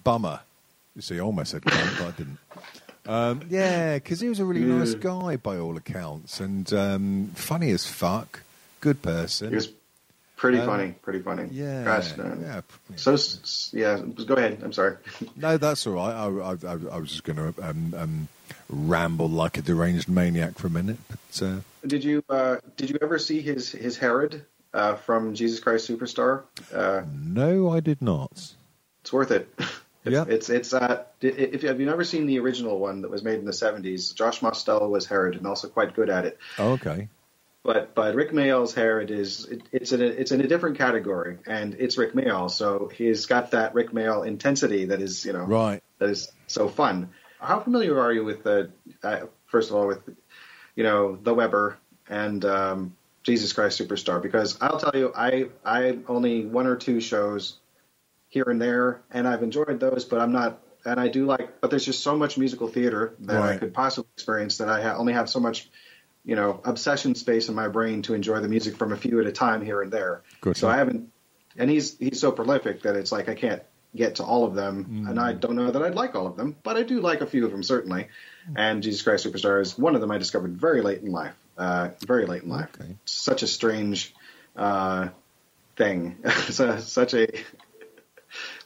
bummer. 0.02 0.40
You 0.96 1.02
see, 1.02 1.16
I 1.16 1.20
almost 1.20 1.50
said 1.52 1.62
cunt, 1.62 1.98
but 1.98 2.08
I 2.08 2.10
didn't. 2.16 2.38
Um, 3.06 3.42
yeah, 3.50 3.94
because 3.96 4.20
he 4.20 4.28
was 4.28 4.40
a 4.40 4.44
really 4.44 4.60
nice 4.64 4.94
guy 4.94 5.36
by 5.36 5.58
all 5.58 5.76
accounts, 5.76 6.40
and 6.40 6.72
um, 6.72 7.30
funny 7.34 7.70
as 7.70 7.86
fuck, 7.86 8.40
good 8.80 9.02
person. 9.02 9.50
He 9.50 9.54
was 9.56 9.70
pretty 10.36 10.58
Um, 10.58 10.66
funny. 10.66 10.94
Pretty 11.02 11.18
funny. 11.20 11.48
yeah, 11.52 11.84
Gosh, 11.84 12.16
no. 12.16 12.36
yeah. 12.40 12.60
So 12.96 13.16
yeah. 13.72 13.98
Go 13.98 14.34
ahead. 14.34 14.60
I'm 14.62 14.72
sorry. 14.72 14.96
No, 15.36 15.56
that's 15.58 15.86
all 15.86 15.94
right. 15.94 16.14
I, 16.14 16.24
I, 16.26 16.52
I, 16.72 16.96
I 16.96 16.98
was 16.98 17.10
just 17.10 17.24
going 17.24 17.36
to 17.36 17.68
um, 17.68 17.94
um, 17.96 18.28
ramble 18.70 19.28
like 19.28 19.58
a 19.58 19.62
deranged 19.62 20.08
maniac 20.08 20.58
for 20.58 20.68
a 20.68 20.70
minute, 20.70 20.98
but 21.08 21.42
uh, 21.46 21.56
Did 21.86 22.02
you 22.04 22.24
uh, 22.30 22.56
did 22.76 22.88
you 22.90 22.98
ever 23.02 23.18
see 23.18 23.40
his 23.42 23.70
his 23.72 23.98
Herod 23.98 24.44
uh, 24.74 24.96
from 24.96 25.34
Jesus 25.34 25.60
Christ 25.60 25.88
Superstar? 25.88 26.42
Uh, 26.72 27.02
no, 27.10 27.70
I 27.70 27.80
did 27.80 28.02
not. 28.02 28.54
it's 29.00 29.12
worth 29.12 29.30
it. 29.30 29.48
It's, 30.06 30.12
Yeah. 30.12 30.24
it's 30.28 30.50
it's 30.50 30.74
uh, 30.74 31.04
if 31.22 31.62
have 31.62 31.80
you 31.80 31.86
never 31.86 32.04
seen 32.04 32.26
the 32.26 32.38
original 32.38 32.78
one 32.78 33.00
that 33.00 33.10
was 33.10 33.24
made 33.24 33.38
in 33.38 33.46
the 33.46 33.54
seventies? 33.54 34.10
Josh 34.12 34.42
Mostel 34.42 34.90
was 34.90 35.06
Herod 35.06 35.34
and 35.36 35.46
also 35.46 35.66
quite 35.68 35.94
good 35.94 36.10
at 36.10 36.26
it. 36.26 36.36
Oh, 36.58 36.72
okay. 36.72 37.08
But 37.62 37.94
but 37.94 38.14
Rick 38.14 38.32
Mayall's 38.32 38.74
Herod 38.74 39.10
is 39.10 39.46
it, 39.46 39.62
it's 39.72 39.92
in 39.92 40.02
a, 40.02 40.04
it's 40.04 40.30
in 40.30 40.42
a 40.42 40.46
different 40.46 40.76
category, 40.76 41.38
and 41.46 41.72
it's 41.78 41.96
Rick 41.96 42.12
Mayall, 42.12 42.50
so 42.50 42.90
he's 42.94 43.24
got 43.24 43.52
that 43.52 43.72
Rick 43.74 43.92
Mayall 43.92 44.26
intensity 44.26 44.84
that 44.84 45.00
is 45.00 45.24
you 45.24 45.32
know 45.32 45.44
Right. 45.46 45.82
that 46.00 46.10
is 46.10 46.30
so 46.48 46.68
fun. 46.68 47.08
How 47.40 47.60
familiar 47.60 47.98
are 47.98 48.12
you 48.12 48.24
with 48.26 48.42
the 48.42 48.72
uh, 49.02 49.20
first 49.46 49.70
of 49.70 49.76
all 49.76 49.86
with 49.86 50.02
you 50.76 50.84
know 50.84 51.16
the 51.16 51.32
Webber 51.32 51.78
and 52.10 52.44
um, 52.44 52.94
Jesus 53.24 53.52
Christ 53.52 53.80
Superstar? 53.80 54.22
Because 54.22 54.56
I'll 54.60 54.78
tell 54.78 54.94
you, 54.94 55.12
I 55.14 55.48
I 55.64 55.98
only 56.06 56.46
one 56.46 56.66
or 56.66 56.76
two 56.76 57.00
shows 57.00 57.56
here 58.28 58.44
and 58.46 58.60
there, 58.60 59.02
and 59.10 59.26
I've 59.26 59.42
enjoyed 59.42 59.80
those, 59.80 60.04
but 60.04 60.20
I'm 60.20 60.32
not. 60.32 60.60
And 60.86 61.00
I 61.00 61.08
do 61.08 61.24
like, 61.24 61.62
but 61.62 61.70
there's 61.70 61.86
just 61.86 62.02
so 62.02 62.14
much 62.14 62.36
musical 62.36 62.68
theater 62.68 63.14
that 63.20 63.40
I 63.40 63.56
could 63.56 63.72
possibly 63.72 64.10
experience 64.14 64.58
that 64.58 64.68
I 64.68 64.82
ha- 64.82 64.96
only 64.98 65.14
have 65.14 65.30
so 65.30 65.40
much, 65.40 65.70
you 66.26 66.36
know, 66.36 66.60
obsession 66.62 67.14
space 67.14 67.48
in 67.48 67.54
my 67.54 67.68
brain 67.68 68.02
to 68.02 68.12
enjoy 68.12 68.40
the 68.40 68.48
music 68.48 68.76
from 68.76 68.92
a 68.92 68.96
few 68.96 69.18
at 69.18 69.26
a 69.26 69.32
time 69.32 69.64
here 69.64 69.80
and 69.80 69.90
there. 69.90 70.22
Gotcha. 70.42 70.58
So 70.58 70.68
I 70.68 70.76
haven't, 70.76 71.10
and 71.56 71.70
he's 71.70 71.96
he's 71.96 72.20
so 72.20 72.32
prolific 72.32 72.82
that 72.82 72.96
it's 72.96 73.12
like 73.12 73.30
I 73.30 73.34
can't 73.34 73.62
get 73.96 74.16
to 74.16 74.24
all 74.24 74.44
of 74.44 74.54
them, 74.54 75.06
and 75.08 75.18
I 75.18 75.32
mm. 75.32 75.40
don't 75.40 75.56
know 75.56 75.70
that 75.70 75.82
I'd 75.82 75.94
like 75.94 76.14
all 76.14 76.26
of 76.26 76.36
them, 76.36 76.56
but 76.62 76.76
I 76.76 76.82
do 76.82 77.00
like 77.00 77.20
a 77.20 77.26
few 77.26 77.46
of 77.46 77.52
them 77.52 77.62
certainly. 77.62 78.08
And 78.56 78.82
Jesus 78.82 79.02
Christ 79.02 79.26
Superstar 79.26 79.62
is 79.62 79.78
one 79.78 79.94
of 79.94 80.00
them 80.00 80.10
I 80.10 80.18
discovered 80.18 80.56
very 80.56 80.82
late 80.82 81.00
in 81.00 81.10
life, 81.12 81.36
uh, 81.56 81.90
very 82.06 82.26
late 82.26 82.42
in 82.42 82.48
life. 82.48 82.68
Okay. 82.80 82.96
Such 83.04 83.42
a 83.42 83.46
strange 83.46 84.14
uh, 84.56 85.08
thing, 85.76 86.18
so, 86.50 86.78
such 86.78 87.14
a 87.14 87.28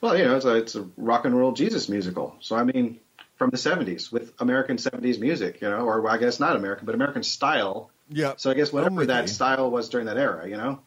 well, 0.00 0.16
you 0.16 0.24
know, 0.24 0.36
it's 0.36 0.44
a, 0.44 0.54
it's 0.54 0.74
a 0.74 0.88
rock 0.96 1.24
and 1.24 1.36
roll 1.36 1.52
Jesus 1.52 1.88
musical. 1.88 2.36
So 2.40 2.56
I 2.56 2.64
mean, 2.64 3.00
from 3.36 3.50
the 3.50 3.56
'70s 3.56 4.12
with 4.12 4.32
American 4.38 4.76
'70s 4.76 5.18
music, 5.18 5.60
you 5.60 5.68
know, 5.68 5.80
or 5.80 6.08
I 6.08 6.18
guess 6.18 6.40
not 6.40 6.56
American, 6.56 6.86
but 6.86 6.94
American 6.94 7.22
style. 7.22 7.90
Yeah. 8.08 8.34
So 8.36 8.50
I 8.50 8.54
guess 8.54 8.72
whatever 8.72 9.04
that 9.06 9.22
you. 9.22 9.28
style 9.28 9.70
was 9.70 9.88
during 9.88 10.06
that 10.06 10.16
era, 10.16 10.48
you 10.48 10.56
know. 10.56 10.80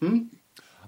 Hmm. 0.00 0.20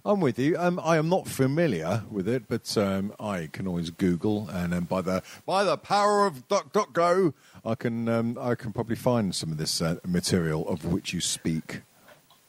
I'm 0.07 0.21
with 0.21 0.39
you. 0.39 0.59
Um, 0.59 0.79
I 0.85 0.99
am 0.99 1.09
not 1.09 1.27
familiar 1.27 2.03
with 2.11 2.29
it, 2.29 2.47
but 2.47 2.77
um, 2.77 3.15
I 3.19 3.49
can 3.51 3.67
always 3.67 3.89
Google, 3.89 4.49
and 4.51 4.73
then 4.75 4.85
by 4.85 5.01
the 5.01 5.23
by 5.47 5.65
the 5.65 5.79
power 5.79 6.27
of 6.27 6.47
DuckDuckGo, 6.49 7.33
I 7.65 7.75
can 7.75 8.09
um, 8.09 8.39
I 8.41 8.55
can 8.55 8.73
probably 8.73 8.97
find 8.97 9.35
some 9.35 9.51
of 9.51 9.59
this 9.59 9.81
uh, 9.81 9.97
material 10.07 10.69
of 10.69 10.85
which 10.85 11.13
you 11.13 11.21
speak. 11.21 11.83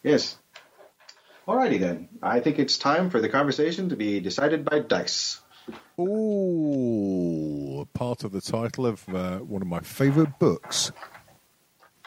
Yes. 0.03 0.37
Alrighty 1.47 1.79
then. 1.79 2.09
I 2.21 2.39
think 2.39 2.59
it's 2.59 2.77
time 2.77 3.09
for 3.09 3.21
the 3.21 3.29
conversation 3.29 3.89
to 3.89 3.95
be 3.95 4.19
decided 4.19 4.65
by 4.65 4.79
dice. 4.79 5.41
Ooh, 5.99 7.87
part 7.93 8.23
of 8.23 8.31
the 8.31 8.41
title 8.41 8.85
of 8.85 9.07
uh, 9.09 9.37
one 9.39 9.61
of 9.61 9.67
my 9.67 9.79
favourite 9.79 10.37
books. 10.39 10.91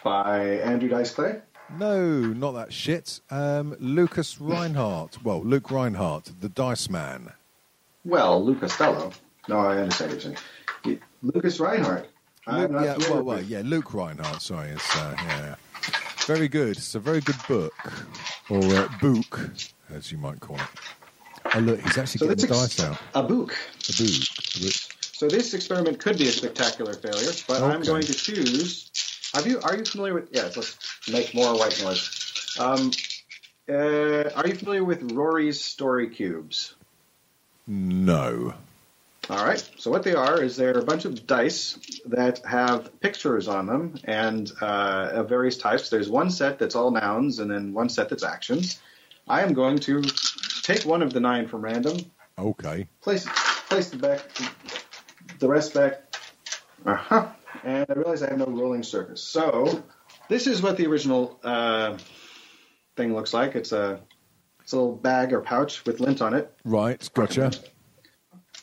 By 0.04 0.40
Andrew 0.58 0.88
Dice 0.88 1.12
Clay. 1.12 1.40
No, 1.76 2.20
not 2.20 2.52
that 2.52 2.72
shit. 2.72 3.20
Um, 3.30 3.76
Lucas 3.78 4.40
Rhinehart. 4.40 5.22
Well, 5.22 5.42
Luke 5.42 5.70
Rhinehart, 5.70 6.32
the 6.40 6.48
Dice 6.48 6.88
Man. 6.88 7.32
Well, 8.04 8.44
Lou 8.44 8.54
Costello. 8.54 9.12
No, 9.48 9.58
I 9.58 9.78
understand 9.78 10.12
what 10.12 10.24
you're 10.24 10.34
saying. 10.84 11.00
Lucas 11.22 11.58
Rhinehart. 11.58 12.08
Luke, 12.50 12.70
yeah, 12.72 12.96
well, 13.10 13.22
well, 13.22 13.42
yeah, 13.42 13.62
Luke 13.64 13.92
Rhinehart. 13.94 14.42
Sorry, 14.42 14.70
it's 14.70 14.96
uh, 14.96 15.14
yeah, 15.18 15.54
very 16.26 16.48
good. 16.48 16.76
It's 16.76 16.94
a 16.94 17.00
very 17.00 17.20
good 17.20 17.36
book, 17.46 17.72
or 18.48 18.62
uh, 18.74 18.88
book, 19.00 19.50
as 19.90 20.10
you 20.10 20.18
might 20.18 20.40
call 20.40 20.56
it. 20.56 20.62
Oh 21.54 21.58
look, 21.60 21.80
he's 21.80 21.96
actually 21.98 22.18
So 22.18 22.28
getting 22.28 22.48
the 22.48 22.54
dice 22.54 22.78
ex- 22.80 22.82
out. 22.84 22.98
a 23.14 23.22
book. 23.22 23.52
A 23.88 23.92
book. 23.92 24.12
A 24.56 24.60
book. 24.60 24.72
So 25.00 25.28
this 25.28 25.54
experiment 25.54 25.98
could 25.98 26.18
be 26.18 26.28
a 26.28 26.32
spectacular 26.32 26.94
failure, 26.94 27.32
but 27.46 27.62
I'm 27.62 27.82
going 27.82 28.02
to 28.04 28.14
choose. 28.14 28.90
Have 29.34 29.46
you? 29.46 29.60
Are 29.60 29.76
you 29.76 29.84
familiar 29.84 30.14
with? 30.14 30.28
Yes. 30.32 30.56
Let's 30.56 30.78
make 31.10 31.34
more 31.34 31.56
white 31.58 31.80
noise. 31.82 32.56
Um, 32.58 32.90
uh, 33.68 34.30
are 34.36 34.46
you 34.46 34.54
familiar 34.54 34.84
with 34.84 35.12
Rory's 35.12 35.60
story 35.60 36.08
cubes? 36.08 36.74
No. 37.66 38.54
All 39.30 39.44
right. 39.44 39.62
So 39.76 39.90
what 39.90 40.02
they 40.02 40.14
are 40.14 40.42
is 40.42 40.56
they're 40.56 40.78
a 40.78 40.84
bunch 40.84 41.04
of 41.04 41.26
dice 41.26 41.78
that 42.06 42.38
have 42.46 42.98
pictures 43.00 43.46
on 43.46 43.66
them 43.66 43.98
and 44.04 44.50
uh, 44.62 45.10
of 45.12 45.28
various 45.28 45.58
types. 45.58 45.90
There's 45.90 46.08
one 46.08 46.30
set 46.30 46.58
that's 46.58 46.74
all 46.74 46.90
nouns 46.90 47.38
and 47.38 47.50
then 47.50 47.74
one 47.74 47.90
set 47.90 48.08
that's 48.08 48.22
actions. 48.22 48.80
I 49.28 49.42
am 49.42 49.52
going 49.52 49.78
to 49.80 50.02
take 50.62 50.86
one 50.86 51.02
of 51.02 51.12
the 51.12 51.20
nine 51.20 51.46
from 51.46 51.60
random, 51.62 51.98
Okay. 52.38 52.88
place 53.02 53.26
place 53.68 53.90
the 53.90 53.98
back, 53.98 54.22
the 55.38 55.48
rest 55.48 55.74
back. 55.74 56.16
Uh-huh. 56.86 57.28
And 57.64 57.86
I 57.90 57.92
realize 57.92 58.22
I 58.22 58.30
have 58.30 58.38
no 58.38 58.46
rolling 58.46 58.82
surface. 58.82 59.22
So 59.22 59.82
this 60.28 60.46
is 60.46 60.62
what 60.62 60.78
the 60.78 60.86
original 60.86 61.38
uh, 61.44 61.98
thing 62.96 63.14
looks 63.14 63.34
like. 63.34 63.56
It's 63.56 63.72
a 63.72 64.00
it's 64.60 64.72
a 64.72 64.76
little 64.76 64.96
bag 64.96 65.32
or 65.34 65.40
pouch 65.40 65.84
with 65.84 66.00
lint 66.00 66.22
on 66.22 66.32
it. 66.32 66.54
Right. 66.64 67.06
Gotcha. 67.12 67.50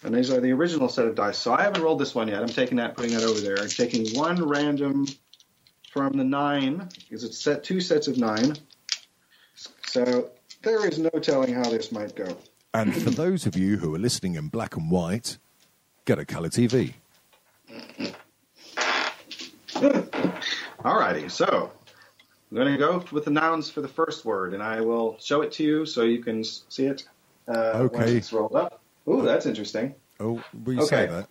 And 0.03 0.13
these 0.13 0.29
are 0.29 0.39
the 0.39 0.51
original 0.51 0.89
set 0.89 1.07
of 1.07 1.15
dice. 1.15 1.37
So 1.37 1.53
I 1.53 1.63
haven't 1.63 1.81
rolled 1.81 1.99
this 1.99 2.13
one 2.13 2.27
yet. 2.27 2.41
I'm 2.41 2.49
taking 2.49 2.77
that, 2.77 2.95
putting 2.95 3.13
that 3.13 3.23
over 3.23 3.39
there, 3.39 3.57
and 3.57 3.69
taking 3.69 4.07
one 4.17 4.43
random 4.47 5.07
from 5.91 6.13
the 6.17 6.23
nine, 6.23 6.89
because 7.09 7.23
it's 7.23 7.39
set 7.39 7.63
two 7.63 7.79
sets 7.81 8.07
of 8.07 8.17
nine. 8.17 8.53
So 9.87 10.29
there 10.61 10.87
is 10.87 10.99
no 10.99 11.09
telling 11.09 11.53
how 11.53 11.69
this 11.69 11.91
might 11.91 12.15
go. 12.15 12.37
And 12.73 12.93
for 12.93 13.09
those 13.09 13.45
of 13.45 13.55
you 13.55 13.77
who 13.77 13.95
are 13.95 13.99
listening 13.99 14.35
in 14.35 14.49
black 14.49 14.75
and 14.75 14.91
white, 14.91 15.37
get 16.05 16.19
a 16.19 16.25
colour 16.25 16.49
TV. 16.49 16.93
Alrighty, 20.83 21.31
so 21.31 21.71
I'm 22.51 22.57
going 22.57 22.71
to 22.71 22.77
go 22.77 23.03
with 23.11 23.25
the 23.25 23.31
nouns 23.31 23.69
for 23.69 23.81
the 23.81 23.87
first 23.87 24.25
word, 24.25 24.53
and 24.53 24.61
I 24.61 24.81
will 24.81 25.17
show 25.19 25.41
it 25.41 25.51
to 25.53 25.63
you 25.63 25.85
so 25.85 26.03
you 26.03 26.21
can 26.21 26.43
see 26.43 26.85
it. 26.85 27.07
Uh, 27.47 27.87
Once 27.91 27.95
Okay. 27.95 28.17
it's 28.17 28.33
rolled 28.33 28.55
up. 28.55 28.81
Ooh, 29.07 29.21
that's 29.21 29.45
interesting. 29.45 29.95
Oh, 30.19 30.41
will 30.63 30.73
you 30.73 30.85
say 30.85 31.03
Okay. 31.03 31.13
that? 31.13 31.27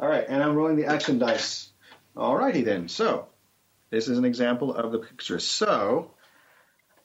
All 0.00 0.08
right, 0.08 0.24
and 0.28 0.42
I'm 0.42 0.54
rolling 0.56 0.76
the 0.76 0.86
action 0.86 1.18
dice. 1.18 1.70
All 2.16 2.36
righty 2.36 2.62
then. 2.62 2.88
So 2.88 3.26
this 3.90 4.08
is 4.08 4.18
an 4.18 4.24
example 4.24 4.74
of 4.74 4.92
the 4.92 4.98
picture. 4.98 5.38
So 5.38 6.10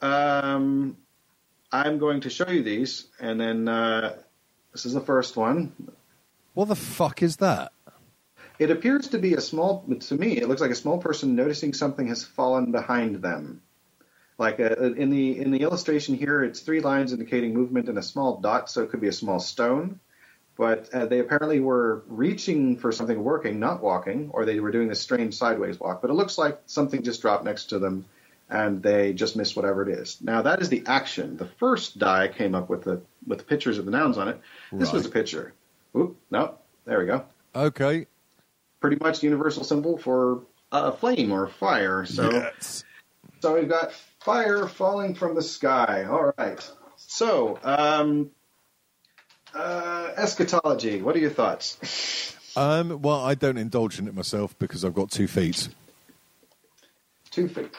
um, 0.01 0.97
I'm 1.71 1.99
going 1.99 2.21
to 2.21 2.29
show 2.29 2.49
you 2.49 2.63
these, 2.63 3.07
and 3.19 3.39
then 3.39 3.67
uh, 3.67 4.15
this 4.71 4.85
is 4.85 4.93
the 4.93 5.01
first 5.01 5.35
one. 5.37 5.73
What 6.53 6.67
the 6.67 6.75
fuck 6.75 7.21
is 7.21 7.37
that? 7.37 7.71
It 8.57 8.71
appears 8.71 9.09
to 9.09 9.19
be 9.19 9.35
a 9.35 9.41
small. 9.41 9.85
To 9.99 10.15
me, 10.15 10.37
it 10.37 10.47
looks 10.47 10.61
like 10.61 10.71
a 10.71 10.75
small 10.75 10.97
person 10.97 11.35
noticing 11.35 11.73
something 11.73 12.07
has 12.07 12.23
fallen 12.23 12.71
behind 12.71 13.21
them. 13.21 13.61
Like 14.39 14.59
uh 14.59 14.93
in 14.93 15.11
the 15.11 15.37
in 15.37 15.51
the 15.51 15.59
illustration 15.59 16.15
here, 16.15 16.43
it's 16.43 16.61
three 16.61 16.79
lines 16.79 17.13
indicating 17.13 17.53
movement 17.53 17.89
and 17.89 17.97
a 17.97 18.01
small 18.01 18.37
dot, 18.37 18.71
so 18.71 18.81
it 18.81 18.89
could 18.89 19.01
be 19.01 19.09
a 19.09 19.13
small 19.13 19.39
stone. 19.39 19.99
But 20.57 20.93
uh, 20.93 21.05
they 21.05 21.19
apparently 21.19 21.59
were 21.59 22.03
reaching 22.07 22.77
for 22.77 22.91
something 22.91 23.23
working, 23.23 23.59
not 23.59 23.81
walking, 23.83 24.29
or 24.33 24.43
they 24.45 24.59
were 24.59 24.71
doing 24.71 24.87
this 24.87 24.99
strange 24.99 25.35
sideways 25.35 25.79
walk. 25.79 26.01
But 26.01 26.09
it 26.09 26.15
looks 26.15 26.37
like 26.37 26.59
something 26.65 27.03
just 27.03 27.21
dropped 27.21 27.45
next 27.45 27.65
to 27.65 27.79
them, 27.79 28.05
and 28.49 28.81
they 28.81 29.13
just 29.13 29.35
missed 29.35 29.55
whatever 29.55 29.87
it 29.87 29.99
is. 29.99 30.17
Now 30.21 30.41
that 30.41 30.61
is 30.61 30.69
the 30.69 30.83
action. 30.85 31.37
The 31.37 31.45
first 31.45 31.99
die 31.99 32.29
came 32.29 32.55
up 32.55 32.69
with 32.69 32.83
the 32.83 33.01
with 33.27 33.39
the 33.39 33.45
pictures 33.45 33.77
of 33.77 33.85
the 33.85 33.91
nouns 33.91 34.17
on 34.17 34.29
it. 34.29 34.41
This 34.71 34.91
was 34.91 35.05
a 35.05 35.09
picture. 35.09 35.53
Oop, 35.95 36.17
no, 36.31 36.55
there 36.85 36.99
we 36.99 37.05
go 37.05 37.25
Okay. 37.55 38.05
pretty 38.79 38.97
much 39.01 39.23
universal 39.23 39.63
symbol 39.63 39.97
for 39.97 40.41
a 40.71 40.91
flame 40.91 41.31
or 41.31 41.47
fire. 41.47 42.05
So, 42.05 42.31
yes. 42.31 42.83
so 43.41 43.55
we've 43.55 43.67
got 43.67 43.91
fire 44.19 44.67
falling 44.67 45.15
from 45.15 45.35
the 45.35 45.41
sky. 45.41 46.05
All 46.09 46.33
right. 46.37 46.71
So, 46.97 47.59
um, 47.63 48.31
uh, 49.53 50.11
eschatology. 50.15 51.01
What 51.01 51.15
are 51.15 51.19
your 51.19 51.29
thoughts? 51.31 52.35
Um, 52.55 53.01
well, 53.01 53.21
I 53.21 53.35
don't 53.35 53.57
indulge 53.57 53.99
in 53.99 54.07
it 54.07 54.13
myself 54.15 54.57
because 54.59 54.83
I've 54.83 54.93
got 54.93 55.11
two 55.11 55.27
feet. 55.27 55.69
Two 57.31 57.47
feet. 57.47 57.71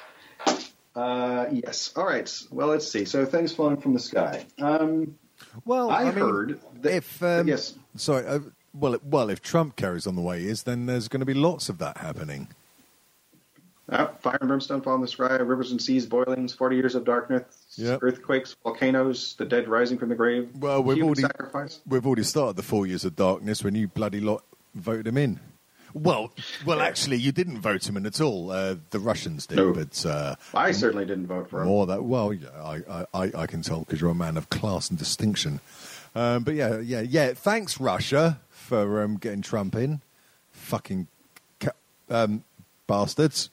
Uh, 0.94 1.46
yes. 1.50 1.92
All 1.96 2.06
right. 2.06 2.32
Well, 2.50 2.68
let's 2.68 2.90
see. 2.90 3.04
So 3.04 3.24
things 3.24 3.52
falling 3.52 3.76
from 3.76 3.94
the 3.94 4.00
sky. 4.00 4.46
Um, 4.58 5.16
Well, 5.64 5.90
I, 5.90 6.02
I, 6.02 6.04
mean, 6.06 6.14
heard 6.14 6.60
that. 6.82 6.94
if 6.94 7.22
um, 7.22 7.48
yes. 7.48 7.74
sorry, 7.96 8.26
uh, 8.26 8.40
well, 8.74 8.96
well, 9.04 9.30
if 9.30 9.42
Trump 9.42 9.76
carries 9.76 10.06
on 10.06 10.14
the 10.16 10.22
way 10.22 10.40
he 10.40 10.48
is, 10.48 10.64
then 10.64 10.86
there's 10.86 11.08
going 11.08 11.20
to 11.20 11.26
be 11.26 11.34
lots 11.34 11.68
of 11.68 11.78
that 11.78 11.98
happening. 11.98 12.48
Uh, 13.90 14.06
fire 14.20 14.38
and 14.40 14.46
brimstone 14.48 14.80
fall 14.80 14.94
in 14.94 15.00
the 15.00 15.08
sky, 15.08 15.34
rivers 15.36 15.72
and 15.72 15.82
seas 15.82 16.06
boiling, 16.06 16.46
40 16.46 16.76
years 16.76 16.94
of 16.94 17.04
darkness, 17.04 17.42
Yep. 17.76 17.98
earthquakes, 18.02 18.54
volcanoes, 18.62 19.34
the 19.36 19.44
dead 19.44 19.66
rising 19.66 19.98
from 19.98 20.08
the 20.10 20.14
grave, 20.14 20.48
Well, 20.54 20.82
we've 20.84 21.02
already 21.02 21.22
sacrifice. 21.22 21.80
we've 21.88 22.06
already 22.06 22.22
started 22.22 22.54
the 22.56 22.62
four 22.62 22.86
years 22.86 23.04
of 23.04 23.16
darkness 23.16 23.64
when 23.64 23.74
you 23.74 23.88
bloody 23.88 24.20
lot 24.20 24.44
voted 24.76 25.08
him 25.08 25.18
in. 25.18 25.40
Well, 25.92 26.32
well, 26.64 26.80
actually, 26.80 27.16
you 27.16 27.32
didn't 27.32 27.58
vote 27.60 27.88
him 27.88 27.96
in 27.96 28.06
at 28.06 28.20
all. 28.20 28.52
Uh, 28.52 28.76
the 28.90 29.00
Russians 29.00 29.44
did, 29.48 29.56
No. 29.56 29.72
but 29.72 30.06
uh, 30.06 30.36
I 30.54 30.70
certainly 30.70 31.04
didn't 31.04 31.26
vote 31.26 31.50
for 31.50 31.62
him. 31.62 31.66
more 31.66 31.84
that. 31.86 32.04
Well, 32.04 32.32
yeah, 32.32 32.48
I, 32.62 33.04
I, 33.12 33.32
I 33.34 33.46
can 33.48 33.62
tell 33.62 33.80
because 33.80 34.00
you're 34.00 34.10
a 34.10 34.14
man 34.14 34.36
of 34.36 34.50
class 34.50 34.88
and 34.88 34.96
distinction. 34.96 35.58
Um, 36.14 36.44
but 36.44 36.54
yeah, 36.54 36.78
yeah, 36.78 37.00
yeah. 37.00 37.32
Thanks, 37.34 37.80
Russia, 37.80 38.38
for 38.50 39.02
um, 39.02 39.16
getting 39.16 39.42
Trump 39.42 39.74
in. 39.74 40.00
Fucking 40.52 41.08
ca- 41.58 41.72
um, 42.08 42.44
bastards. 42.86 43.50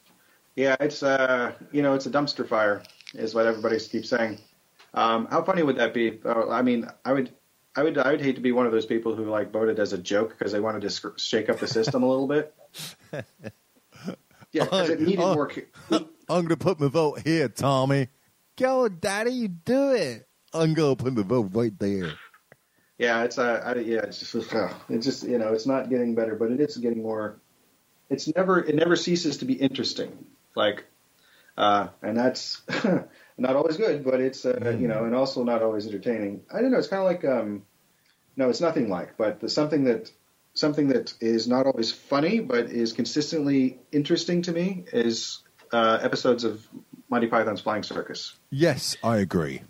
Yeah, 0.57 0.75
it's 0.79 1.03
uh, 1.03 1.53
you 1.71 1.83
know, 1.83 1.93
it's 1.93 2.07
a 2.07 2.09
dumpster 2.09 2.45
fire, 2.45 2.81
is 3.13 3.35
what 3.35 3.45
everybody 3.45 3.79
keeps 3.79 4.09
saying. 4.09 4.39
Um, 4.95 5.27
how 5.27 5.43
funny 5.43 5.61
would 5.61 5.77
that 5.77 5.93
be? 5.93 6.19
Uh, 6.25 6.49
I 6.49 6.63
mean, 6.63 6.89
I 7.05 7.13
would, 7.13 7.31
I 7.75 7.83
would, 7.83 7.99
I 7.99 8.09
would 8.09 8.21
hate 8.21 8.35
to 8.37 8.41
be 8.41 8.51
one 8.51 8.65
of 8.65 8.71
those 8.71 8.87
people 8.87 9.15
who 9.15 9.25
like 9.25 9.51
voted 9.51 9.79
as 9.79 9.93
a 9.93 9.99
joke 9.99 10.29
because 10.29 10.51
they 10.51 10.59
wanted 10.59 10.81
to 10.81 10.89
sc- 10.89 11.19
shake 11.19 11.47
up 11.49 11.59
the 11.59 11.67
system 11.67 12.01
a 12.03 12.09
little 12.09 12.27
bit. 12.27 12.53
Yeah, 14.53 14.63
because 14.63 14.89
it 14.89 15.01
needed 15.01 15.19
more. 15.19 15.51
I'm 15.91 16.05
going 16.27 16.47
to 16.47 16.57
put 16.57 16.79
my 16.79 16.87
vote 16.87 17.19
here, 17.23 17.49
Tommy. 17.49 18.07
Go, 18.55 18.87
Daddy, 18.87 19.31
you 19.31 19.49
do 19.49 19.91
it. 19.91 20.25
I'm 20.53 20.73
going 20.73 20.95
to 20.95 21.03
put 21.03 21.13
my 21.13 21.21
vote 21.21 21.49
right 21.51 21.77
there. 21.77 22.13
Yeah, 22.97 23.23
it's 23.23 23.37
uh, 23.37 23.61
I, 23.63 23.79
yeah, 23.79 23.99
it's 23.99 24.19
just, 24.19 24.55
it's 24.89 25.05
just 25.05 25.23
you 25.27 25.37
know, 25.37 25.51
it's 25.51 25.67
not 25.67 25.89
getting 25.89 26.15
better, 26.15 26.35
but 26.35 26.49
it 26.49 26.61
is 26.61 26.77
getting 26.77 27.03
more. 27.03 27.41
It's 28.09 28.33
never, 28.35 28.63
it 28.63 28.73
never 28.73 28.95
ceases 28.95 29.37
to 29.39 29.45
be 29.45 29.53
interesting. 29.53 30.25
Like, 30.57 30.85
uh, 31.57 31.87
and 32.01 32.17
that's 32.17 32.61
not 33.37 33.55
always 33.55 33.77
good, 33.77 34.03
but 34.03 34.19
it's 34.19 34.45
uh, 34.45 34.75
you 34.79 34.87
know, 34.87 35.05
and 35.05 35.15
also 35.15 35.43
not 35.43 35.61
always 35.61 35.85
entertaining. 35.85 36.41
I 36.53 36.61
don't 36.61 36.71
know. 36.71 36.79
It's 36.79 36.87
kind 36.87 37.01
of 37.01 37.07
like, 37.07 37.23
um, 37.23 37.63
no, 38.35 38.49
it's 38.49 38.59
nothing 38.61 38.89
like, 38.89 39.17
but 39.17 39.39
the, 39.39 39.49
something 39.49 39.85
that 39.85 40.11
something 40.53 40.87
that 40.89 41.13
is 41.21 41.47
not 41.47 41.67
always 41.67 41.91
funny, 41.91 42.39
but 42.39 42.65
is 42.71 42.91
consistently 42.93 43.79
interesting 43.91 44.41
to 44.43 44.51
me 44.51 44.85
is 44.91 45.43
uh, 45.71 45.99
episodes 46.01 46.43
of 46.43 46.67
Monty 47.09 47.27
Python's 47.27 47.61
Flying 47.61 47.83
Circus. 47.83 48.33
Yes, 48.49 48.97
I 49.03 49.17
agree. 49.17 49.61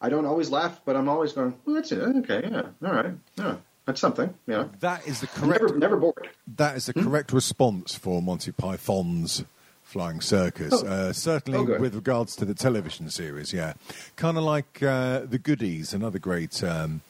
I 0.00 0.10
don't 0.10 0.26
always 0.26 0.50
laugh, 0.50 0.80
but 0.84 0.94
I'm 0.94 1.08
always 1.08 1.32
going, 1.32 1.58
well, 1.64 1.74
that's 1.76 1.90
it. 1.90 1.98
Okay, 2.00 2.48
yeah, 2.50 2.62
all 2.86 2.94
right, 2.94 3.14
yeah, 3.36 3.56
that's 3.84 4.00
something. 4.00 4.32
You 4.46 4.54
know, 4.54 4.70
That 4.80 5.06
is 5.08 5.20
the 5.20 5.28
I'm 5.36 5.42
correct. 5.48 5.62
never, 5.62 5.78
never 5.78 5.96
bored. 5.96 6.28
That 6.56 6.76
is 6.76 6.86
the 6.86 6.94
correct 6.94 7.32
response 7.32 7.94
for 7.94 8.22
Monty 8.22 8.52
Python's 8.52 9.44
Flying 9.88 10.20
Circus. 10.20 10.82
Oh. 10.84 10.86
Uh, 10.86 11.12
certainly 11.14 11.78
with 11.78 11.94
regards 11.94 12.36
to 12.36 12.44
the 12.44 12.52
television 12.52 13.08
series, 13.08 13.54
yeah. 13.54 13.72
Kind 14.16 14.36
of 14.36 14.44
like 14.44 14.82
uh, 14.82 15.20
The 15.20 15.38
Goodies, 15.38 15.94
another 15.94 16.18
great 16.18 16.62
um, 16.62 17.00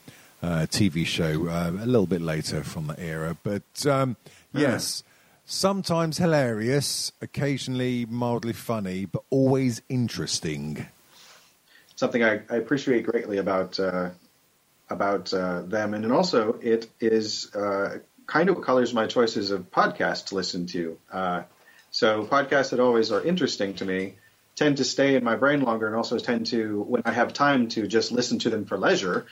uh, 0.40 0.66
TV 0.70 1.04
show, 1.04 1.48
uh, 1.48 1.70
a 1.70 1.86
little 1.86 2.06
bit 2.06 2.20
later 2.20 2.62
from 2.62 2.86
that 2.86 3.00
era. 3.00 3.36
But 3.42 3.84
um, 3.84 4.16
yes, 4.52 5.02
sometimes 5.44 6.18
hilarious, 6.18 7.10
occasionally 7.20 8.06
mildly 8.06 8.52
funny, 8.52 9.06
but 9.06 9.24
always 9.28 9.82
interesting. 9.88 10.86
Something 11.96 12.22
I, 12.22 12.42
I 12.48 12.56
appreciate 12.58 13.06
greatly 13.06 13.38
about 13.38 13.80
uh, 13.80 14.10
about 14.88 15.34
uh, 15.34 15.62
them, 15.62 15.94
and 15.94 16.12
also 16.12 16.60
it 16.62 16.88
is 17.00 17.52
uh, 17.56 17.98
kind 18.28 18.48
of 18.48 18.54
what 18.54 18.64
colors 18.64 18.94
my 18.94 19.08
choices 19.08 19.50
of 19.50 19.68
podcasts 19.72 20.26
to 20.26 20.36
listen 20.36 20.66
to. 20.66 20.96
Uh, 21.88 21.90
so 21.90 22.24
podcasts 22.24 22.70
that 22.70 22.80
always 22.80 23.12
are 23.12 23.22
interesting 23.22 23.74
to 23.74 23.84
me 23.84 24.14
tend 24.54 24.78
to 24.78 24.84
stay 24.84 25.14
in 25.14 25.22
my 25.22 25.36
brain 25.36 25.60
longer, 25.60 25.86
and 25.86 25.94
also 25.94 26.18
tend 26.18 26.46
to 26.46 26.82
when 26.82 27.02
I 27.04 27.12
have 27.12 27.32
time 27.32 27.68
to 27.68 27.86
just 27.86 28.12
listen 28.12 28.38
to 28.40 28.50
them 28.50 28.64
for 28.64 28.76
leisure. 28.76 29.26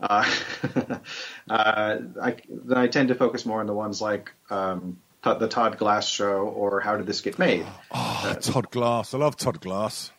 Uh, 0.00 0.28
uh, 1.50 1.98
I, 2.20 2.36
then 2.48 2.78
I 2.78 2.88
tend 2.88 3.08
to 3.08 3.14
focus 3.14 3.46
more 3.46 3.60
on 3.60 3.66
the 3.66 3.74
ones 3.74 4.02
like 4.02 4.32
um, 4.50 4.98
the 5.22 5.48
Todd 5.48 5.78
Glass 5.78 6.08
Show 6.08 6.40
or 6.42 6.80
How 6.80 6.96
Did 6.96 7.06
This 7.06 7.20
Get 7.20 7.38
Made. 7.38 7.64
Oh, 7.92 8.36
Todd 8.40 8.70
Glass. 8.70 9.14
I 9.14 9.18
love 9.18 9.36
Todd 9.36 9.60
Glass. 9.60 10.10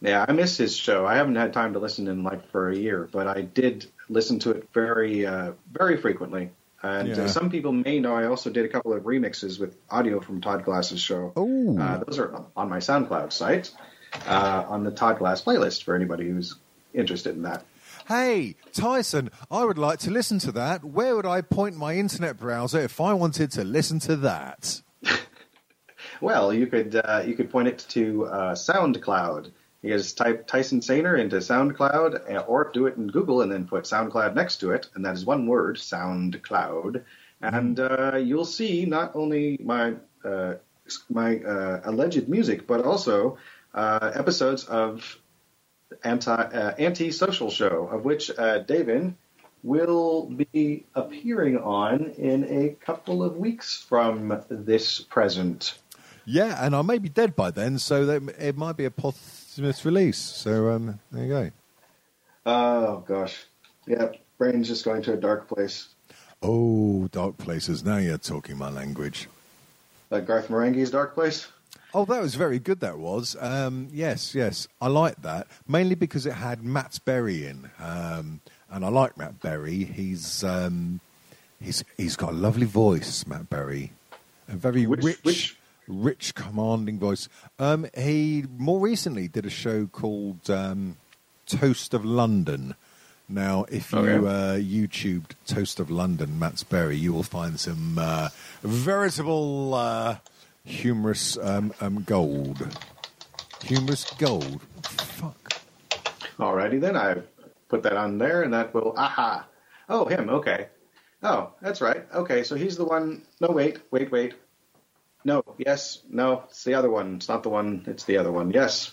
Yeah, 0.00 0.24
I 0.28 0.32
miss 0.32 0.58
his 0.58 0.76
show. 0.76 1.06
I 1.06 1.16
haven't 1.16 1.36
had 1.36 1.52
time 1.52 1.72
to 1.72 1.78
listen 1.78 2.06
in 2.08 2.22
like 2.22 2.50
for 2.50 2.68
a 2.68 2.76
year, 2.76 3.08
but 3.10 3.26
I 3.26 3.40
did 3.40 3.86
listen 4.08 4.38
to 4.40 4.50
it 4.50 4.68
very, 4.72 5.26
uh, 5.26 5.52
very 5.72 5.96
frequently. 5.96 6.50
And 6.84 7.08
Yeah. 7.08 7.24
uh, 7.24 7.28
some 7.28 7.48
people 7.50 7.72
may 7.72 7.98
know 7.98 8.14
I 8.14 8.26
also 8.26 8.50
did 8.50 8.66
a 8.66 8.68
couple 8.68 8.92
of 8.92 9.04
remixes 9.04 9.58
with 9.58 9.74
audio 9.90 10.20
from 10.20 10.42
Todd 10.42 10.64
Glass's 10.66 11.00
show. 11.00 11.32
Ooh. 11.38 11.78
Uh, 11.80 12.04
those 12.04 12.18
are 12.18 12.44
on 12.54 12.68
my 12.68 12.76
SoundCloud 12.78 13.32
site 13.32 13.70
uh, 14.26 14.64
on 14.68 14.84
the 14.84 14.90
Todd 14.90 15.18
Glass 15.18 15.42
playlist 15.42 15.82
for 15.84 15.94
anybody 15.96 16.28
who's 16.28 16.56
interested 16.92 17.34
in 17.36 17.42
that. 17.42 17.64
Hey, 18.06 18.56
Tyson, 18.74 19.30
I 19.50 19.64
would 19.64 19.78
like 19.78 19.98
to 20.00 20.10
listen 20.10 20.38
to 20.40 20.52
that. 20.52 20.84
Where 20.84 21.16
would 21.16 21.24
I 21.24 21.40
point 21.40 21.74
my 21.78 21.94
internet 21.94 22.36
browser 22.36 22.80
if 22.80 23.00
I 23.00 23.14
wanted 23.14 23.50
to 23.52 23.64
listen 23.64 23.98
to 24.00 24.16
that? 24.16 24.82
Well, 26.20 26.52
you 26.54 26.66
could 26.66 26.94
uh, 26.96 27.22
you 27.26 27.34
could 27.34 27.50
point 27.50 27.68
it 27.68 27.78
to 27.90 28.26
uh, 28.26 28.54
SoundCloud. 28.54 29.50
You 29.84 29.98
just 29.98 30.16
type 30.16 30.46
Tyson 30.46 30.80
Sainer 30.80 31.20
into 31.20 31.36
SoundCloud, 31.36 32.34
uh, 32.34 32.38
or 32.48 32.70
do 32.72 32.86
it 32.86 32.96
in 32.96 33.08
Google 33.08 33.42
and 33.42 33.52
then 33.52 33.66
put 33.66 33.84
SoundCloud 33.84 34.34
next 34.34 34.56
to 34.60 34.70
it, 34.70 34.88
and 34.94 35.04
that 35.04 35.12
is 35.12 35.26
one 35.26 35.46
word, 35.46 35.76
SoundCloud, 35.76 37.02
and 37.42 37.78
uh, 37.78 38.16
you'll 38.16 38.46
see 38.46 38.86
not 38.86 39.14
only 39.14 39.58
my 39.62 39.96
uh, 40.24 40.54
my 41.10 41.36
uh, 41.36 41.82
alleged 41.84 42.30
music, 42.30 42.66
but 42.66 42.82
also 42.82 43.36
uh, 43.74 44.10
episodes 44.14 44.64
of 44.64 45.18
anti 46.02 46.32
uh, 46.32 46.74
anti-social 46.78 47.50
show, 47.50 47.86
of 47.92 48.06
which 48.06 48.30
uh, 48.38 48.60
David 48.60 49.14
will 49.62 50.30
be 50.52 50.86
appearing 50.94 51.58
on 51.58 52.06
in 52.16 52.44
a 52.44 52.70
couple 52.86 53.22
of 53.22 53.36
weeks 53.36 53.84
from 53.86 54.42
this 54.48 55.00
present. 55.00 55.78
Yeah, 56.24 56.64
and 56.64 56.74
I 56.74 56.80
may 56.80 56.96
be 56.96 57.10
dead 57.10 57.36
by 57.36 57.50
then, 57.50 57.78
so 57.78 58.08
it 58.38 58.56
might 58.56 58.78
be 58.78 58.86
a 58.86 58.90
posthumous 59.54 59.84
release. 59.84 60.18
So 60.18 60.70
um, 60.70 60.98
there 61.12 61.24
you 61.24 61.28
go. 61.28 61.50
Oh 62.46 63.04
gosh, 63.06 63.44
yeah, 63.86 64.08
brain's 64.36 64.66
just 64.68 64.84
going 64.84 65.02
to 65.02 65.12
a 65.12 65.16
dark 65.16 65.48
place. 65.48 65.88
Oh, 66.42 67.08
dark 67.12 67.38
places. 67.38 67.84
Now 67.84 67.96
you're 67.98 68.18
talking 68.18 68.58
my 68.58 68.68
language. 68.70 69.28
Like 70.10 70.26
Garth 70.26 70.48
Marenghi's 70.48 70.90
dark 70.90 71.14
place. 71.14 71.46
Oh, 71.94 72.04
that 72.06 72.20
was 72.20 72.34
very 72.34 72.58
good. 72.58 72.80
That 72.80 72.98
was. 72.98 73.36
Um, 73.40 73.88
yes, 73.92 74.34
yes, 74.34 74.66
I 74.80 74.88
liked 74.88 75.22
that 75.22 75.46
mainly 75.68 75.94
because 75.94 76.26
it 76.26 76.32
had 76.34 76.64
Matt 76.64 76.98
Berry 77.04 77.46
in, 77.46 77.70
um, 77.78 78.40
and 78.70 78.84
I 78.84 78.88
like 78.88 79.16
Matt 79.16 79.40
Berry. 79.40 79.84
He's 79.84 80.42
um, 80.42 81.00
he's 81.60 81.84
he's 81.96 82.16
got 82.16 82.30
a 82.30 82.36
lovely 82.36 82.66
voice, 82.66 83.24
Matt 83.26 83.48
Berry, 83.48 83.92
a 84.48 84.56
very 84.56 84.86
Which- 84.86 85.04
rich, 85.04 85.18
which- 85.22 85.56
rich, 85.88 86.34
commanding 86.34 86.98
voice. 86.98 87.28
Um, 87.58 87.86
he 87.96 88.44
more 88.56 88.80
recently 88.80 89.28
did 89.28 89.46
a 89.46 89.50
show 89.50 89.86
called 89.86 90.48
um, 90.50 90.96
Toast 91.46 91.94
of 91.94 92.04
London. 92.04 92.74
Now, 93.28 93.64
if 93.70 93.90
you 93.92 93.98
Okay. 93.98 94.16
uh, 94.26 94.58
YouTubed 94.60 95.30
Toast 95.46 95.80
of 95.80 95.90
London, 95.90 96.38
Matt 96.38 96.62
Berry, 96.68 96.96
you 96.96 97.12
will 97.12 97.22
find 97.22 97.58
some 97.58 97.98
uh, 97.98 98.28
veritable 98.62 99.72
uh, 99.74 100.16
humorous 100.64 101.38
um, 101.38 101.72
um, 101.80 102.02
gold. 102.02 102.66
Humorous 103.62 104.04
gold. 104.18 104.60
Fuck. 104.82 105.54
Alrighty 106.38 106.80
then, 106.80 106.96
I 106.96 107.16
put 107.68 107.82
that 107.84 107.96
on 107.96 108.18
there, 108.18 108.42
and 108.42 108.52
that 108.52 108.74
will 108.74 108.92
aha. 108.96 109.46
Oh, 109.88 110.04
him. 110.04 110.28
Okay. 110.28 110.66
Oh, 111.22 111.52
that's 111.62 111.80
right. 111.80 112.04
Okay, 112.14 112.42
so 112.42 112.54
he's 112.54 112.76
the 112.76 112.84
one. 112.84 113.22
No, 113.40 113.48
wait, 113.48 113.78
wait, 113.90 114.10
wait. 114.12 114.34
No, 115.24 115.42
yes, 115.58 116.02
no, 116.10 116.44
it's 116.48 116.64
the 116.64 116.74
other 116.74 116.90
one. 116.90 117.16
It's 117.16 117.28
not 117.28 117.42
the 117.42 117.48
one. 117.48 117.84
It's 117.86 118.04
the 118.04 118.18
other 118.18 118.30
one. 118.30 118.50
Yes, 118.50 118.92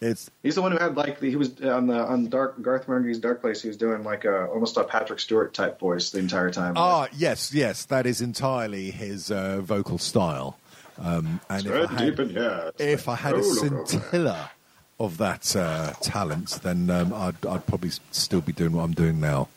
It's 0.00 0.30
he's 0.42 0.54
the 0.54 0.62
one 0.62 0.72
who 0.72 0.78
had 0.78 0.96
like 0.96 1.18
the, 1.20 1.28
he 1.30 1.36
was 1.36 1.60
on 1.60 1.86
the 1.88 1.98
on 1.98 2.28
Dark 2.28 2.60
Garth 2.62 2.86
Marenghi's 2.86 3.18
Dark 3.18 3.40
Place. 3.40 3.62
He 3.62 3.68
was 3.68 3.76
doing 3.76 4.04
like 4.04 4.24
a 4.24 4.46
almost 4.46 4.76
a 4.76 4.84
Patrick 4.84 5.18
Stewart 5.18 5.54
type 5.54 5.80
voice 5.80 6.10
the 6.10 6.18
entire 6.18 6.50
time. 6.50 6.74
ah 6.76 7.08
yes, 7.16 7.52
yes. 7.52 7.84
That 7.86 8.06
is 8.06 8.20
entirely 8.20 8.90
his 8.92 9.30
uh, 9.30 9.60
vocal 9.60 9.98
style. 9.98 10.58
Um, 10.98 11.40
and 11.50 11.66
if 11.66 11.90
I, 11.90 11.94
had, 12.04 12.74
if 12.78 13.08
I 13.08 13.14
had 13.16 13.34
a 13.34 13.38
Oh, 13.38 13.40
there. 13.68 13.86
scintilla 13.86 14.50
of 14.98 15.18
that 15.18 15.54
uh, 15.54 15.92
talent, 16.00 16.60
then 16.62 16.88
um, 16.88 17.12
I'd, 17.12 17.44
I'd 17.44 17.66
probably 17.66 17.90
still 18.12 18.40
be 18.40 18.52
doing 18.52 18.72
what 18.72 18.84
I'm 18.84 18.94
doing 18.94 19.20
now. 19.20 19.48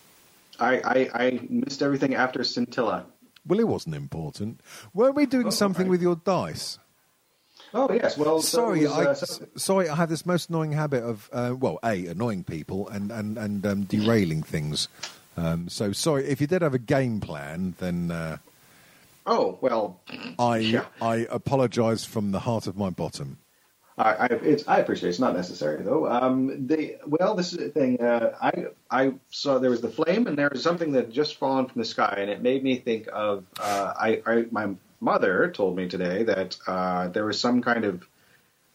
I, 0.60 0.82
I 0.84 1.10
I 1.14 1.40
missed 1.50 1.82
everything 1.82 2.16
after 2.16 2.44
Scintilla. 2.44 3.06
Well, 3.46 3.60
it 3.60 3.68
wasn't 3.68 3.96
important. 3.96 4.62
Weren't 4.94 5.16
we 5.16 5.26
doing 5.26 5.48
Oh, 5.48 5.52
something 5.52 5.84
right. 5.86 5.92
with 5.92 6.02
your 6.02 6.16
dice? 6.18 6.78
Oh 7.74 7.88
yes, 7.94 8.18
well, 8.18 8.42
Sorry, 8.42 8.84
it 8.84 8.90
was, 8.90 8.98
I, 8.98 9.06
uh, 9.06 9.14
so- 9.14 9.46
sorry, 9.56 9.90
I 9.90 9.96
have 9.96 10.10
this 10.10 10.26
most 10.26 10.50
annoying 10.50 10.72
habit 10.72 11.04
of, 11.04 11.30
uh, 11.32 11.54
well, 11.58 11.78
a 11.84 12.08
annoying 12.08 12.44
people 12.44 12.88
and 12.90 13.12
and 13.12 13.38
and 13.38 13.66
um, 13.66 13.84
derailing 13.84 14.42
things. 14.44 14.88
Um, 15.38 15.70
so 15.70 15.92
sorry 15.92 16.26
if 16.26 16.42
you 16.42 16.48
did 16.48 16.62
have 16.64 16.74
a 16.74 16.80
game 16.80 17.20
plan, 17.20 17.76
then 17.80 18.10
uh, 18.12 18.38
oh 19.28 19.58
well, 19.62 20.00
I 20.40 20.58
Yeah. 20.76 20.86
I 21.02 21.28
apologise 21.30 22.06
from 22.06 22.32
the 22.32 22.40
heart 22.40 22.66
of 22.66 22.76
my 22.76 22.90
bottom. 22.90 23.38
I, 24.00 24.14
I, 24.14 24.26
it's, 24.28 24.66
I 24.66 24.80
appreciate 24.80 25.08
it. 25.08 25.12
it's 25.12 25.20
not 25.20 25.36
necessary 25.36 25.84
though. 25.84 26.08
Um, 26.08 26.68
they 26.68 26.98
well, 27.06 27.36
this 27.36 27.52
is 27.52 27.60
the 27.60 27.70
thing. 27.70 28.02
Uh, 28.02 28.34
I 28.42 28.68
I 28.90 29.14
saw 29.30 29.60
there 29.60 29.70
was 29.70 29.82
the 29.82 29.90
flame, 29.90 30.26
and 30.28 30.38
there 30.38 30.50
was 30.50 30.64
something 30.64 30.94
that 30.94 31.06
had 31.06 31.14
just 31.14 31.36
fallen 31.36 31.66
from 31.66 31.82
the 31.82 31.86
sky, 31.86 32.16
and 32.20 32.30
it 32.30 32.42
made 32.42 32.64
me 32.64 32.78
think 32.78 33.10
of. 33.12 33.44
Uh, 33.60 33.94
I, 34.00 34.22
I 34.26 34.46
my 34.52 34.76
mother 35.02 35.52
told 35.52 35.76
me 35.76 35.90
today 35.90 36.24
that 36.24 36.58
uh, 36.66 37.10
there 37.10 37.26
was 37.26 37.42
some 37.42 37.62
kind 37.62 37.84
of 37.84 38.08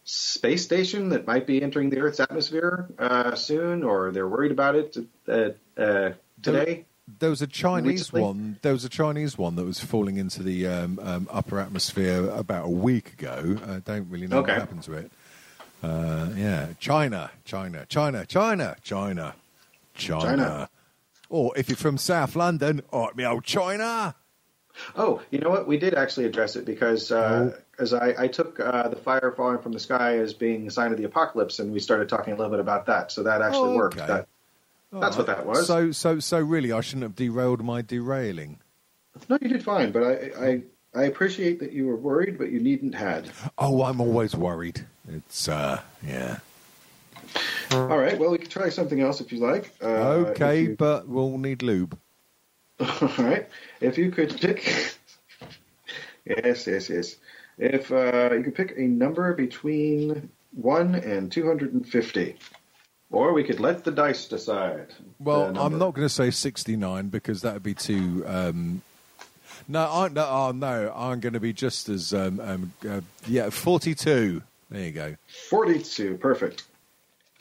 space 0.05 0.63
station 0.63 1.09
that 1.09 1.27
might 1.27 1.47
be 1.47 1.63
entering 1.63 1.89
the 1.89 2.01
Earth's 2.01 2.21
atmosphere 2.21 2.87
uh, 2.99 3.35
soon, 3.35 3.83
or 3.83 4.13
they're 4.13 4.29
worried 4.29 4.53
about 4.53 4.77
it 4.77 4.97
uh, 5.27 5.49
uh, 5.81 6.13
today. 6.43 6.85
Was 7.21 7.43
a 7.43 7.47
Chinese 7.47 8.13
one. 8.13 8.59
There 8.63 8.73
was 8.73 8.85
a 8.85 8.89
Chinese 8.89 9.37
one 9.37 9.57
that 9.57 9.65
was 9.65 9.81
falling 9.81 10.17
into 10.17 10.43
the 10.43 10.67
um, 10.67 10.99
um, 11.03 11.29
upper 11.31 11.59
atmosphere 11.61 12.29
about 12.31 12.67
a 12.67 12.71
week 12.71 13.13
ago. 13.15 13.59
I 13.67 13.79
don't 13.81 14.09
really 14.11 14.27
know 14.27 14.39
Okay. 14.39 14.53
what 14.53 14.61
happened 14.61 14.83
to 14.85 14.93
it. 14.95 15.13
Uh, 15.83 16.29
yeah, 16.37 16.69
China, 16.81 17.31
China, 17.45 17.85
China, 17.89 18.25
China, 18.25 18.77
China, 18.83 19.35
China. 19.95 20.25
China. 20.25 20.69
Or 21.29 21.53
if 21.57 21.69
you're 21.69 21.77
from 21.77 21.99
South 21.99 22.37
London, 22.37 22.83
oh, 22.93 23.11
me 23.15 23.27
old 23.27 23.45
China. 23.45 24.15
Oh, 24.97 25.21
you 25.31 25.39
know 25.39 25.51
what? 25.51 25.69
We 25.69 25.77
did 25.77 25.95
actually 25.95 26.27
address 26.27 26.57
it 26.57 26.65
because 26.65 27.13
uh, 27.13 27.57
as 27.79 27.93
I, 27.95 28.15
I 28.19 28.29
took 28.29 28.59
uh, 28.59 28.89
the 28.89 28.97
fire 28.97 29.33
falling 29.37 29.59
from 29.59 29.73
the 29.73 29.79
sky 29.79 30.19
as 30.19 30.33
being 30.35 30.67
a 30.67 30.71
sign 30.71 30.91
of 30.91 30.99
the 30.99 31.05
apocalypse, 31.05 31.59
and 31.59 31.71
we 31.73 31.81
started 31.81 32.09
talking 32.09 32.33
a 32.33 32.37
little 32.37 32.51
bit 32.51 32.61
about 32.61 32.87
that. 32.87 33.13
So 33.13 33.23
that 33.25 33.41
actually 33.43 33.71
Oh, 33.71 33.77
worked. 33.77 33.99
That, 33.99 34.27
that's 35.01 35.17
what 35.17 35.27
that 35.27 35.47
was. 35.47 35.67
So, 35.67 35.93
so, 35.93 36.19
so 36.21 36.39
really, 36.41 36.73
I 36.73 36.81
shouldn't 36.81 37.03
have 37.05 37.17
derailed 37.17 37.63
my 37.65 37.83
derailing. 37.83 38.59
no, 39.29 39.39
you 39.41 39.49
did 39.49 39.63
fine, 39.63 39.93
but 39.93 40.03
I, 40.03 40.13
I 40.47 40.63
I 40.97 41.03
appreciate 41.05 41.59
that 41.61 41.73
you 41.73 41.87
were 41.87 41.97
worried, 41.97 42.39
but 42.39 42.51
you 42.51 42.61
needn't 42.61 42.95
had. 42.95 43.31
Oh, 43.59 43.83
I'm 43.83 44.01
always 44.01 44.35
worried. 44.37 44.85
It's 45.09 45.49
uh, 45.49 45.81
yeah. 46.07 46.39
All 47.73 47.99
right. 47.99 48.19
Well, 48.19 48.31
we 48.31 48.39
can 48.39 48.49
try 48.49 48.69
something 48.69 49.01
else 49.01 49.21
if 49.21 49.33
you 49.33 49.39
like. 49.41 49.73
Uh, 49.83 49.87
okay, 50.31 50.63
you- 50.63 50.77
but 50.77 51.09
we'll 51.09 51.37
need 51.39 51.63
lube. 51.63 51.99
all 52.81 53.09
right. 53.19 53.49
If 53.81 53.99
you 53.99 54.11
could 54.11 54.41
pick. 54.41 54.65
yes, 56.25 56.67
yes, 56.67 56.89
yes. 56.89 57.17
If 57.59 57.91
uh, 57.93 58.31
you 58.33 58.43
could 58.43 58.55
pick 58.55 58.75
a 58.77 58.83
number 58.83 59.33
between 59.35 60.29
one 60.53 60.95
and 60.95 61.31
two 61.31 61.47
hundred 61.47 61.73
and 61.73 61.87
fifty, 61.89 62.37
or 63.15 63.33
we 63.33 63.45
could 63.45 63.61
let 63.61 63.85
the 63.85 63.91
dice 63.91 64.27
decide. 64.27 64.89
Well, 65.21 65.57
I'm 65.57 65.79
not 65.79 65.95
going 65.95 66.07
to 66.07 66.13
say 66.13 66.31
69 66.31 67.09
because 67.09 67.43
that 67.43 67.55
would 67.55 67.63
be 67.63 67.75
too. 67.75 68.25
Um, 68.27 68.83
no, 69.69 69.91
I, 69.91 70.09
no, 70.09 70.27
oh, 70.29 70.53
no, 70.53 70.93
I'm 70.95 71.21
going 71.21 71.33
to 71.33 71.41
be 71.41 71.53
just 71.53 71.89
as. 71.89 72.13
Um, 72.13 72.41
um, 72.41 72.73
uh, 72.89 73.01
yeah, 73.27 73.51
42. 73.51 74.43
There 74.71 74.83
you 74.83 74.91
go. 74.91 75.17
42, 75.49 76.17
perfect. 76.17 76.65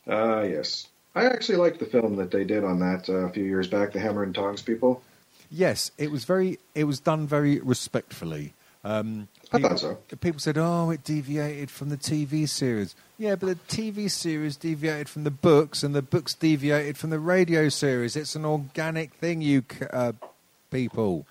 Uh, 0.08 0.42
yes. 0.42 0.88
I 1.16 1.26
actually 1.26 1.58
liked 1.58 1.80
the 1.80 1.86
film 1.86 2.16
that 2.18 2.32
they 2.32 2.44
did 2.44 2.64
on 2.64 2.80
that 2.80 3.10
uh, 3.10 3.14
a 3.14 3.30
few 3.30 3.44
years 3.44 3.68
back, 3.68 3.92
The 3.92 4.00
Hammer 4.00 4.24
and 4.24 4.34
Tongs 4.34 4.62
people. 4.62 5.04
Yes, 5.52 5.92
it 5.98 6.12
was 6.12 6.26
very. 6.26 6.60
It 6.74 6.86
was 6.86 7.00
done 7.00 7.28
very 7.28 7.60
respectfully. 7.60 8.54
Um, 8.86 9.30
I 9.52 9.58
people, 9.58 9.70
thought 9.70 9.80
so. 9.80 9.98
People 10.20 10.40
said, 10.40 10.58
"Oh, 10.58 10.90
it 10.90 11.04
deviated 11.04 11.72
from 11.72 11.90
the 11.90 11.98
TV 11.98 12.48
series." 12.48 12.96
Yeah, 13.18 13.36
but 13.36 13.48
the 13.48 13.76
TV 13.76 14.12
series 14.12 14.58
deviated 14.58 15.08
from 15.08 15.24
the 15.24 15.32
books, 15.32 15.84
and 15.84 15.96
the 15.96 16.02
books 16.02 16.34
deviated 16.34 16.98
from 16.98 17.10
the 17.10 17.20
radio 17.20 17.70
series. 17.70 18.16
It's 18.16 18.36
an 18.36 18.46
organic 18.46 19.14
thing, 19.14 19.42
you 19.42 19.64
uh, 19.92 20.12
people. 20.72 21.26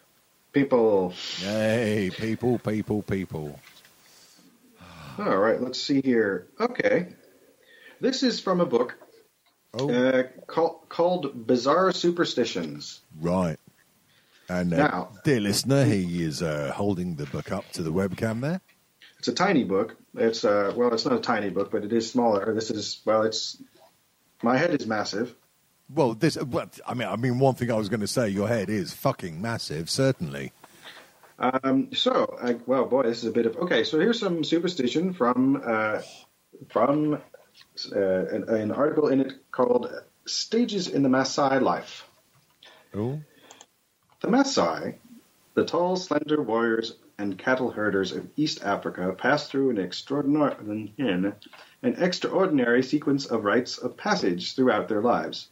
People. 0.53 1.11
Hey, 1.39 2.11
people, 2.17 2.59
people, 2.59 3.03
people. 3.03 3.59
All 5.19 5.37
right, 5.37 5.61
let's 5.61 5.81
see 5.81 6.01
here. 6.01 6.47
Okay. 6.61 7.09
This 8.01 8.23
is 8.23 8.41
from 8.41 8.61
a 8.61 8.67
book 8.67 8.97
Oh, 9.75 9.91
uh, 9.91 10.25
call, 10.47 10.85
called 10.89 11.47
Bizarre 11.47 11.93
Superstitions. 11.93 13.01
right. 13.21 13.59
And 14.49 14.73
uh, 14.75 14.77
Now- 14.77 15.13
dear 15.25 15.41
listener, 15.41 15.85
he 15.85 16.23
is 16.23 16.43
uh, 16.43 16.73
holding 16.75 17.17
the 17.17 17.27
book 17.27 17.53
up 17.53 17.71
to 17.73 17.83
the 17.83 17.93
webcam 17.93 18.41
there. 18.41 18.61
It's 19.19 19.29
a 19.29 19.35
tiny 19.35 19.65
book. 19.65 19.97
It's 20.17 20.45
uh, 20.45 20.73
well, 20.77 20.93
it's 20.93 21.05
not 21.05 21.15
a 21.15 21.21
tiny 21.21 21.51
book, 21.51 21.71
but 21.71 21.85
it 21.85 21.93
is 21.93 22.11
smaller. 22.11 22.53
This 22.55 22.71
is 22.71 23.01
well, 23.05 23.23
it's 23.23 23.63
my 24.43 24.57
head 24.57 24.75
is 24.75 24.87
massive. 24.87 25.35
Well, 25.95 26.15
this. 26.15 26.37
But 26.37 26.81
I 26.87 26.95
mean, 26.95 27.07
I 27.09 27.17
mean, 27.17 27.39
one 27.39 27.55
thing 27.55 27.71
I 27.71 27.75
was 27.77 27.89
going 27.89 28.01
to 28.01 28.09
say, 28.09 28.29
your 28.29 28.49
head 28.49 28.69
is 28.69 28.93
fucking 28.93 29.41
massive, 29.41 29.89
certainly. 29.89 30.53
Um, 31.39 31.93
so, 31.93 32.37
I, 32.43 32.57
well, 32.67 32.85
boy, 32.87 33.05
this 33.05 33.19
is 33.19 33.25
a 33.25 33.33
bit 33.33 33.47
of 33.47 33.57
okay. 33.57 33.85
So 33.85 33.99
here's 34.01 34.19
some 34.19 34.43
superstition 34.43 35.13
from 35.13 35.63
uh, 35.65 36.03
from 36.71 37.15
uh, 37.95 37.99
an, 37.99 38.49
an 38.49 38.71
article 38.73 39.09
in 39.09 39.21
it 39.21 39.33
called 39.51 39.89
stages 40.27 40.89
in 40.89 41.03
the 41.03 41.09
Maasai 41.09 41.61
life. 41.61 42.09
Oh, 42.95 43.21
The 44.23 44.29
Maasai, 44.29 44.95
the 45.55 45.65
tall, 45.65 45.97
slender 45.97 46.41
warriors 46.41 46.95
and 47.19 47.37
cattle 47.37 47.73
herders 47.73 48.13
of 48.13 48.29
East 48.37 48.63
Africa, 48.63 49.13
pass 49.19 49.49
through 49.49 49.71
an 49.71 49.79
extraordinary, 49.79 50.55
an 50.97 51.35
extraordinary 51.83 52.85
sequence 52.85 53.27
of 53.27 53.43
rites 53.43 53.79
of 53.79 53.97
passage 53.97 54.55
throughout 54.55 54.87
their 54.87 55.03
lives. 55.03 55.49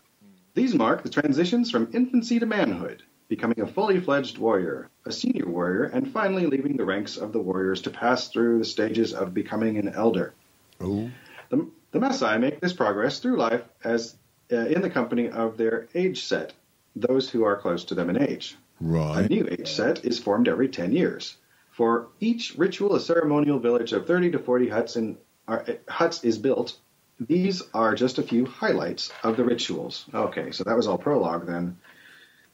These 0.54 0.76
mark 0.76 1.02
the 1.02 1.10
transitions 1.10 1.72
from 1.72 1.90
infancy 1.92 2.38
to 2.38 2.46
manhood, 2.46 3.02
becoming 3.26 3.60
a 3.60 3.66
fully 3.66 3.98
fledged 3.98 4.38
warrior, 4.38 4.88
a 5.04 5.10
senior 5.10 5.48
warrior, 5.48 5.82
and 5.84 6.12
finally 6.12 6.46
leaving 6.46 6.76
the 6.76 6.84
ranks 6.84 7.16
of 7.16 7.32
the 7.32 7.40
warriors 7.40 7.82
to 7.82 7.90
pass 7.90 8.28
through 8.28 8.60
the 8.60 8.64
stages 8.64 9.12
of 9.12 9.34
becoming 9.34 9.78
an 9.78 9.88
elder. 9.88 10.32
oh, 10.80 11.10
The, 11.48 11.68
the 11.90 11.98
Maasai 11.98 12.38
make 12.38 12.60
this 12.60 12.72
progress 12.72 13.18
through 13.18 13.36
life 13.36 13.64
as 13.82 14.14
uh, 14.52 14.56
in 14.56 14.80
the 14.80 14.90
company 14.90 15.28
of 15.28 15.56
their 15.56 15.88
age 15.92 16.22
set, 16.22 16.52
those 16.96 17.30
who 17.30 17.44
are 17.44 17.56
close 17.56 17.84
to 17.84 17.94
them 17.94 18.10
in 18.10 18.20
age. 18.22 18.56
Right. 18.80 19.24
A 19.24 19.28
new 19.28 19.46
age 19.50 19.68
set 19.68 20.04
is 20.04 20.18
formed 20.18 20.48
every 20.48 20.68
10 20.68 20.92
years. 20.92 21.36
For 21.70 22.08
each 22.18 22.54
ritual, 22.56 22.94
a 22.94 23.00
ceremonial 23.00 23.58
village 23.58 23.92
of 23.92 24.06
30 24.06 24.32
to 24.32 24.38
40 24.38 24.68
huts, 24.68 24.96
in, 24.96 25.18
are, 25.46 25.64
huts 25.88 26.24
is 26.24 26.38
built. 26.38 26.78
These 27.20 27.62
are 27.74 27.94
just 27.94 28.18
a 28.18 28.22
few 28.22 28.46
highlights 28.46 29.12
of 29.22 29.36
the 29.36 29.44
rituals. 29.44 30.06
Okay, 30.12 30.50
so 30.50 30.64
that 30.64 30.76
was 30.76 30.86
all 30.86 30.98
prologue 30.98 31.46
then. 31.46 31.78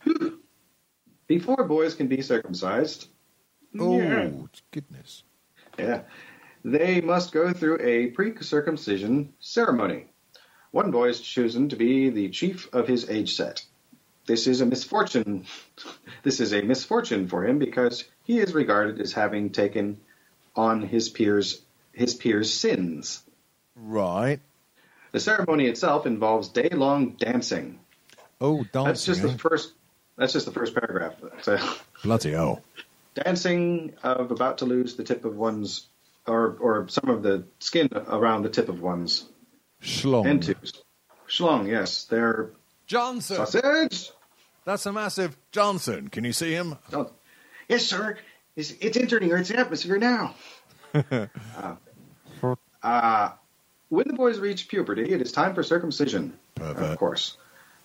Whew. 0.03 0.41
Before 1.29 1.65
boys 1.65 1.95
can 1.95 2.07
be 2.07 2.23
circumcised, 2.23 3.09
Oh, 3.79 3.99
yeah, 3.99 4.31
goodness. 4.71 5.25
yeah, 5.79 6.03
they 6.65 7.01
must 7.01 7.33
go 7.33 7.53
through 7.53 7.79
a 7.81 8.09
pre-circumcision 8.09 9.33
ceremony. 9.41 10.07
One 10.71 10.91
boy 10.93 11.09
is 11.09 11.21
chosen 11.21 11.69
to 11.71 11.77
be 11.77 12.11
the 12.11 12.29
chief 12.31 12.73
of 12.73 12.87
his 12.87 13.11
age 13.11 13.35
set. 13.35 13.65
This 14.27 14.47
is 14.47 14.61
a 14.61 14.67
misfortune. 14.67 15.47
This 16.23 16.41
is 16.41 16.53
a 16.53 16.61
misfortune 16.61 17.29
for 17.29 17.47
him 17.47 17.61
because 17.61 18.03
he 18.25 18.41
is 18.41 18.53
regarded 18.53 19.01
as 19.01 19.13
having 19.13 19.51
taken 19.51 20.01
on 20.57 20.83
his 20.83 21.09
peers 21.09 21.63
his 21.93 22.15
peers' 22.15 22.53
sins. 22.53 23.23
Right. 23.77 24.41
The 25.13 25.21
ceremony 25.21 25.67
itself 25.67 26.05
involves 26.05 26.49
day-long 26.49 27.13
dancing. 27.13 27.79
Oh, 28.41 28.65
dancing. 28.65 28.85
That's 28.85 29.05
just 29.07 29.21
eh? 29.23 29.27
the 29.29 29.39
first. 29.39 29.73
That's 30.17 30.33
just 30.33 30.47
the 30.47 30.53
first 30.53 30.75
paragraph. 30.75 31.15
So, 31.43 31.59
Bloody 32.03 32.33
hell. 32.33 32.63
dancing 33.15 33.95
of 34.03 34.31
about 34.31 34.59
to 34.59 34.65
lose 34.65 34.97
the 34.97 35.05
tip 35.05 35.25
of 35.25 35.37
one's, 35.37 35.87
or 36.27 36.57
or 36.61 36.89
some 36.89 37.09
of 37.09 37.23
the 37.23 37.45
skin 37.61 37.89
around 37.95 38.43
the 38.43 38.51
tip 38.51 38.69
of 38.69 38.81
one's 38.83 39.25
Schlong. 39.81 40.25
entus. 40.27 40.73
Schlong, 41.29 41.69
yes, 41.69 42.05
they're 42.05 42.51
Johnson. 42.87 43.37
sausage. 43.37 44.11
That's 44.67 44.85
a 44.85 44.93
massive 44.93 45.39
Johnson. 45.53 46.09
Can 46.09 46.25
you 46.25 46.33
see 46.33 46.53
him? 46.53 46.77
Oh, 46.93 47.13
yes, 47.69 47.87
sir. 47.87 48.19
It's, 48.57 48.73
it's 48.81 48.97
entering 48.97 49.31
Earth's 49.31 49.53
atmosphere 49.53 49.97
now. 49.97 50.35
uh, 50.93 51.77
uh, 52.83 53.31
when 53.89 54.09
the 54.09 54.15
boys 54.15 54.41
reach 54.41 54.69
puberty, 54.69 55.11
it 55.13 55.23
is 55.23 55.31
time 55.31 55.55
for 55.55 55.63
circumcision. 55.63 56.37
Perfect. 56.57 56.81
Of 56.81 56.99
course. 56.99 57.37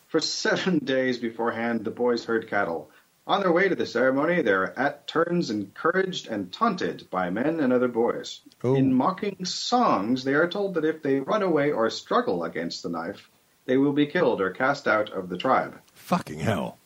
For 0.07 0.19
seven 0.19 0.79
days 0.84 1.19
beforehand, 1.19 1.86
the 1.86 1.91
boys 1.91 2.25
herd 2.25 2.49
cattle. 2.49 2.89
On 3.27 3.41
their 3.41 3.51
way 3.51 3.69
to 3.69 3.75
the 3.75 3.86
ceremony, 3.86 4.41
they 4.41 4.51
are 4.51 4.73
at 4.77 5.07
turns 5.07 5.51
encouraged 5.51 6.27
and 6.27 6.51
taunted 6.51 7.07
by 7.11 7.29
men 7.29 7.59
and 7.59 7.71
other 7.71 7.88
boys. 7.88 8.41
Oh. 8.63 8.73
In 8.73 8.91
mocking 8.91 9.45
songs, 9.45 10.23
they 10.23 10.34
are 10.34 10.49
told 10.49 10.73
that 10.73 10.86
if 10.86 11.03
they 11.03 11.19
run 11.19 11.43
away 11.43 11.71
or 11.71 11.88
struggle 11.91 12.43
against 12.43 12.82
the 12.82 12.89
knife, 12.89 13.29
they 13.66 13.78
will 13.78 13.93
be 13.93 14.07
killed 14.07 14.41
or 14.41 14.51
cast 14.51 14.88
out 14.88 15.12
of 15.12 15.30
the 15.30 15.38
tribe. 15.38 15.80
Fucking 15.93 16.39
hell. 16.39 16.78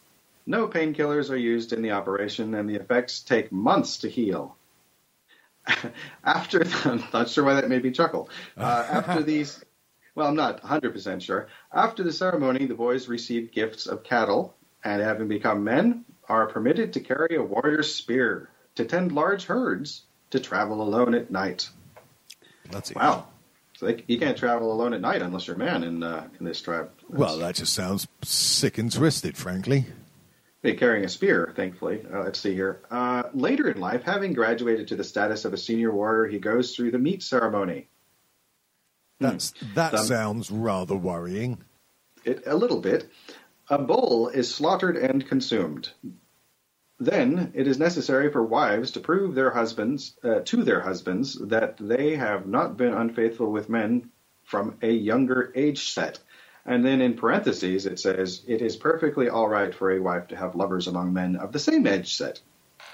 No 0.46 0.68
painkillers 0.68 1.30
are 1.30 1.38
used 1.38 1.74
in 1.74 1.82
the 1.82 1.92
operation, 1.92 2.54
and 2.54 2.70
the 2.70 2.76
effects 2.76 3.22
take 3.22 3.52
months 3.52 4.00
to 4.00 4.10
heal. 4.10 4.56
after, 6.24 6.64
I'm 6.84 7.04
not 7.12 7.30
sure 7.30 7.44
why 7.44 7.56
that 7.56 7.70
made 7.70 7.84
me 7.84 7.92
chuckle. 7.92 8.30
Uh, 8.56 8.86
after 8.90 9.24
these, 9.24 9.64
well, 10.14 10.28
I'm 10.28 10.36
not 10.36 10.62
100% 10.62 11.22
sure. 11.22 11.48
After 11.74 12.04
the 12.04 12.14
ceremony, 12.14 12.66
the 12.66 12.76
boys 12.76 13.08
receive 13.08 13.52
gifts 13.52 13.88
of 13.88 14.04
cattle, 14.04 14.56
and 14.84 15.02
having 15.02 15.28
become 15.28 15.64
men, 15.64 16.06
are 16.30 16.48
permitted 16.48 16.94
to 16.94 17.00
carry 17.00 17.36
a 17.36 17.42
warrior's 17.42 17.94
spear, 17.94 18.50
to 18.76 18.86
tend 18.86 19.12
large 19.12 19.46
herds, 19.46 20.04
to 20.32 20.40
travel 20.40 20.82
alone 20.82 21.16
at 21.16 21.32
night. 21.32 21.70
Bloody 22.70 22.94
Wow. 22.96 23.28
So 23.78 23.88
they, 23.88 24.04
you 24.08 24.18
can't 24.18 24.38
travel 24.38 24.72
alone 24.72 24.94
at 24.94 25.02
night 25.02 25.22
unless 25.22 25.48
you're 25.48 25.58
a 25.58 25.60
man 25.60 25.84
in, 25.84 26.02
uh, 26.02 26.28
in 26.40 26.46
this 26.46 26.62
tribe. 26.62 26.92
Well, 27.10 27.38
that 27.40 27.56
just 27.56 27.74
sounds 27.74 28.08
sick 28.24 28.78
and 28.78 28.92
twisted, 28.92 29.36
frankly. 29.36 29.86
They're 30.62 30.76
carrying 30.76 31.06
a 31.06 31.10
spear, 31.10 31.54
thankfully. 31.56 32.04
Uh, 32.12 32.24
let's 32.24 32.40
see 32.40 32.54
here. 32.54 32.82
Uh, 32.90 33.24
later 33.34 33.70
in 33.70 33.80
life, 33.80 34.04
having 34.04 34.34
graduated 34.34 34.88
to 34.88 34.96
the 34.96 35.04
status 35.04 35.46
of 35.46 35.54
a 35.54 35.58
senior 35.58 35.92
warrior, 35.92 36.26
he 36.28 36.40
goes 36.40 36.76
through 36.76 36.92
the 36.92 36.98
meat 36.98 37.22
ceremony. 37.22 37.88
That's 39.20 39.54
that 39.76 39.96
Some- 39.96 40.06
sounds 40.08 40.52
rather 40.52 40.96
worrying. 40.96 41.60
It, 42.24 42.44
a 42.48 42.56
little 42.56 42.82
bit. 42.82 43.10
A 43.70 43.78
bull 43.78 44.30
is 44.30 44.54
slaughtered 44.54 44.98
and 44.98 45.26
consumed. 45.28 45.90
Then 47.00 47.52
it 47.54 47.68
is 47.68 47.78
necessary 47.78 48.32
for 48.32 48.42
wives 48.42 48.92
to 48.92 49.02
prove 49.02 49.36
their 49.36 49.52
husbands 49.52 50.16
uh, 50.24 50.40
to 50.46 50.64
their 50.64 50.80
husbands 50.80 51.34
that 51.50 51.76
they 51.78 52.16
have 52.16 52.48
not 52.48 52.78
been 52.78 52.94
unfaithful 52.94 53.52
with 53.52 53.68
men 53.68 54.12
from 54.46 54.78
a 54.82 54.92
younger 54.92 55.52
age 55.56 55.92
set. 55.92 56.20
And 56.66 56.86
then 56.86 57.02
in 57.02 57.16
parentheses 57.16 57.86
it 57.86 58.00
says 58.00 58.44
it 58.48 58.62
is 58.62 58.78
perfectly 58.78 59.28
all 59.28 59.50
right 59.50 59.76
for 59.76 59.92
a 59.92 60.00
wife 60.02 60.28
to 60.30 60.38
have 60.38 60.56
lovers 60.56 60.88
among 60.88 61.12
men 61.12 61.36
of 61.36 61.52
the 61.52 61.60
same 61.60 61.86
age 61.86 62.16
set. 62.16 62.40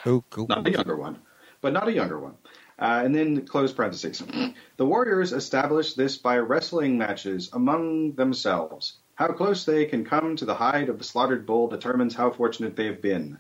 Oh, 0.05 0.23
cool. 0.31 0.47
not 0.47 0.67
a 0.67 0.71
younger 0.71 0.95
one, 0.95 1.19
but 1.61 1.71
not 1.71 1.87
a 1.87 1.93
younger 1.93 2.19
one. 2.19 2.37
Uh, 2.79 3.01
and 3.05 3.13
then 3.13 3.45
close 3.45 3.71
parentheses. 3.71 4.23
The 4.77 4.85
warriors 4.87 5.31
establish 5.31 5.93
this 5.93 6.17
by 6.17 6.39
wrestling 6.39 6.97
matches 6.97 7.51
among 7.53 8.13
themselves. 8.13 8.97
How 9.13 9.27
close 9.27 9.63
they 9.63 9.85
can 9.85 10.05
come 10.05 10.37
to 10.37 10.45
the 10.45 10.55
hide 10.55 10.89
of 10.89 10.97
the 10.97 11.03
slaughtered 11.03 11.45
bull 11.45 11.67
determines 11.67 12.15
how 12.15 12.31
fortunate 12.31 12.75
they 12.75 12.87
have 12.87 12.99
been. 12.99 13.37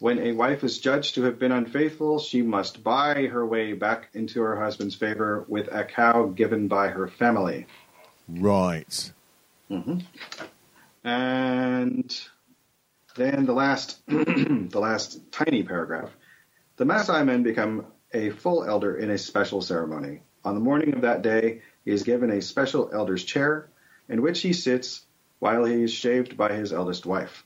When 0.00 0.20
a 0.20 0.32
wife 0.32 0.62
is 0.62 0.78
judged 0.78 1.16
to 1.16 1.24
have 1.24 1.40
been 1.40 1.50
unfaithful, 1.50 2.20
she 2.20 2.42
must 2.42 2.84
buy 2.84 3.26
her 3.26 3.44
way 3.44 3.72
back 3.72 4.10
into 4.14 4.40
her 4.42 4.60
husband's 4.60 4.94
favor 4.94 5.44
with 5.48 5.68
a 5.72 5.84
cow 5.84 6.26
given 6.26 6.68
by 6.68 6.88
her 6.88 7.08
family. 7.08 7.66
Right. 8.28 9.12
Mm-hmm. 9.68 9.98
And 11.02 12.20
then 13.16 13.44
the 13.44 13.52
last, 13.52 13.98
the 14.06 14.80
last 14.80 15.32
tiny 15.32 15.64
paragraph. 15.64 16.10
The 16.76 16.84
Maasai 16.84 17.26
men 17.26 17.42
become 17.42 17.86
a 18.12 18.30
full 18.30 18.64
elder 18.64 18.96
in 18.96 19.10
a 19.10 19.18
special 19.18 19.60
ceremony. 19.62 20.20
On 20.44 20.54
the 20.54 20.60
morning 20.60 20.94
of 20.94 21.00
that 21.00 21.22
day, 21.22 21.62
he 21.84 21.90
is 21.90 22.04
given 22.04 22.30
a 22.30 22.40
special 22.40 22.90
elder's 22.92 23.24
chair 23.24 23.68
in 24.08 24.22
which 24.22 24.40
he 24.42 24.52
sits 24.52 25.04
while 25.40 25.64
he 25.64 25.82
is 25.82 25.92
shaved 25.92 26.36
by 26.36 26.52
his 26.52 26.72
eldest 26.72 27.04
wife. 27.04 27.44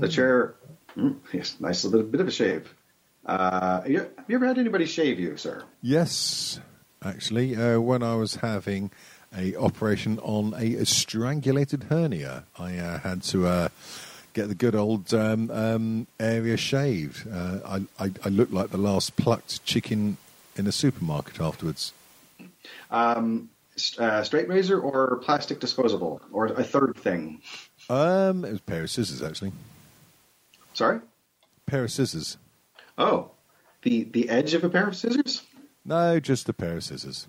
The 0.00 0.08
chair, 0.08 0.54
mm, 0.96 1.16
yes, 1.32 1.56
nice 1.60 1.84
little 1.84 2.06
bit 2.06 2.20
of 2.20 2.28
a 2.28 2.30
shave. 2.30 2.72
Uh, 3.24 3.82
you, 3.86 3.98
have 3.98 4.24
you 4.28 4.36
ever 4.36 4.46
had 4.46 4.58
anybody 4.58 4.86
shave 4.86 5.20
you, 5.20 5.36
sir? 5.36 5.62
Yes, 5.82 6.60
actually, 7.02 7.56
uh, 7.56 7.80
when 7.80 8.02
I 8.02 8.14
was 8.14 8.36
having 8.36 8.90
a 9.36 9.54
operation 9.56 10.18
on 10.20 10.54
a 10.56 10.84
strangulated 10.84 11.84
hernia, 11.84 12.44
I 12.58 12.78
uh, 12.78 12.98
had 13.00 13.22
to 13.24 13.46
uh, 13.46 13.68
get 14.32 14.48
the 14.48 14.54
good 14.54 14.74
old 14.74 15.12
um, 15.14 15.50
um, 15.50 16.06
area 16.18 16.56
shaved. 16.56 17.28
Uh, 17.30 17.58
I, 17.64 18.04
I, 18.04 18.12
I 18.24 18.28
looked 18.28 18.52
like 18.52 18.70
the 18.70 18.78
last 18.78 19.16
plucked 19.16 19.64
chicken 19.64 20.16
in 20.56 20.66
a 20.66 20.72
supermarket 20.72 21.40
afterwards. 21.40 21.92
Um, 22.90 23.50
uh, 23.98 24.22
straight 24.22 24.48
razor 24.48 24.80
or 24.80 25.16
plastic 25.18 25.60
disposable 25.60 26.20
or 26.32 26.46
a 26.46 26.64
third 26.64 26.96
thing? 26.96 27.40
Um, 27.88 28.44
it 28.44 28.50
was 28.50 28.58
a 28.58 28.62
pair 28.62 28.82
of 28.82 28.90
scissors, 28.90 29.22
actually. 29.22 29.52
Sorry. 30.80 31.00
pair 31.66 31.84
of 31.84 31.92
scissors. 31.92 32.38
Oh, 32.96 33.32
the 33.82 34.04
the 34.04 34.30
edge 34.30 34.54
of 34.54 34.64
a 34.64 34.70
pair 34.70 34.88
of 34.88 34.96
scissors? 34.96 35.42
No, 35.84 36.18
just 36.20 36.48
a 36.48 36.54
pair 36.54 36.78
of 36.78 36.84
scissors. 36.84 37.26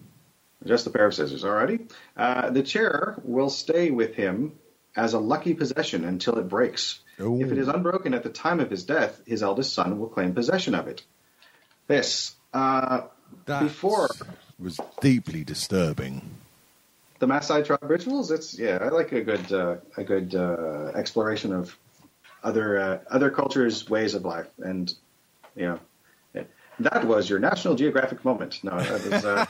Just 0.65 0.87
a 0.87 0.89
pair 0.89 1.05
of 1.05 1.13
scissors, 1.13 1.43
alrighty. 1.43 1.91
Uh, 2.15 2.49
the 2.51 2.63
chair 2.63 3.19
will 3.25 3.49
stay 3.49 3.91
with 3.91 4.15
him 4.15 4.53
as 4.95 5.13
a 5.13 5.19
lucky 5.19 5.53
possession 5.53 6.05
until 6.05 6.37
it 6.37 6.47
breaks. 6.47 7.01
Ooh. 7.19 7.41
If 7.41 7.51
it 7.51 7.57
is 7.57 7.67
unbroken 7.67 8.13
at 8.13 8.23
the 8.23 8.29
time 8.29 8.61
of 8.61 8.69
his 8.71 8.85
death, 8.85 9.19
his 9.27 9.43
eldest 9.43 9.73
son 9.73 9.99
will 9.99 10.07
claim 10.07 10.33
possession 10.33 10.73
of 10.73 10.87
it. 10.87 11.03
This, 11.87 12.33
uh, 12.53 13.01
That 13.47 13.63
Before- 13.63 14.09
was 14.59 14.79
deeply 15.01 15.43
disturbing. 15.43 16.21
the 17.19 17.25
Maasai 17.27 17.65
tribe 17.65 17.83
rituals. 17.83 18.31
It's 18.31 18.57
yeah, 18.57 18.77
I 18.81 18.87
like 18.87 19.11
a 19.11 19.21
good 19.21 19.51
uh, 19.51 19.75
a 19.97 20.05
good 20.05 20.35
uh, 20.35 20.93
exploration 20.95 21.51
of 21.51 21.77
other 22.43 22.77
uh, 22.79 22.99
other 23.09 23.29
cultures' 23.29 23.89
ways 23.89 24.13
of 24.15 24.25
life, 24.25 24.47
and 24.59 24.93
you 25.55 25.67
know, 26.35 26.45
that 26.79 27.05
was 27.05 27.29
your 27.29 27.39
National 27.39 27.75
Geographic 27.75 28.23
moment. 28.25 28.63
No, 28.63 28.79
that 28.79 29.05
was, 29.11 29.25
uh, 29.25 29.45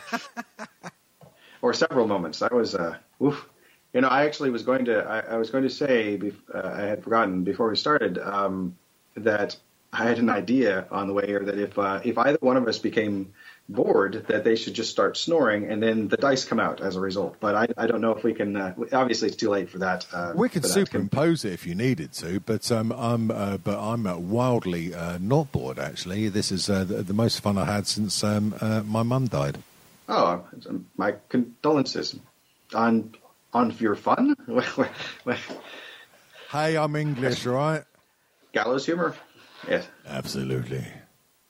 or 1.62 1.74
several 1.74 2.08
moments. 2.08 2.40
That 2.40 2.54
was 2.54 2.76
uh, 2.76 2.98
oof. 3.22 3.48
You 3.94 4.02
know, 4.02 4.08
I 4.08 4.26
actually 4.26 4.52
was 4.52 4.64
going 4.64 4.86
to. 4.86 5.04
I, 5.04 5.36
I 5.36 5.38
was 5.38 5.50
going 5.50 5.64
to 5.64 5.70
say. 5.70 6.18
bef- 6.18 6.50
Uh, 6.54 6.68
I 6.68 6.82
had 6.82 7.04
forgotten 7.04 7.44
before 7.44 7.70
we 7.70 7.76
started 7.76 8.18
um, 8.18 8.78
that 9.16 9.58
I 9.94 10.04
had 10.08 10.20
an 10.20 10.30
idea 10.30 10.88
on 10.92 11.08
the 11.08 11.14
way 11.14 11.28
here 11.28 11.44
that 11.44 11.60
if 11.60 11.78
uh, 11.78 12.00
if 12.04 12.18
either 12.18 12.38
one 12.42 12.58
of 12.58 12.68
us 12.68 12.80
became 12.80 13.34
bored, 13.72 14.26
that 14.28 14.44
they 14.44 14.56
should 14.56 14.74
just 14.74 14.90
start 14.92 15.18
snoring, 15.18 15.70
and 15.72 15.82
then 15.82 16.08
the 16.08 16.18
dice 16.18 16.46
come 16.46 16.60
out 16.60 16.82
as 16.82 16.96
a 16.96 17.00
result. 17.00 17.38
But 17.40 17.56
I, 17.56 17.68
I 17.78 17.88
don't 17.88 18.02
know 18.02 18.12
if 18.16 18.24
we 18.24 18.34
can. 18.34 18.56
Uh, 18.56 18.74
obviously, 18.94 19.28
it's 19.30 19.38
too 19.38 19.50
late 19.50 19.70
for 19.70 19.80
that. 19.80 20.06
Uh, 20.12 20.34
We 20.36 20.50
that. 20.64 20.70
superimpose 20.70 21.46
it 21.46 21.54
if 21.54 21.66
you 21.66 21.76
needed 21.76 22.14
to, 22.14 22.40
but 22.42 22.72
um, 22.72 22.92
I'm 22.92 23.32
uh, 23.32 23.58
but 23.58 23.80
I'm 23.80 24.06
uh, 24.06 24.18
wildly 24.18 24.94
uh, 24.94 25.18
not 25.20 25.52
bored. 25.52 25.80
Actually, 25.80 26.30
this 26.30 26.52
is 26.52 26.70
uh, 26.70 26.84
the, 26.84 27.04
the 27.04 27.14
most 27.14 27.42
fun 27.42 27.58
I 27.58 27.66
had 27.66 27.88
since 27.88 28.24
um, 28.24 28.54
uh, 28.62 28.84
my 28.86 29.04
mum 29.04 29.28
died. 29.28 29.58
Oh, 30.10 30.44
my 30.98 31.16
condolences 31.30 32.18
on 32.74 33.16
on 33.54 33.76
your 33.80 33.96
fun. 33.96 34.36
Hey, 36.52 36.76
I'm 36.76 36.98
English, 36.98 37.46
right? 37.46 37.84
Gallows 38.52 38.86
humor. 38.86 39.16
Yes. 39.70 39.88
Absolutely. 40.06 40.86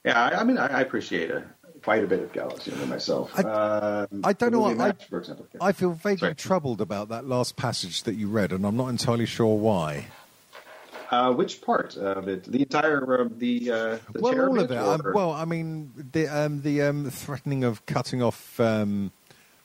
Yeah, 0.04 0.22
I, 0.26 0.40
I 0.40 0.44
mean, 0.44 0.58
I, 0.58 0.66
I 0.68 0.80
appreciate 0.80 1.30
a, 1.32 1.42
quite 1.82 2.04
a 2.04 2.06
bit 2.06 2.20
of 2.20 2.32
gallows 2.32 2.64
humor 2.64 2.86
myself. 2.86 3.30
I- 3.38 3.42
um, 3.42 4.20
I 4.24 4.32
don't 4.32 4.52
know 4.52 4.62
movie 4.62 4.76
what- 4.76 4.96
I- 5.00 5.04
for 5.06 5.18
example. 5.18 5.46
Yeah. 5.52 5.58
I 5.62 5.72
feel 5.72 5.92
vaguely 5.92 6.18
Sorry. 6.18 6.34
troubled 6.34 6.80
about 6.80 7.08
that 7.10 7.26
last 7.26 7.56
passage 7.56 8.02
that 8.04 8.14
you 8.14 8.28
read, 8.28 8.52
and 8.52 8.64
I'm 8.64 8.76
not 8.76 8.88
entirely 8.88 9.26
sure 9.26 9.56
why. 9.56 10.06
Uh, 11.10 11.30
which 11.32 11.60
part 11.60 11.96
of 11.98 12.26
it? 12.26 12.44
The 12.44 12.60
entire 12.60 13.20
uh, 13.20 13.28
the 13.36 13.70
uh, 13.70 13.98
the 14.12 14.20
well, 14.20 14.48
all 14.48 14.58
of 14.60 14.70
it. 14.70 14.78
Um, 14.78 15.02
well, 15.14 15.32
I 15.32 15.44
mean, 15.44 15.92
the 16.12 16.26
um, 16.26 16.62
the 16.62 16.80
um, 16.82 17.10
threatening 17.10 17.64
of 17.64 17.84
cutting 17.84 18.22
off 18.22 18.58
um, 18.58 19.10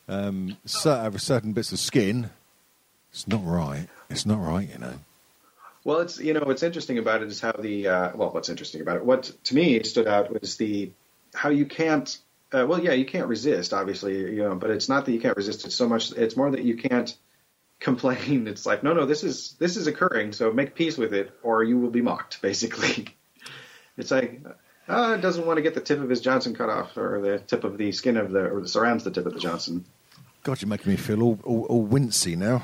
um, 0.10 0.58
cer- 0.66 1.10
certain 1.18 1.54
bits 1.54 1.72
of 1.72 1.80
skin. 1.80 2.32
It's 3.12 3.28
not 3.30 3.46
right. 3.46 3.88
It's 4.10 4.26
not 4.26 4.40
right, 4.42 4.68
you 4.70 4.78
know. 4.78 4.96
Well, 5.86 6.00
it's 6.02 6.20
you 6.20 6.34
know 6.34 6.42
what's 6.44 6.64
interesting 6.64 6.98
about 6.98 7.22
it 7.22 7.30
is 7.30 7.40
how 7.40 7.54
the 7.54 7.88
uh, 7.88 8.12
well, 8.14 8.32
what's 8.32 8.50
interesting 8.50 8.82
about 8.82 8.98
it. 8.98 9.06
What 9.06 9.32
to 9.46 9.56
me 9.56 9.82
stood 9.84 10.06
out 10.08 10.30
was 10.42 10.58
the 10.58 10.92
how 11.38 11.50
you 11.50 11.66
can't. 11.66 12.18
Uh, 12.52 12.66
well, 12.68 12.82
yeah, 12.82 12.94
you 12.94 13.06
can't 13.06 13.28
resist, 13.28 13.74
obviously, 13.74 14.18
you 14.36 14.42
know, 14.44 14.56
but 14.56 14.70
it's 14.70 14.88
not 14.88 15.06
that 15.06 15.12
you 15.12 15.20
can't 15.20 15.36
resist 15.36 15.66
it 15.66 15.72
so 15.72 15.88
much. 15.88 16.12
It's 16.14 16.38
more 16.38 16.50
that 16.52 16.64
you 16.64 16.78
can't 16.78 17.16
complain. 17.80 18.48
It's 18.48 18.66
like, 18.66 18.84
no, 18.84 18.94
no, 18.94 19.06
this 19.06 19.24
is 19.24 19.56
this 19.60 19.78
is 19.78 19.88
occurring, 19.88 20.34
so 20.34 20.52
make 20.52 20.76
peace 20.76 20.98
with 20.98 21.14
it, 21.14 21.32
or 21.44 21.64
you 21.64 21.78
will 21.78 21.90
be 21.92 22.02
mocked. 22.02 22.42
Basically, 22.42 23.08
it's 23.98 24.12
like. 24.12 24.42
Uh, 24.90 25.18
doesn't 25.18 25.46
want 25.46 25.58
to 25.58 25.62
get 25.62 25.74
the 25.74 25.82
tip 25.82 26.00
of 26.00 26.10
his 26.10 26.22
Johnson 26.22 26.56
cut 26.56 26.70
off, 26.70 26.96
or 26.96 27.20
the 27.20 27.40
tip 27.40 27.66
of 27.66 27.78
the 27.78 27.92
skin 27.92 28.16
of 28.16 28.32
the, 28.32 28.46
or 28.50 28.62
the 28.62 28.70
surrounds 28.70 29.04
the 29.04 29.12
tip 29.12 29.26
of 29.26 29.34
the 29.34 29.40
Johnson. 29.40 29.84
God, 30.44 30.62
you're 30.62 30.70
making 30.70 30.90
me 30.90 30.96
feel 30.96 31.22
all, 31.24 31.38
all, 31.44 31.66
all 31.66 31.86
wincy 31.86 32.38
now. 32.38 32.64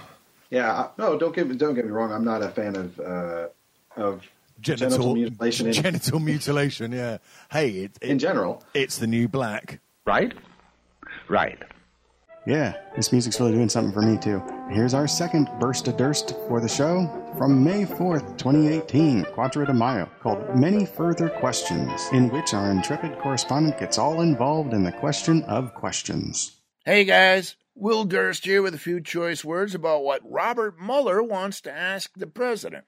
Yeah, 0.49 0.71
I- 0.71 0.89
no, 0.97 1.19
don't 1.19 1.35
get 1.35 1.49
me 1.49 1.57
don't 1.57 1.73
get 1.73 1.83
me 1.83 1.91
wrong. 1.91 2.13
I'm 2.13 2.23
not 2.23 2.41
a 2.41 2.47
fan 2.47 2.77
of 2.77 2.97
uh, 2.97 3.47
of 3.97 4.25
Genital, 4.63 4.89
genital 4.89 5.15
mutilation 5.15 5.67
in, 5.67 5.73
genital 5.73 6.19
mutilation. 6.19 6.91
Yeah. 6.93 7.17
Hey, 7.51 7.69
it, 7.69 7.97
it, 8.01 8.09
in 8.09 8.19
general. 8.19 8.63
it's 8.73 8.97
the 8.97 9.07
new 9.07 9.27
black. 9.27 9.79
Right? 10.05 10.33
Right. 11.27 11.61
Yeah, 12.45 12.73
this 12.95 13.11
music's 13.13 13.39
really 13.39 13.53
doing 13.53 13.69
something 13.69 13.93
for 13.93 14.01
me 14.01 14.17
too. 14.17 14.41
Here's 14.69 14.93
our 14.93 15.07
second 15.07 15.49
burst 15.59 15.87
of 15.87 15.95
durst 15.95 16.35
for 16.47 16.59
the 16.59 16.67
show 16.67 17.07
from 17.37 17.63
May 17.63 17.85
4th, 17.85 18.37
2018, 18.37 19.23
Quattro 19.33 19.65
de 19.65 19.73
Mayo, 19.73 20.09
called 20.21 20.55
Many 20.55 20.85
Further 20.85 21.29
Questions, 21.29 22.01
in 22.11 22.29
which 22.29 22.53
our 22.53 22.69
intrepid 22.69 23.17
correspondent 23.19 23.79
gets 23.79 23.97
all 23.97 24.21
involved 24.21 24.73
in 24.73 24.83
the 24.83 24.91
question 24.91 25.43
of 25.43 25.73
questions. 25.73 26.59
Hey 26.85 27.05
guys, 27.05 27.55
Will 27.75 28.05
Durst 28.05 28.45
here 28.45 28.61
with 28.61 28.75
a 28.75 28.79
few 28.79 29.01
choice 29.01 29.43
words 29.43 29.73
about 29.73 30.03
what 30.03 30.21
Robert 30.23 30.79
Mueller 30.79 31.23
wants 31.23 31.59
to 31.61 31.71
ask 31.71 32.11
the 32.15 32.27
president. 32.27 32.85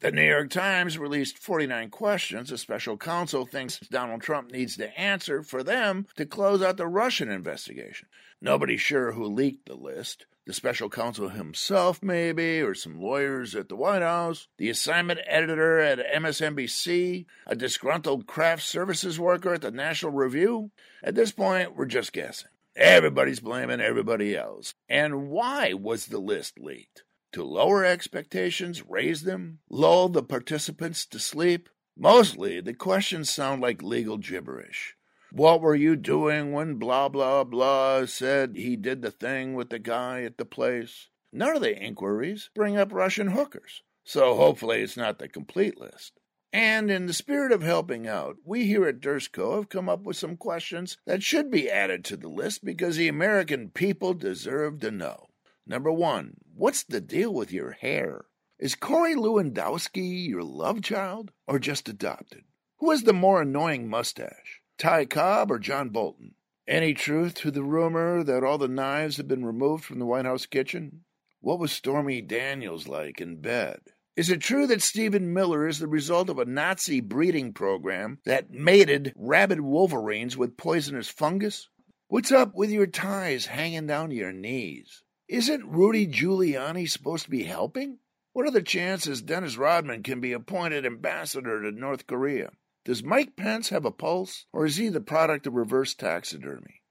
The 0.00 0.10
New 0.10 0.28
York 0.28 0.50
Times 0.50 0.98
released 0.98 1.38
49 1.38 1.90
questions 1.90 2.50
a 2.50 2.58
special 2.58 2.96
counsel 2.96 3.46
thinks 3.46 3.78
Donald 3.78 4.22
Trump 4.22 4.50
needs 4.50 4.76
to 4.78 5.00
answer 5.00 5.44
for 5.44 5.62
them 5.62 6.08
to 6.16 6.26
close 6.26 6.62
out 6.62 6.78
the 6.78 6.88
Russian 6.88 7.30
investigation. 7.30 8.08
Nobody's 8.40 8.80
sure 8.80 9.12
who 9.12 9.24
leaked 9.24 9.66
the 9.66 9.76
list. 9.76 10.26
The 10.46 10.52
special 10.52 10.90
counsel 10.90 11.28
himself, 11.28 12.02
maybe, 12.02 12.60
or 12.60 12.74
some 12.74 13.00
lawyers 13.00 13.54
at 13.54 13.68
the 13.68 13.76
White 13.76 14.02
House, 14.02 14.48
the 14.58 14.68
assignment 14.68 15.20
editor 15.26 15.78
at 15.78 16.00
MSNBC, 16.12 17.24
a 17.46 17.54
disgruntled 17.54 18.26
craft 18.26 18.64
services 18.64 19.18
worker 19.18 19.54
at 19.54 19.62
the 19.62 19.70
National 19.70 20.12
Review. 20.12 20.72
At 21.04 21.14
this 21.14 21.30
point, 21.30 21.76
we're 21.76 21.86
just 21.86 22.12
guessing. 22.12 22.50
Everybody's 22.76 23.40
blaming 23.40 23.80
everybody 23.80 24.36
else. 24.36 24.74
And 24.88 25.28
why 25.28 25.74
was 25.74 26.06
the 26.06 26.18
list 26.18 26.58
leaked? 26.58 27.04
To 27.32 27.44
lower 27.44 27.84
expectations, 27.84 28.84
raise 28.88 29.22
them, 29.22 29.60
lull 29.68 30.08
the 30.08 30.22
participants 30.22 31.06
to 31.06 31.18
sleep? 31.18 31.68
Mostly, 31.96 32.60
the 32.60 32.74
questions 32.74 33.30
sound 33.30 33.62
like 33.62 33.82
legal 33.82 34.18
gibberish. 34.18 34.96
What 35.30 35.60
were 35.60 35.74
you 35.74 35.96
doing 35.96 36.52
when 36.52 36.76
blah 36.76 37.08
blah 37.08 37.44
blah 37.44 38.06
said 38.06 38.56
he 38.56 38.76
did 38.76 39.02
the 39.02 39.10
thing 39.10 39.54
with 39.54 39.70
the 39.70 39.80
guy 39.80 40.22
at 40.22 40.38
the 40.38 40.44
place? 40.44 41.08
None 41.32 41.56
of 41.56 41.62
the 41.62 41.76
inquiries 41.76 42.50
bring 42.54 42.76
up 42.76 42.92
Russian 42.92 43.28
hookers, 43.28 43.82
so 44.04 44.36
hopefully 44.36 44.80
it's 44.80 44.96
not 44.96 45.18
the 45.18 45.28
complete 45.28 45.80
list. 45.80 46.20
And 46.54 46.88
in 46.88 47.06
the 47.06 47.12
spirit 47.12 47.50
of 47.50 47.62
helping 47.62 48.06
out, 48.06 48.36
we 48.44 48.66
here 48.66 48.86
at 48.86 49.00
Dursko 49.00 49.56
have 49.56 49.68
come 49.68 49.88
up 49.88 50.04
with 50.04 50.16
some 50.16 50.36
questions 50.36 50.96
that 51.04 51.20
should 51.20 51.50
be 51.50 51.68
added 51.68 52.04
to 52.04 52.16
the 52.16 52.28
list 52.28 52.64
because 52.64 52.94
the 52.94 53.08
American 53.08 53.70
people 53.70 54.14
deserve 54.14 54.78
to 54.82 54.92
know. 54.92 55.30
Number 55.66 55.90
one, 55.90 56.36
what's 56.54 56.84
the 56.84 57.00
deal 57.00 57.34
with 57.34 57.50
your 57.50 57.72
hair? 57.72 58.26
Is 58.56 58.76
Corey 58.76 59.16
Lewandowski 59.16 60.28
your 60.28 60.44
love 60.44 60.80
child 60.80 61.32
or 61.48 61.58
just 61.58 61.88
adopted? 61.88 62.44
Who 62.78 62.92
has 62.92 63.02
the 63.02 63.12
more 63.12 63.42
annoying 63.42 63.88
mustache, 63.88 64.60
Ty 64.78 65.06
Cobb 65.06 65.50
or 65.50 65.58
John 65.58 65.88
Bolton? 65.88 66.36
Any 66.68 66.94
truth 66.94 67.34
to 67.34 67.50
the 67.50 67.64
rumor 67.64 68.22
that 68.22 68.44
all 68.44 68.58
the 68.58 68.68
knives 68.68 69.16
have 69.16 69.26
been 69.26 69.44
removed 69.44 69.82
from 69.84 69.98
the 69.98 70.06
White 70.06 70.24
House 70.24 70.46
kitchen? 70.46 71.00
What 71.40 71.58
was 71.58 71.72
Stormy 71.72 72.20
Daniels 72.20 72.86
like 72.86 73.20
in 73.20 73.40
bed? 73.40 73.80
Is 74.16 74.30
it 74.30 74.40
true 74.40 74.68
that 74.68 74.80
Stephen 74.80 75.32
Miller 75.32 75.66
is 75.66 75.80
the 75.80 75.88
result 75.88 76.30
of 76.30 76.38
a 76.38 76.44
Nazi 76.44 77.00
breeding 77.00 77.52
program 77.52 78.20
that 78.24 78.48
mated 78.48 79.12
rabid 79.16 79.60
wolverines 79.60 80.36
with 80.36 80.56
poisonous 80.56 81.08
fungus? 81.08 81.68
What's 82.06 82.30
up 82.30 82.54
with 82.54 82.70
your 82.70 82.86
ties 82.86 83.46
hanging 83.46 83.88
down 83.88 84.10
to 84.10 84.14
your 84.14 84.32
knees? 84.32 85.02
Isn't 85.26 85.64
Rudy 85.64 86.06
Giuliani 86.06 86.88
supposed 86.88 87.24
to 87.24 87.30
be 87.30 87.42
helping? 87.42 87.98
What 88.32 88.46
are 88.46 88.52
the 88.52 88.62
chances 88.62 89.20
Dennis 89.20 89.56
Rodman 89.56 90.04
can 90.04 90.20
be 90.20 90.32
appointed 90.32 90.86
ambassador 90.86 91.62
to 91.62 91.72
North 91.72 92.06
Korea? 92.06 92.52
Does 92.84 93.02
Mike 93.02 93.34
Pence 93.34 93.70
have 93.70 93.84
a 93.84 93.90
pulse, 93.90 94.46
or 94.52 94.64
is 94.64 94.76
he 94.76 94.90
the 94.90 95.00
product 95.00 95.48
of 95.48 95.54
reverse 95.54 95.92
taxidermy? 95.92 96.82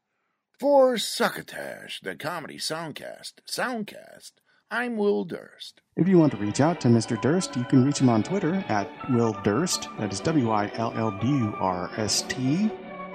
For 0.60 0.98
Succotash, 0.98 2.02
the 2.02 2.16
comedy 2.16 2.58
soundcast, 2.58 3.36
soundcast, 3.48 4.34
I'm 4.74 4.98
Will 4.98 5.24
Durst. 5.24 5.82
If 5.98 6.08
you 6.08 6.18
want 6.18 6.32
to 6.32 6.38
reach 6.40 6.60
out 6.60 6.82
to 6.82 6.88
Mr. 6.88 7.22
Durst, 7.22 7.56
you 7.56 7.64
can 7.64 7.86
reach 7.86 8.00
him 8.00 8.10
on 8.10 8.24
Twitter 8.24 8.66
at 8.70 8.90
Will 9.12 9.34
Durst. 9.44 9.88
That 10.00 10.12
is 10.12 10.20
W 10.22 10.50
I 10.50 10.72
L 10.74 10.92
L 10.96 11.12
D 11.12 11.28
U 11.28 11.54
R 11.60 11.92
S 11.96 12.24
T. 12.24 12.72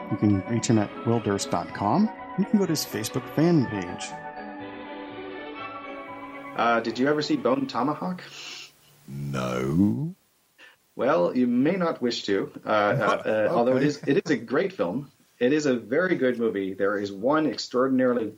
You 0.09 0.17
can 0.19 0.41
reach 0.47 0.69
him 0.69 0.79
at 0.79 0.89
willdurst.com. 1.05 2.11
You 2.39 2.45
can 2.45 2.61
go 2.61 2.65
to 2.65 2.71
his 2.71 2.87
Facebook 2.87 3.29
fan 3.35 3.67
page. 3.67 4.09
Uh, 6.57 6.79
did 6.79 6.97
you 6.97 7.09
ever 7.09 7.23
see 7.23 7.35
Bone 7.35 7.67
Tomahawk? 7.67 8.23
No. 9.09 10.15
Well, 10.95 11.37
you 11.37 11.49
may 11.49 11.75
not 11.75 12.01
wish 12.01 12.23
to. 12.27 12.53
Uh, 12.65 12.69
uh, 12.69 13.23
uh, 13.27 13.49
Although 13.51 13.79
it 13.79 13.83
is, 13.83 14.01
it 14.07 14.23
is 14.25 14.31
a 14.31 14.37
great 14.37 14.73
film. 14.73 15.11
It 15.41 15.53
is 15.53 15.67
a 15.67 15.75
very 15.75 16.15
good 16.15 16.39
movie. 16.39 16.75
There 16.75 17.01
is 17.01 17.11
one 17.11 17.49
extraordinarily. 17.49 18.35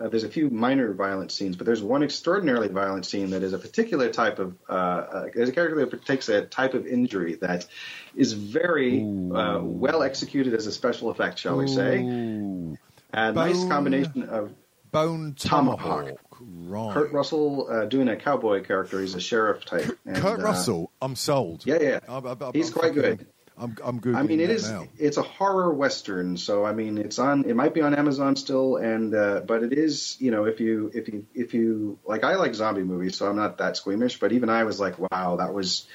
Uh, 0.00 0.08
there's 0.08 0.22
a 0.22 0.28
few 0.28 0.48
minor 0.48 0.92
violent 0.92 1.32
scenes, 1.32 1.56
but 1.56 1.66
there's 1.66 1.82
one 1.82 2.04
extraordinarily 2.04 2.68
violent 2.68 3.04
scene 3.04 3.30
that 3.30 3.42
is 3.42 3.52
a 3.52 3.58
particular 3.58 4.10
type 4.12 4.38
of. 4.38 4.56
Uh, 4.68 4.72
uh, 4.72 5.26
there's 5.34 5.48
a 5.48 5.52
character 5.52 5.84
that 5.84 6.06
takes 6.06 6.28
a 6.28 6.42
type 6.42 6.74
of 6.74 6.86
injury 6.86 7.34
that 7.36 7.66
is 8.14 8.32
very 8.32 9.00
uh, 9.02 9.60
well 9.60 10.02
executed 10.02 10.54
as 10.54 10.66
a 10.66 10.72
special 10.72 11.10
effect, 11.10 11.38
shall 11.40 11.56
we 11.56 11.66
say? 11.66 11.98
Ooh. 12.02 12.78
A 13.12 13.32
nice 13.32 13.64
combination 13.64 14.24
of 14.24 14.52
Bone 14.92 15.34
Tomahawk. 15.36 15.80
Tomahawk. 15.80 16.18
Right. 16.40 16.94
Kurt 16.94 17.12
Russell 17.12 17.68
uh, 17.68 17.84
doing 17.86 18.08
a 18.08 18.16
cowboy 18.16 18.62
character. 18.62 19.00
He's 19.00 19.14
a 19.14 19.20
sheriff 19.20 19.64
type. 19.64 19.98
And, 20.06 20.16
Kurt 20.16 20.38
uh, 20.38 20.42
Russell. 20.42 20.92
I'm 21.02 21.16
sold. 21.16 21.66
Yeah, 21.66 21.78
yeah. 21.80 22.00
I'm, 22.08 22.24
I'm, 22.24 22.40
I'm, 22.40 22.52
He's 22.52 22.68
I'm 22.68 22.74
quite 22.74 22.94
fucking- 22.94 23.02
good. 23.02 23.26
I'm, 23.60 23.76
I'm 23.82 23.98
good. 24.00 24.14
I 24.14 24.22
mean, 24.22 24.40
it 24.40 24.50
is. 24.50 24.68
Now. 24.68 24.86
It's 24.98 25.16
a 25.16 25.22
horror 25.22 25.72
western, 25.74 26.36
so 26.36 26.64
I 26.64 26.72
mean, 26.72 26.96
it's 26.98 27.18
on. 27.18 27.44
It 27.44 27.56
might 27.56 27.74
be 27.74 27.80
on 27.80 27.94
Amazon 27.94 28.36
still, 28.36 28.76
and 28.76 29.14
uh, 29.14 29.40
but 29.46 29.62
it 29.62 29.72
is. 29.72 30.16
You 30.20 30.30
know, 30.30 30.44
if 30.44 30.60
you 30.60 30.90
if 30.94 31.08
you 31.08 31.26
if 31.34 31.54
you 31.54 31.98
like, 32.06 32.24
I 32.24 32.36
like 32.36 32.54
zombie 32.54 32.82
movies, 32.84 33.16
so 33.16 33.28
I'm 33.28 33.36
not 33.36 33.58
that 33.58 33.76
squeamish. 33.76 34.20
But 34.20 34.32
even 34.32 34.48
I 34.48 34.64
was 34.64 34.78
like, 34.80 34.98
wow, 34.98 35.36
that 35.36 35.52
was. 35.52 35.86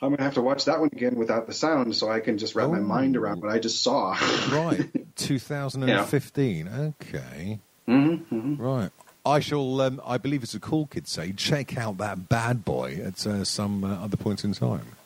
I'm 0.00 0.10
gonna 0.10 0.24
have 0.24 0.34
to 0.34 0.42
watch 0.42 0.64
that 0.64 0.80
one 0.80 0.90
again 0.92 1.14
without 1.14 1.46
the 1.46 1.54
sound, 1.54 1.94
so 1.94 2.10
I 2.10 2.20
can 2.20 2.36
just 2.36 2.54
wrap 2.56 2.68
my 2.70 2.78
Oh. 2.78 2.82
mind 2.82 3.16
around 3.16 3.40
what 3.40 3.52
I 3.52 3.58
just 3.60 3.82
saw. 3.82 4.16
Right. 4.50 4.90
2015. 5.16 6.94
Okay. 7.00 7.58
hmm 7.86 8.54
Right. 8.56 8.90
I 9.24 9.38
shall. 9.40 9.80
Um, 9.80 10.00
I 10.04 10.18
believe 10.18 10.42
it's 10.42 10.54
a 10.54 10.60
cool 10.60 10.86
kid 10.86 11.06
say. 11.06 11.32
Check 11.32 11.78
out 11.78 11.98
that 11.98 12.28
bad 12.28 12.64
boy 12.64 13.00
at 13.04 13.24
uh, 13.26 13.44
some 13.44 13.84
uh, 13.84 14.04
other 14.04 14.16
point 14.16 14.44
in 14.44 14.52
time. 14.52 14.96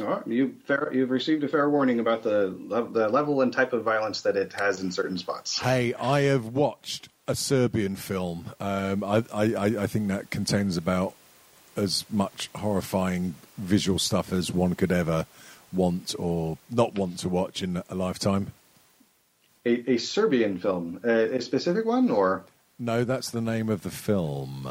All 0.00 0.06
right, 0.06 0.26
you 0.26 0.56
fair, 0.64 0.90
you've 0.92 1.10
received 1.10 1.44
a 1.44 1.48
fair 1.48 1.70
warning 1.70 2.00
about 2.00 2.24
the 2.24 2.54
the 2.92 3.08
level 3.08 3.40
and 3.42 3.52
type 3.52 3.72
of 3.72 3.84
violence 3.84 4.22
that 4.22 4.36
it 4.36 4.52
has 4.54 4.80
in 4.80 4.90
certain 4.90 5.18
spots. 5.18 5.58
Hey, 5.60 5.94
I 5.94 6.22
have 6.22 6.46
watched 6.46 7.08
a 7.28 7.34
Serbian 7.36 7.94
film. 7.96 8.46
Um, 8.58 9.04
I, 9.04 9.24
I, 9.32 9.42
I 9.82 9.86
think 9.86 10.08
that 10.08 10.30
contains 10.30 10.76
about 10.76 11.14
as 11.76 12.04
much 12.10 12.50
horrifying 12.56 13.34
visual 13.56 13.98
stuff 13.98 14.32
as 14.32 14.50
one 14.52 14.74
could 14.74 14.90
ever 14.92 15.26
want 15.72 16.14
or 16.18 16.58
not 16.70 16.94
want 16.96 17.18
to 17.20 17.28
watch 17.28 17.62
in 17.62 17.82
a 17.88 17.94
lifetime. 17.94 18.52
A, 19.64 19.92
a 19.92 19.96
Serbian 19.98 20.58
film, 20.58 21.00
uh, 21.04 21.08
a 21.08 21.40
specific 21.40 21.84
one, 21.86 22.10
or 22.10 22.44
No, 22.78 23.04
that's 23.04 23.30
the 23.30 23.40
name 23.40 23.68
of 23.68 23.82
the 23.82 23.90
film. 23.90 24.68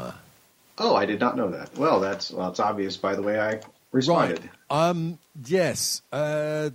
oh, 0.78 0.94
I 0.94 1.06
did 1.06 1.18
not 1.18 1.36
know 1.36 1.50
that. 1.50 1.76
Well, 1.76 1.98
that's 2.00 2.30
well, 2.30 2.50
it's 2.50 2.60
obvious 2.60 2.96
by 2.98 3.14
the 3.16 3.22
way 3.22 3.40
I 3.40 3.60
responded. 3.94 4.50
Um. 4.70 5.18
Yes. 5.46 6.02
Uh, 6.12 6.70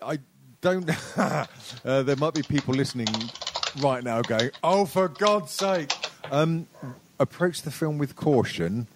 I 0.00 0.18
don't. 0.60 0.90
uh, 1.18 1.46
there 1.84 2.16
might 2.16 2.34
be 2.34 2.42
people 2.42 2.74
listening 2.74 3.08
right 3.80 4.02
now 4.02 4.22
going, 4.22 4.50
"Oh, 4.62 4.86
for 4.86 5.08
God's 5.08 5.50
sake!" 5.50 5.92
Um, 6.30 6.66
approach 7.18 7.62
the 7.62 7.70
film 7.70 7.98
with 7.98 8.16
caution. 8.16 8.86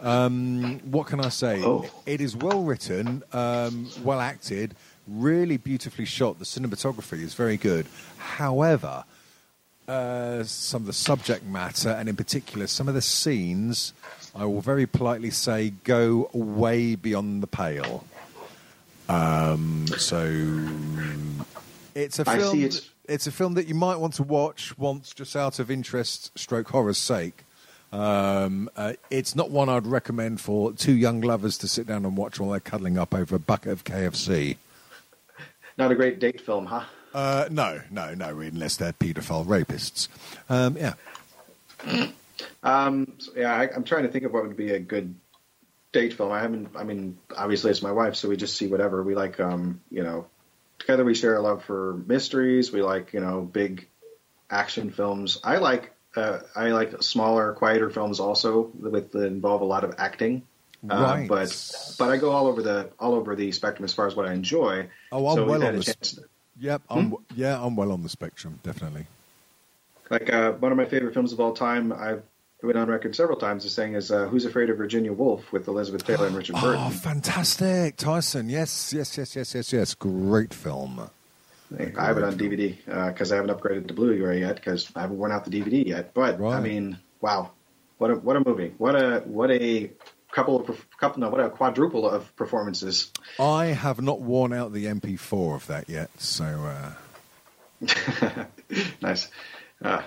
Um, 0.00 0.80
what 0.90 1.06
can 1.06 1.20
I 1.20 1.28
say? 1.28 1.62
Oh. 1.62 1.88
It 2.06 2.20
is 2.20 2.36
well 2.36 2.64
written, 2.64 3.22
um, 3.32 3.88
well 4.02 4.20
acted, 4.20 4.74
really 5.06 5.56
beautifully 5.58 6.06
shot. 6.06 6.40
The 6.40 6.44
cinematography 6.44 7.20
is 7.20 7.34
very 7.34 7.56
good. 7.56 7.86
However, 8.18 9.04
uh, 9.86 10.42
some 10.42 10.82
of 10.82 10.86
the 10.86 10.92
subject 10.92 11.44
matter, 11.44 11.90
and 11.90 12.08
in 12.08 12.16
particular, 12.16 12.66
some 12.66 12.88
of 12.88 12.94
the 12.94 13.02
scenes, 13.02 13.92
I 14.34 14.44
will 14.46 14.60
very 14.60 14.86
politely 14.86 15.30
say, 15.30 15.70
go 15.84 16.30
way 16.32 16.94
beyond 16.94 17.42
the 17.42 17.46
pale. 17.46 18.04
Um, 19.08 19.86
so 19.98 20.22
it's 21.94 22.18
a 22.18 22.28
I 22.28 22.38
film. 22.38 22.70
it's 23.04 23.26
a 23.26 23.32
film 23.32 23.54
that 23.54 23.66
you 23.66 23.74
might 23.74 23.96
want 23.96 24.14
to 24.14 24.22
watch 24.22 24.76
once, 24.78 25.12
just 25.12 25.36
out 25.36 25.58
of 25.58 25.70
interest, 25.70 26.36
stroke 26.38 26.68
horror's 26.68 26.98
sake. 26.98 27.44
Um, 27.92 28.70
uh, 28.74 28.94
it's 29.10 29.36
not 29.36 29.50
one 29.50 29.68
I'd 29.68 29.86
recommend 29.86 30.40
for 30.40 30.72
two 30.72 30.94
young 30.94 31.20
lovers 31.20 31.58
to 31.58 31.68
sit 31.68 31.86
down 31.86 32.06
and 32.06 32.16
watch 32.16 32.40
while 32.40 32.50
they're 32.50 32.60
cuddling 32.60 32.96
up 32.96 33.14
over 33.14 33.36
a 33.36 33.38
bucket 33.38 33.72
of 33.72 33.84
KFC. 33.84 34.56
Not 35.76 35.90
a 35.90 35.94
great 35.94 36.18
date 36.18 36.40
film, 36.40 36.66
huh? 36.66 36.84
Uh, 37.12 37.48
no, 37.50 37.82
no, 37.90 38.14
no, 38.14 38.40
unless 38.40 38.76
they're 38.76 38.94
paedophile 38.94 39.44
rapists. 39.44 40.08
Um, 40.48 40.78
yeah. 40.78 40.94
Um, 42.62 43.14
so, 43.18 43.32
yeah, 43.36 43.54
I, 43.54 43.68
I'm 43.74 43.84
trying 43.84 44.04
to 44.04 44.08
think 44.08 44.24
of 44.24 44.32
what 44.32 44.46
would 44.46 44.56
be 44.56 44.72
a 44.72 44.78
good 44.78 45.14
date 45.92 46.14
film. 46.14 46.32
I 46.32 46.40
haven't. 46.40 46.70
I 46.76 46.84
mean, 46.84 47.18
obviously 47.36 47.70
it's 47.70 47.82
my 47.82 47.92
wife, 47.92 48.16
so 48.16 48.28
we 48.28 48.36
just 48.36 48.56
see 48.56 48.66
whatever 48.66 49.02
we 49.02 49.14
like. 49.14 49.40
Um, 49.40 49.80
you 49.90 50.02
know, 50.02 50.26
together 50.78 51.04
we 51.04 51.14
share 51.14 51.36
a 51.36 51.42
love 51.42 51.64
for 51.64 52.02
mysteries. 52.06 52.72
We 52.72 52.82
like 52.82 53.12
you 53.12 53.20
know 53.20 53.42
big 53.42 53.88
action 54.50 54.90
films. 54.90 55.40
I 55.44 55.58
like 55.58 55.92
uh, 56.16 56.40
I 56.54 56.68
like 56.70 57.02
smaller, 57.02 57.52
quieter 57.52 57.90
films 57.90 58.20
also 58.20 58.70
with 58.78 59.12
that 59.12 59.26
involve 59.26 59.60
a 59.60 59.66
lot 59.66 59.84
of 59.84 59.94
acting. 59.98 60.42
Uh, 60.90 61.00
Right. 61.00 61.28
but 61.28 61.96
but 61.98 62.10
I 62.10 62.16
go 62.16 62.32
all 62.32 62.48
over 62.48 62.60
the 62.60 62.90
all 62.98 63.14
over 63.14 63.36
the 63.36 63.52
spectrum 63.52 63.84
as 63.84 63.94
far 63.94 64.06
as 64.06 64.16
what 64.16 64.26
I 64.26 64.32
enjoy. 64.32 64.88
Oh, 65.12 65.28
I'm 65.28 65.34
so 65.36 65.46
well 65.46 65.64
on 65.64 65.76
the 65.76 65.84
chance. 65.84 66.18
Yep, 66.60 66.82
I'm, 66.90 67.16
yeah, 67.34 67.60
I'm 67.60 67.76
well 67.76 67.92
on 67.92 68.02
the 68.02 68.08
spectrum, 68.08 68.58
definitely. 68.62 69.06
Like 70.10 70.30
uh, 70.32 70.52
one 70.52 70.70
of 70.70 70.78
my 70.78 70.84
favorite 70.84 71.14
films 71.14 71.32
of 71.32 71.40
all 71.40 71.54
time, 71.54 71.92
I've 71.92 72.22
been 72.68 72.76
on 72.76 72.88
record 72.88 73.16
several 73.16 73.38
times 73.38 73.64
as 73.64 73.72
saying 73.72 73.94
is 73.94 74.10
uh, 74.10 74.26
"Who's 74.26 74.44
Afraid 74.44 74.70
of 74.70 74.76
Virginia 74.76 75.12
Woolf" 75.12 75.52
with 75.52 75.68
Elizabeth 75.68 76.04
Taylor 76.04 76.26
and 76.26 76.36
Richard 76.36 76.56
Burton. 76.60 76.82
Oh, 76.86 76.90
fantastic, 76.90 77.96
Tyson! 77.96 78.48
Yes, 78.48 78.92
yes, 78.92 79.16
yes, 79.18 79.34
yes, 79.36 79.54
yes, 79.54 79.72
yes. 79.72 79.94
Great 79.94 80.54
film. 80.54 81.10
I 81.78 82.04
have 82.04 82.18
it 82.18 82.24
on 82.24 82.34
DVD 82.34 82.76
because 83.08 83.32
I 83.32 83.36
haven't 83.36 83.50
upgraded 83.56 83.88
to 83.88 83.94
Blu-ray 83.94 84.40
yet 84.40 84.56
because 84.56 84.90
I 84.94 85.00
haven't 85.00 85.18
worn 85.18 85.32
out 85.32 85.44
the 85.44 85.50
DVD 85.50 85.86
yet. 85.86 86.12
But 86.12 86.40
I 86.40 86.60
mean, 86.60 86.98
wow, 87.20 87.52
what 87.98 88.10
a 88.10 88.14
what 88.16 88.36
a 88.36 88.42
movie! 88.44 88.74
What 88.78 88.94
a 88.94 89.20
what 89.20 89.50
a 89.50 89.90
couple 90.32 90.60
of 90.60 90.86
couple 90.98 91.20
no 91.20 91.28
what 91.30 91.40
a 91.40 91.50
quadruple 91.50 92.08
of 92.08 92.34
performances. 92.36 93.10
I 93.38 93.66
have 93.66 94.00
not 94.00 94.20
worn 94.20 94.52
out 94.52 94.72
the 94.72 94.86
MP4 94.86 95.54
of 95.54 95.66
that 95.68 95.88
yet, 95.88 96.10
so 96.18 96.44
uh, 96.44 96.92
nice. 99.00 99.28
Uh, 99.82 100.02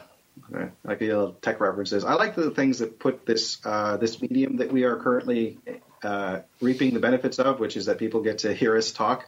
I 0.53 0.69
like 0.83 0.99
the 0.99 1.07
little 1.07 1.33
tech 1.33 1.59
references. 1.59 2.03
I 2.03 2.13
like 2.13 2.35
the 2.35 2.51
things 2.51 2.79
that 2.79 2.99
put 2.99 3.25
this 3.25 3.59
uh, 3.65 3.97
this 3.97 4.21
medium 4.21 4.57
that 4.57 4.71
we 4.71 4.83
are 4.83 4.95
currently 4.97 5.57
uh, 6.03 6.41
reaping 6.61 6.93
the 6.93 6.99
benefits 6.99 7.39
of, 7.39 7.59
which 7.59 7.75
is 7.77 7.87
that 7.87 7.97
people 7.97 8.21
get 8.21 8.39
to 8.39 8.53
hear 8.53 8.77
us 8.77 8.91
talk. 8.91 9.27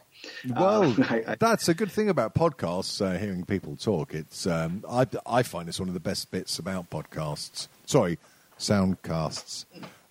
well, 0.54 0.84
Uh, 0.84 0.94
I- 1.10 1.24
I- 1.32 1.36
that's 1.40 1.68
a 1.68 1.74
good 1.74 1.90
thing 1.90 2.08
about 2.08 2.34
podcasts. 2.34 3.04
Uh, 3.04 3.18
hearing 3.18 3.44
people 3.44 3.74
talk, 3.76 4.14
it's 4.14 4.46
um, 4.46 4.84
I, 4.88 5.06
I 5.26 5.42
find 5.42 5.68
it's 5.68 5.80
one 5.80 5.88
of 5.88 5.94
the 5.94 6.00
best 6.00 6.30
bits 6.30 6.58
about 6.58 6.88
podcasts. 6.90 7.66
Sorry, 7.86 8.18
soundcasts. 8.58 9.64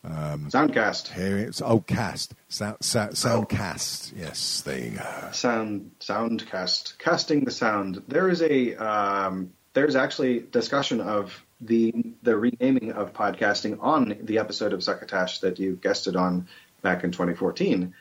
Soundcast, 0.06 1.14
Here 1.14 1.38
it's 1.38 1.62
oh 1.62 1.82
cast 1.82 2.34
sound, 2.48 2.78
sound, 2.82 3.12
soundcast. 3.14 4.14
Yes, 4.16 4.62
there 4.62 4.80
you 4.80 4.92
go. 4.92 5.30
sound, 5.34 5.92
soundcast, 6.00 6.98
casting 6.98 7.44
the 7.44 7.52
sound. 7.52 8.04
There 8.08 8.30
is 8.30 8.42
a 8.42 8.76
um, 8.76 9.52
there's 9.74 9.96
actually 9.96 10.40
discussion 10.40 11.02
of 11.02 11.44
the 11.62 11.94
the 12.24 12.36
renaming 12.38 12.92
of 12.92 13.14
podcasting 13.14 13.78
on 13.82 14.16
the 14.22 14.38
episode 14.40 14.74
of 14.74 14.84
Succotash 14.84 15.40
that 15.40 15.60
you 15.60 15.76
guested 15.82 16.16
on 16.16 16.48
back 16.82 17.04
in 17.04 17.12
2014. 17.12 17.94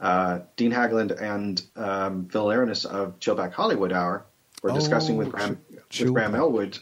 Uh, 0.00 0.40
Dean 0.56 0.72
Haglund 0.72 1.20
and 1.20 1.62
um, 1.76 2.26
Phil 2.28 2.46
Aranis 2.46 2.84
of 2.86 3.18
Chillpak 3.20 3.52
Hollywood 3.52 3.92
Hour 3.92 4.24
were 4.62 4.72
discussing 4.72 5.14
Oh, 5.16 5.18
with 5.18 5.30
Graham, 5.30 5.60
Ch- 5.90 6.00
with 6.02 6.14
Graham 6.14 6.34
Elwood. 6.34 6.78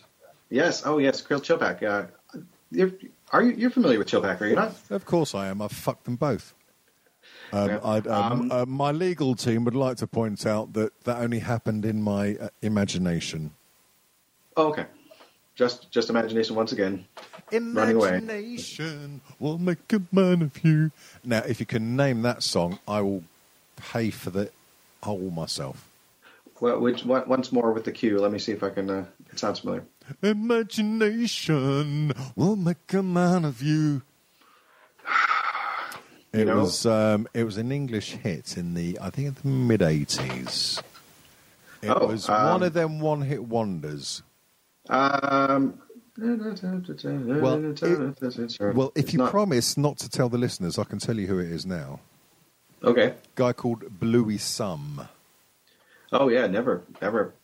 Yes, 0.49 0.84
oh 0.86 0.99
yes, 0.99 1.20
Krill 1.22 1.41
Chillpak. 1.41 1.82
Uh, 1.82 2.07
you're, 2.70 2.93
are 3.32 3.43
you 3.43 3.53
you're 3.53 3.70
familiar 3.70 3.99
with 3.99 4.09
Chillpak? 4.09 4.41
Are 4.41 4.47
you 4.47 4.57
not? 4.57 4.72
Of 4.91 5.05
course 5.05 5.34
I 5.34 5.49
am. 5.49 5.61
I've 5.61 5.72
fucked 5.72 6.05
them 6.05 6.16
both. 6.16 6.55
Um, 7.53 7.68
Yeah. 7.68 7.80
I'd, 7.84 8.07
um, 8.07 8.51
uh, 8.53 8.64
my 8.66 8.93
legal 8.93 9.34
team 9.34 9.64
would 9.64 9.74
like 9.74 9.97
to 9.99 10.07
point 10.07 10.47
out 10.47 10.72
that 10.74 10.99
that 11.05 11.18
only 11.18 11.41
happened 11.41 11.84
in 11.84 12.03
my 12.03 12.36
uh, 12.36 12.49
imagination. 12.62 13.53
Oh, 14.61 14.68
okay. 14.68 14.84
Just 15.54 15.90
just 15.90 16.11
imagination 16.11 16.54
once 16.54 16.72
again. 16.72 17.06
Running 17.50 17.96
away. 17.96 18.18
Imagination 18.18 19.20
will 19.38 19.58
make 19.58 19.90
a 19.92 20.02
man 20.12 20.42
of 20.42 20.62
you. 20.62 20.90
Now, 21.24 21.38
if 21.46 21.61
you 21.61 21.66
can 21.66 21.96
name 21.96 22.22
that 22.22 22.42
song, 22.42 22.78
I 22.86 23.00
will 23.00 23.24
pay 23.76 24.11
for 24.11 24.28
the 24.30 24.50
whole 25.02 25.30
myself. 25.30 25.88
Well, 26.61 26.78
which 26.78 27.04
once 27.04 27.52
more 27.52 27.72
with 27.72 27.84
the 27.84 27.92
cue. 27.92 28.18
Let 28.18 28.32
me 28.32 28.38
see 28.38 28.52
if 28.52 28.62
I 28.62 28.68
can. 28.70 28.90
Uh, 28.90 29.06
it 29.32 29.38
sounds 29.38 29.61
familiar. 29.61 29.84
Imagination 30.22 32.12
will 32.36 32.56
make 32.56 32.92
a 32.92 33.02
man 33.02 33.44
of 33.44 33.62
you. 33.62 34.02
It 36.32 36.46
know? 36.46 36.61
was 36.61 36.86
um, 36.86 37.26
it 37.34 37.42
was 37.42 37.56
an 37.56 37.72
English 37.72 38.12
hit 38.12 38.56
in 38.56 38.74
the 38.74 39.00
I 39.00 39.11
think 39.11 39.26
in 39.26 39.34
the 39.42 39.48
mid 39.48 39.82
eighties. 39.82 40.80
It 41.82 41.88
Oh, 41.88 42.06
was 42.06 42.28
um, 42.28 42.50
one 42.50 42.62
of 42.62 42.72
them 42.72 43.00
one 43.00 43.22
hit 43.22 43.42
wonders. 43.42 44.22
Um. 44.91 45.78
Well, 46.18 46.36
Well, 48.74 48.93
if 48.95 49.12
you 49.14 49.18
not- 49.20 49.30
promise 49.30 49.76
not 49.78 49.97
to 49.99 50.11
tell 50.11 50.28
the 50.28 50.36
listeners, 50.36 50.78
I 50.78 50.84
can 50.84 50.99
tell 50.99 51.18
you 51.18 51.26
who 51.26 51.38
it 51.38 51.51
is 51.51 51.64
now. 51.64 52.01
okay. 52.82 53.14
guy 53.36 53.53
called 53.55 53.99
Belouis 53.99 54.38
Some. 54.38 55.09
Oh 56.12 56.28
yeah, 56.28 56.48
never, 56.48 56.82
never, 57.00 57.34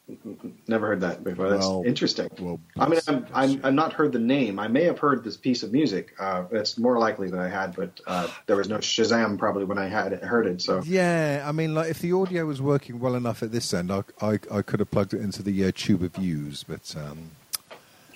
never 0.66 0.88
heard 0.88 1.00
that 1.02 1.22
before. 1.22 1.50
That's 1.50 1.64
Well, 1.64 1.84
interesting. 1.86 2.28
well, 2.40 2.58
I 2.76 2.88
mean, 2.88 2.98
I'm, 3.06 3.26
I'm, 3.32 3.60
I'm, 3.62 3.74
not 3.76 3.92
heard 3.92 4.10
the 4.10 4.18
name. 4.18 4.58
I 4.58 4.66
may 4.66 4.82
have 4.84 4.98
heard 4.98 5.22
this 5.22 5.36
piece 5.36 5.62
of 5.62 5.72
music. 5.72 6.14
Uh, 6.18 6.46
that's 6.50 6.76
more 6.76 6.98
likely 6.98 7.30
that 7.30 7.38
I 7.38 7.48
had, 7.48 7.76
but 7.76 8.00
uh, 8.08 8.26
there 8.46 8.56
was 8.56 8.68
no 8.68 8.78
Shazam 8.78 9.38
probably 9.38 9.64
when 9.64 9.78
I 9.78 9.86
had 9.86 10.12
it, 10.12 10.24
heard 10.24 10.48
it. 10.48 10.62
So 10.62 10.82
Yeah, 10.84 11.44
I 11.46 11.52
mean, 11.52 11.74
like 11.74 11.90
if 11.90 12.00
the 12.00 12.12
audio 12.12 12.44
was 12.46 12.60
working 12.60 12.98
well 12.98 13.14
enough 13.14 13.44
at 13.44 13.52
this 13.52 13.72
end, 13.72 13.92
I 13.92 14.02
I, 14.20 14.40
I 14.50 14.62
could 14.62 14.80
have 14.80 14.90
plugged 14.90 15.14
it 15.14 15.20
into 15.20 15.44
the 15.44 15.64
uh, 15.66 15.70
tube 15.72 16.02
of 16.02 16.14
views, 16.16 16.64
but 16.64 16.92
um, 16.96 17.30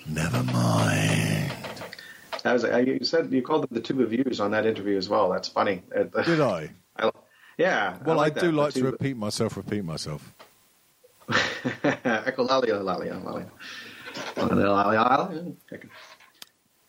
never 0.05 0.43
mind. 0.43 1.53
that 2.43 2.51
was. 2.51 2.65
uh, 2.65 2.77
You 2.77 3.05
said 3.05 3.31
you 3.31 3.41
called 3.41 3.63
it 3.63 3.73
the 3.73 3.79
tube 3.79 4.01
of 4.01 4.09
views 4.09 4.41
on 4.41 4.51
that 4.51 4.65
interview 4.65 4.97
as 4.97 5.07
well. 5.07 5.29
That's 5.29 5.47
funny. 5.47 5.83
Did 5.95 6.41
I? 6.41 6.71
I 6.97 7.09
yeah. 7.57 7.97
Well, 8.03 8.19
I, 8.19 8.23
like 8.23 8.35
do 8.35 8.47
that, 8.47 8.53
like 8.53 8.73
to 8.73 8.83
repeat 8.83 9.15
myself. 9.15 9.55
Repeat 9.55 9.85
myself. 9.85 10.33
Echolalia, 11.29 12.83
lalia, 12.83 13.19
lalia. 13.23 13.51
Lalia, 14.37 14.69
lalia. 14.69 15.89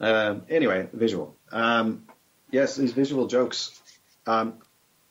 Um, 0.00 0.42
anyway, 0.48 0.88
visual. 0.92 1.36
Um, 1.52 2.04
yes, 2.50 2.76
these 2.76 2.92
visual 2.92 3.26
jokes. 3.26 3.80
Um, 4.26 4.54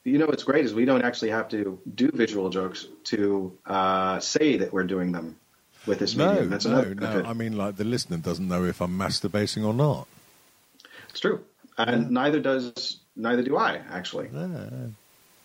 you 0.04 0.18
know 0.18 0.26
what's 0.26 0.44
great 0.44 0.66
is 0.66 0.74
we 0.74 0.86
don't 0.86 1.04
actually 1.04 1.30
have 1.30 1.50
to 1.50 1.80
do 1.94 2.10
visual 2.14 2.50
jokes 2.50 2.88
to 3.06 3.58
uh, 3.66 4.20
say 4.20 4.58
that 4.58 4.74
we're 4.74 4.84
doing 4.84 5.12
them. 5.12 5.38
with 5.86 6.00
this 6.00 6.16
No, 6.16 6.30
medium. 6.32 6.50
That's 6.50 6.66
no, 6.66 6.82
no. 6.94 7.24
I 7.26 7.34
mean, 7.34 7.58
like 7.58 7.76
the 7.78 7.84
listener 7.84 8.18
doesn't 8.18 8.48
know 8.48 8.66
if 8.66 8.82
I'm 8.82 8.98
masturbating 8.98 9.66
or 9.66 9.74
not. 9.74 10.08
It's 11.10 11.20
true, 11.20 11.44
and 11.78 12.12
neither 12.12 12.40
does 12.40 13.00
neither 13.16 13.44
do 13.44 13.58
I 13.58 13.82
actually, 13.92 14.30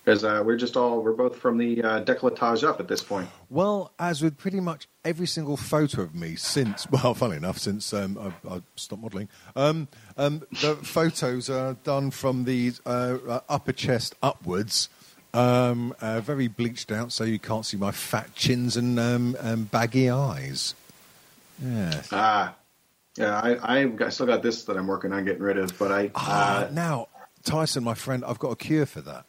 because 0.06 0.22
uh, 0.22 0.40
we're 0.46 0.56
just 0.56 0.76
all 0.76 1.02
we're 1.02 1.12
both 1.12 1.36
from 1.36 1.58
the 1.58 1.82
uh, 1.82 2.00
décolletage 2.04 2.62
up 2.62 2.78
at 2.78 2.86
this 2.86 3.02
point. 3.02 3.28
Well, 3.50 3.92
as 3.98 4.22
with 4.22 4.38
pretty 4.38 4.60
much 4.60 4.86
every 5.04 5.26
single 5.26 5.56
photo 5.56 6.02
of 6.02 6.14
me 6.14 6.36
since, 6.36 6.88
well, 6.90 7.12
funny 7.12 7.36
enough, 7.36 7.58
since 7.58 7.92
um, 7.92 8.16
I, 8.48 8.54
I 8.54 8.62
stopped 8.76 9.02
modelling, 9.02 9.28
um, 9.56 9.88
um, 10.16 10.46
the 10.62 10.76
photos 10.76 11.50
are 11.50 11.74
done 11.82 12.12
from 12.12 12.44
the 12.44 12.72
uh, 12.86 13.40
upper 13.48 13.72
chest 13.72 14.14
upwards, 14.22 14.88
um, 15.34 15.92
uh, 16.00 16.20
very 16.20 16.46
bleached 16.46 16.92
out, 16.92 17.10
so 17.10 17.24
you 17.24 17.40
can't 17.40 17.66
see 17.66 17.76
my 17.76 17.90
fat 17.90 18.32
chins 18.36 18.76
and 18.76 19.00
um, 19.00 19.36
um, 19.40 19.64
baggy 19.64 20.08
eyes. 20.08 20.76
Yes. 21.60 22.10
Ah, 22.12 22.54
yeah, 23.16 23.40
I, 23.40 23.78
I 23.78 23.84
got, 23.86 24.12
still 24.12 24.26
got 24.26 24.44
this 24.44 24.62
that 24.64 24.76
I'm 24.76 24.86
working 24.86 25.12
on 25.12 25.24
getting 25.24 25.42
rid 25.42 25.58
of, 25.58 25.76
but 25.76 25.90
I 25.90 26.12
Ah, 26.14 26.66
uh, 26.66 26.70
now, 26.70 27.08
Tyson, 27.42 27.82
my 27.82 27.94
friend, 27.94 28.24
I've 28.24 28.38
got 28.38 28.50
a 28.50 28.56
cure 28.56 28.86
for 28.86 29.00
that. 29.00 29.24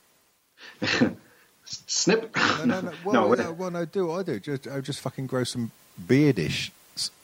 snip. 1.66 2.36
No, 2.36 2.66
no, 2.66 2.82
no. 2.82 2.92
Well, 3.06 3.14
No, 3.30 3.34
no, 3.34 3.52
well, 3.54 3.72
no, 3.72 3.86
do 3.86 4.08
what 4.08 4.20
I 4.20 4.24
do. 4.24 4.40
Just, 4.40 4.68
I 4.68 4.80
just 4.82 5.00
fucking 5.02 5.28
grow 5.28 5.44
some 5.44 5.72
beardish 6.08 6.72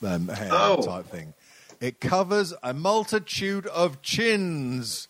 um, 0.05 0.27
hair 0.27 0.49
Oh. 0.51 0.81
type 0.81 1.05
thing. 1.07 1.33
It 1.81 1.99
covers 1.99 2.53
a 2.63 2.73
multitude 2.73 3.67
of 3.67 4.01
chins. 4.01 5.07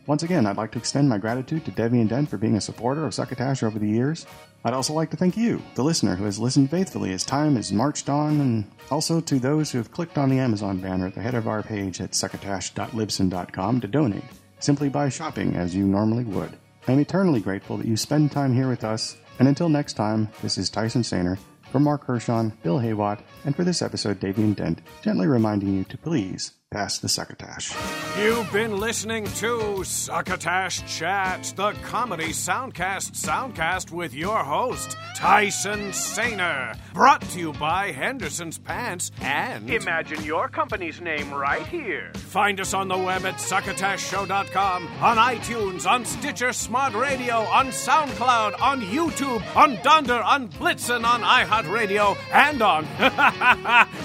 Once 0.08 0.24
again, 0.24 0.46
I'd 0.46 0.56
like 0.56 0.72
to 0.72 0.78
extend 0.78 1.10
my 1.10 1.18
gratitude 1.18 1.66
to 1.66 1.72
Davian 1.72 2.08
Dent 2.08 2.30
for 2.30 2.38
being 2.38 2.56
a 2.56 2.62
supporter 2.62 3.06
of 3.06 3.14
Succotash 3.14 3.62
over 3.62 3.78
the 3.78 3.90
years. 3.90 4.26
I'd 4.64 4.74
also 4.74 4.94
like 4.94 5.12
to 5.12 5.18
thank 5.18 5.36
you, 5.36 5.62
the 5.76 5.84
listener, 5.84 6.16
who 6.16 6.24
has 6.24 6.40
listened 6.40 6.72
faithfully 6.72 7.12
as 7.12 7.26
time 7.26 7.58
has 7.58 7.74
marched 7.74 8.08
on, 8.08 8.40
and 8.40 8.72
also 8.90 9.20
to 9.20 9.38
those 9.38 9.70
who 9.70 9.80
have 9.80 9.92
clicked 9.92 10.18
on 10.18 10.30
the 10.30 10.40
Amazon 10.40 10.78
banner 10.78 11.08
at 11.08 11.14
the 11.14 11.22
head 11.22 11.36
of 11.36 11.46
our 11.46 11.62
page 11.62 12.00
at 12.00 12.12
succotash.libsyn.com 12.12 13.82
to 13.82 13.88
donate, 13.88 14.24
simply 14.60 14.88
by 14.88 15.10
shopping 15.10 15.58
as 15.58 15.76
you 15.76 15.86
normally 15.86 16.24
would. 16.24 16.58
I 16.88 16.94
am 16.94 17.00
eternally 17.00 17.42
grateful 17.42 17.76
that 17.76 17.88
you 17.88 17.98
spend 17.98 18.32
time 18.32 18.54
here 18.54 18.70
with 18.70 18.86
us, 18.86 19.18
and 19.40 19.48
until 19.50 19.68
next 19.68 19.96
time, 19.96 20.30
this 20.42 20.58
is 20.58 20.70
Tyson 20.70 21.02
Sainer 21.02 21.38
for 21.70 21.80
Mark 21.80 22.06
Hershon, 22.06 22.54
Bill 22.64 22.80
Haywatt, 22.80 23.20
and 23.44 23.54
for 23.54 23.66
this 23.66 23.82
episode, 23.82 24.22
Davian 24.22 24.56
Dent, 24.56 24.80
gently 25.02 25.28
reminding 25.28 25.76
you 25.76 25.84
to 25.84 25.98
please 25.98 26.54
pass 26.72 27.00
the 27.00 27.08
succotash. 27.08 27.74
You've 28.20 28.52
been 28.52 28.78
listening 28.78 29.24
to 29.36 29.84
Succotash 29.86 30.84
Chat, 30.98 31.54
the 31.56 31.72
comedy 31.84 32.30
soundcast 32.30 33.12
soundcast 33.12 33.92
with 33.92 34.14
your 34.14 34.44
host, 34.44 34.98
Tyson 35.16 35.92
Sainer. 35.92 36.78
Brought 36.94 37.22
to 37.22 37.40
you 37.40 37.54
by 37.54 37.92
Henderson's 37.94 38.58
Pants 38.58 39.12
and. 39.22 39.70
Imagine 39.70 40.22
your 40.26 40.50
company's 40.50 41.00
name 41.00 41.34
right 41.34 41.66
here. 41.68 42.12
Find 42.16 42.60
us 42.60 42.74
on 42.74 42.90
the 42.90 42.98
web 42.98 43.26
at 43.26 43.36
succotashshow.com, 43.36 44.88
on 45.02 45.18
iTunes, 45.18 45.90
on 45.90 46.04
Stitcher 46.04 46.52
Smart 46.52 46.94
Radio, 46.94 47.36
on 47.36 47.68
SoundCloud, 47.68 48.60
on 48.62 48.82
YouTube, 48.82 49.42
on 49.56 49.78
Dunder, 49.84 50.22
on 50.22 50.50
Blitzen, 50.50 51.06
on 51.06 51.22
iHeartRadio, 51.22 52.18
and 52.34 52.62
on 52.62 52.86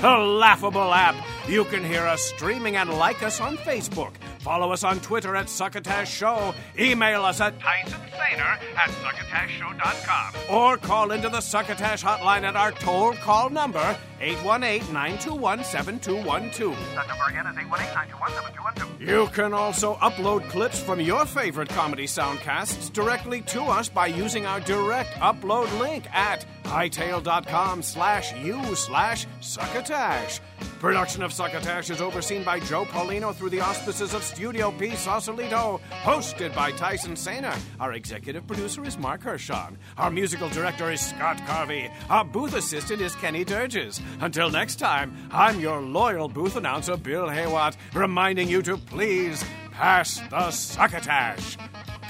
a 0.04 0.16
laughable 0.18 0.94
app. 0.94 1.16
You 1.52 1.64
can 1.66 1.84
hear 1.84 2.06
us 2.06 2.22
streaming 2.22 2.76
and 2.76 2.88
like 2.88 3.22
us 3.22 3.38
on 3.38 3.58
Facebook. 3.58 4.14
Follow 4.38 4.72
us 4.72 4.84
on 4.84 5.00
Twitter 5.00 5.36
at 5.36 5.50
Succotash 5.50 6.10
Show. 6.10 6.54
Email 6.78 7.26
us 7.26 7.42
at 7.42 7.60
Tyson 7.60 8.00
Sainer 8.10 8.58
at 8.74 8.88
succotashshow.com. 8.88 10.34
or 10.48 10.78
call 10.78 11.10
into 11.10 11.28
the 11.28 11.42
Succotash 11.42 12.02
hotline 12.02 12.44
at 12.44 12.56
our 12.56 12.72
toll 12.72 13.12
call 13.12 13.50
number 13.50 13.98
818-921-7212. 14.22 16.74
That 16.94 17.06
number 17.06 17.24
again 17.28 17.46
is 17.46 17.54
818-921-7212. 17.56 19.06
You 19.06 19.26
can 19.34 19.52
also 19.52 19.96
upload 19.96 20.48
clips 20.48 20.82
from 20.82 21.02
your 21.02 21.26
favorite 21.26 21.68
comedy 21.68 22.06
soundcasts 22.06 22.90
directly 22.90 23.42
to 23.42 23.64
us 23.64 23.90
by 23.90 24.06
using 24.06 24.46
our 24.46 24.60
direct 24.60 25.10
upload 25.16 25.78
link 25.78 26.10
at 26.14 26.46
hightail.com 26.64 27.82
slash 27.82 28.32
u 28.42 28.74
slash 28.74 29.26
succotash. 29.40 30.40
Production 30.82 31.22
of 31.22 31.32
Succotash 31.32 31.90
is 31.90 32.00
overseen 32.00 32.42
by 32.42 32.58
Joe 32.58 32.84
Paulino 32.84 33.32
through 33.32 33.50
the 33.50 33.60
auspices 33.60 34.14
of 34.14 34.24
Studio 34.24 34.72
P 34.72 34.96
Sausalito, 34.96 35.80
hosted 36.02 36.52
by 36.56 36.72
Tyson 36.72 37.12
Sainer. 37.12 37.56
Our 37.78 37.92
executive 37.92 38.44
producer 38.48 38.84
is 38.84 38.98
Mark 38.98 39.22
Hershon. 39.22 39.78
Our 39.96 40.10
musical 40.10 40.48
director 40.48 40.90
is 40.90 41.00
Scott 41.00 41.36
Carvey. 41.46 41.88
Our 42.10 42.24
booth 42.24 42.56
assistant 42.56 43.00
is 43.00 43.14
Kenny 43.14 43.44
Durges. 43.44 44.00
Until 44.20 44.50
next 44.50 44.80
time, 44.80 45.16
I'm 45.30 45.60
your 45.60 45.80
loyal 45.80 46.28
booth 46.28 46.56
announcer, 46.56 46.96
Bill 46.96 47.28
Haywatt, 47.28 47.76
reminding 47.94 48.48
you 48.48 48.60
to 48.62 48.76
please 48.76 49.44
pass 49.70 50.18
the 50.30 50.50
succotash. 50.50 51.58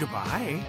Goodbye. 0.01 0.64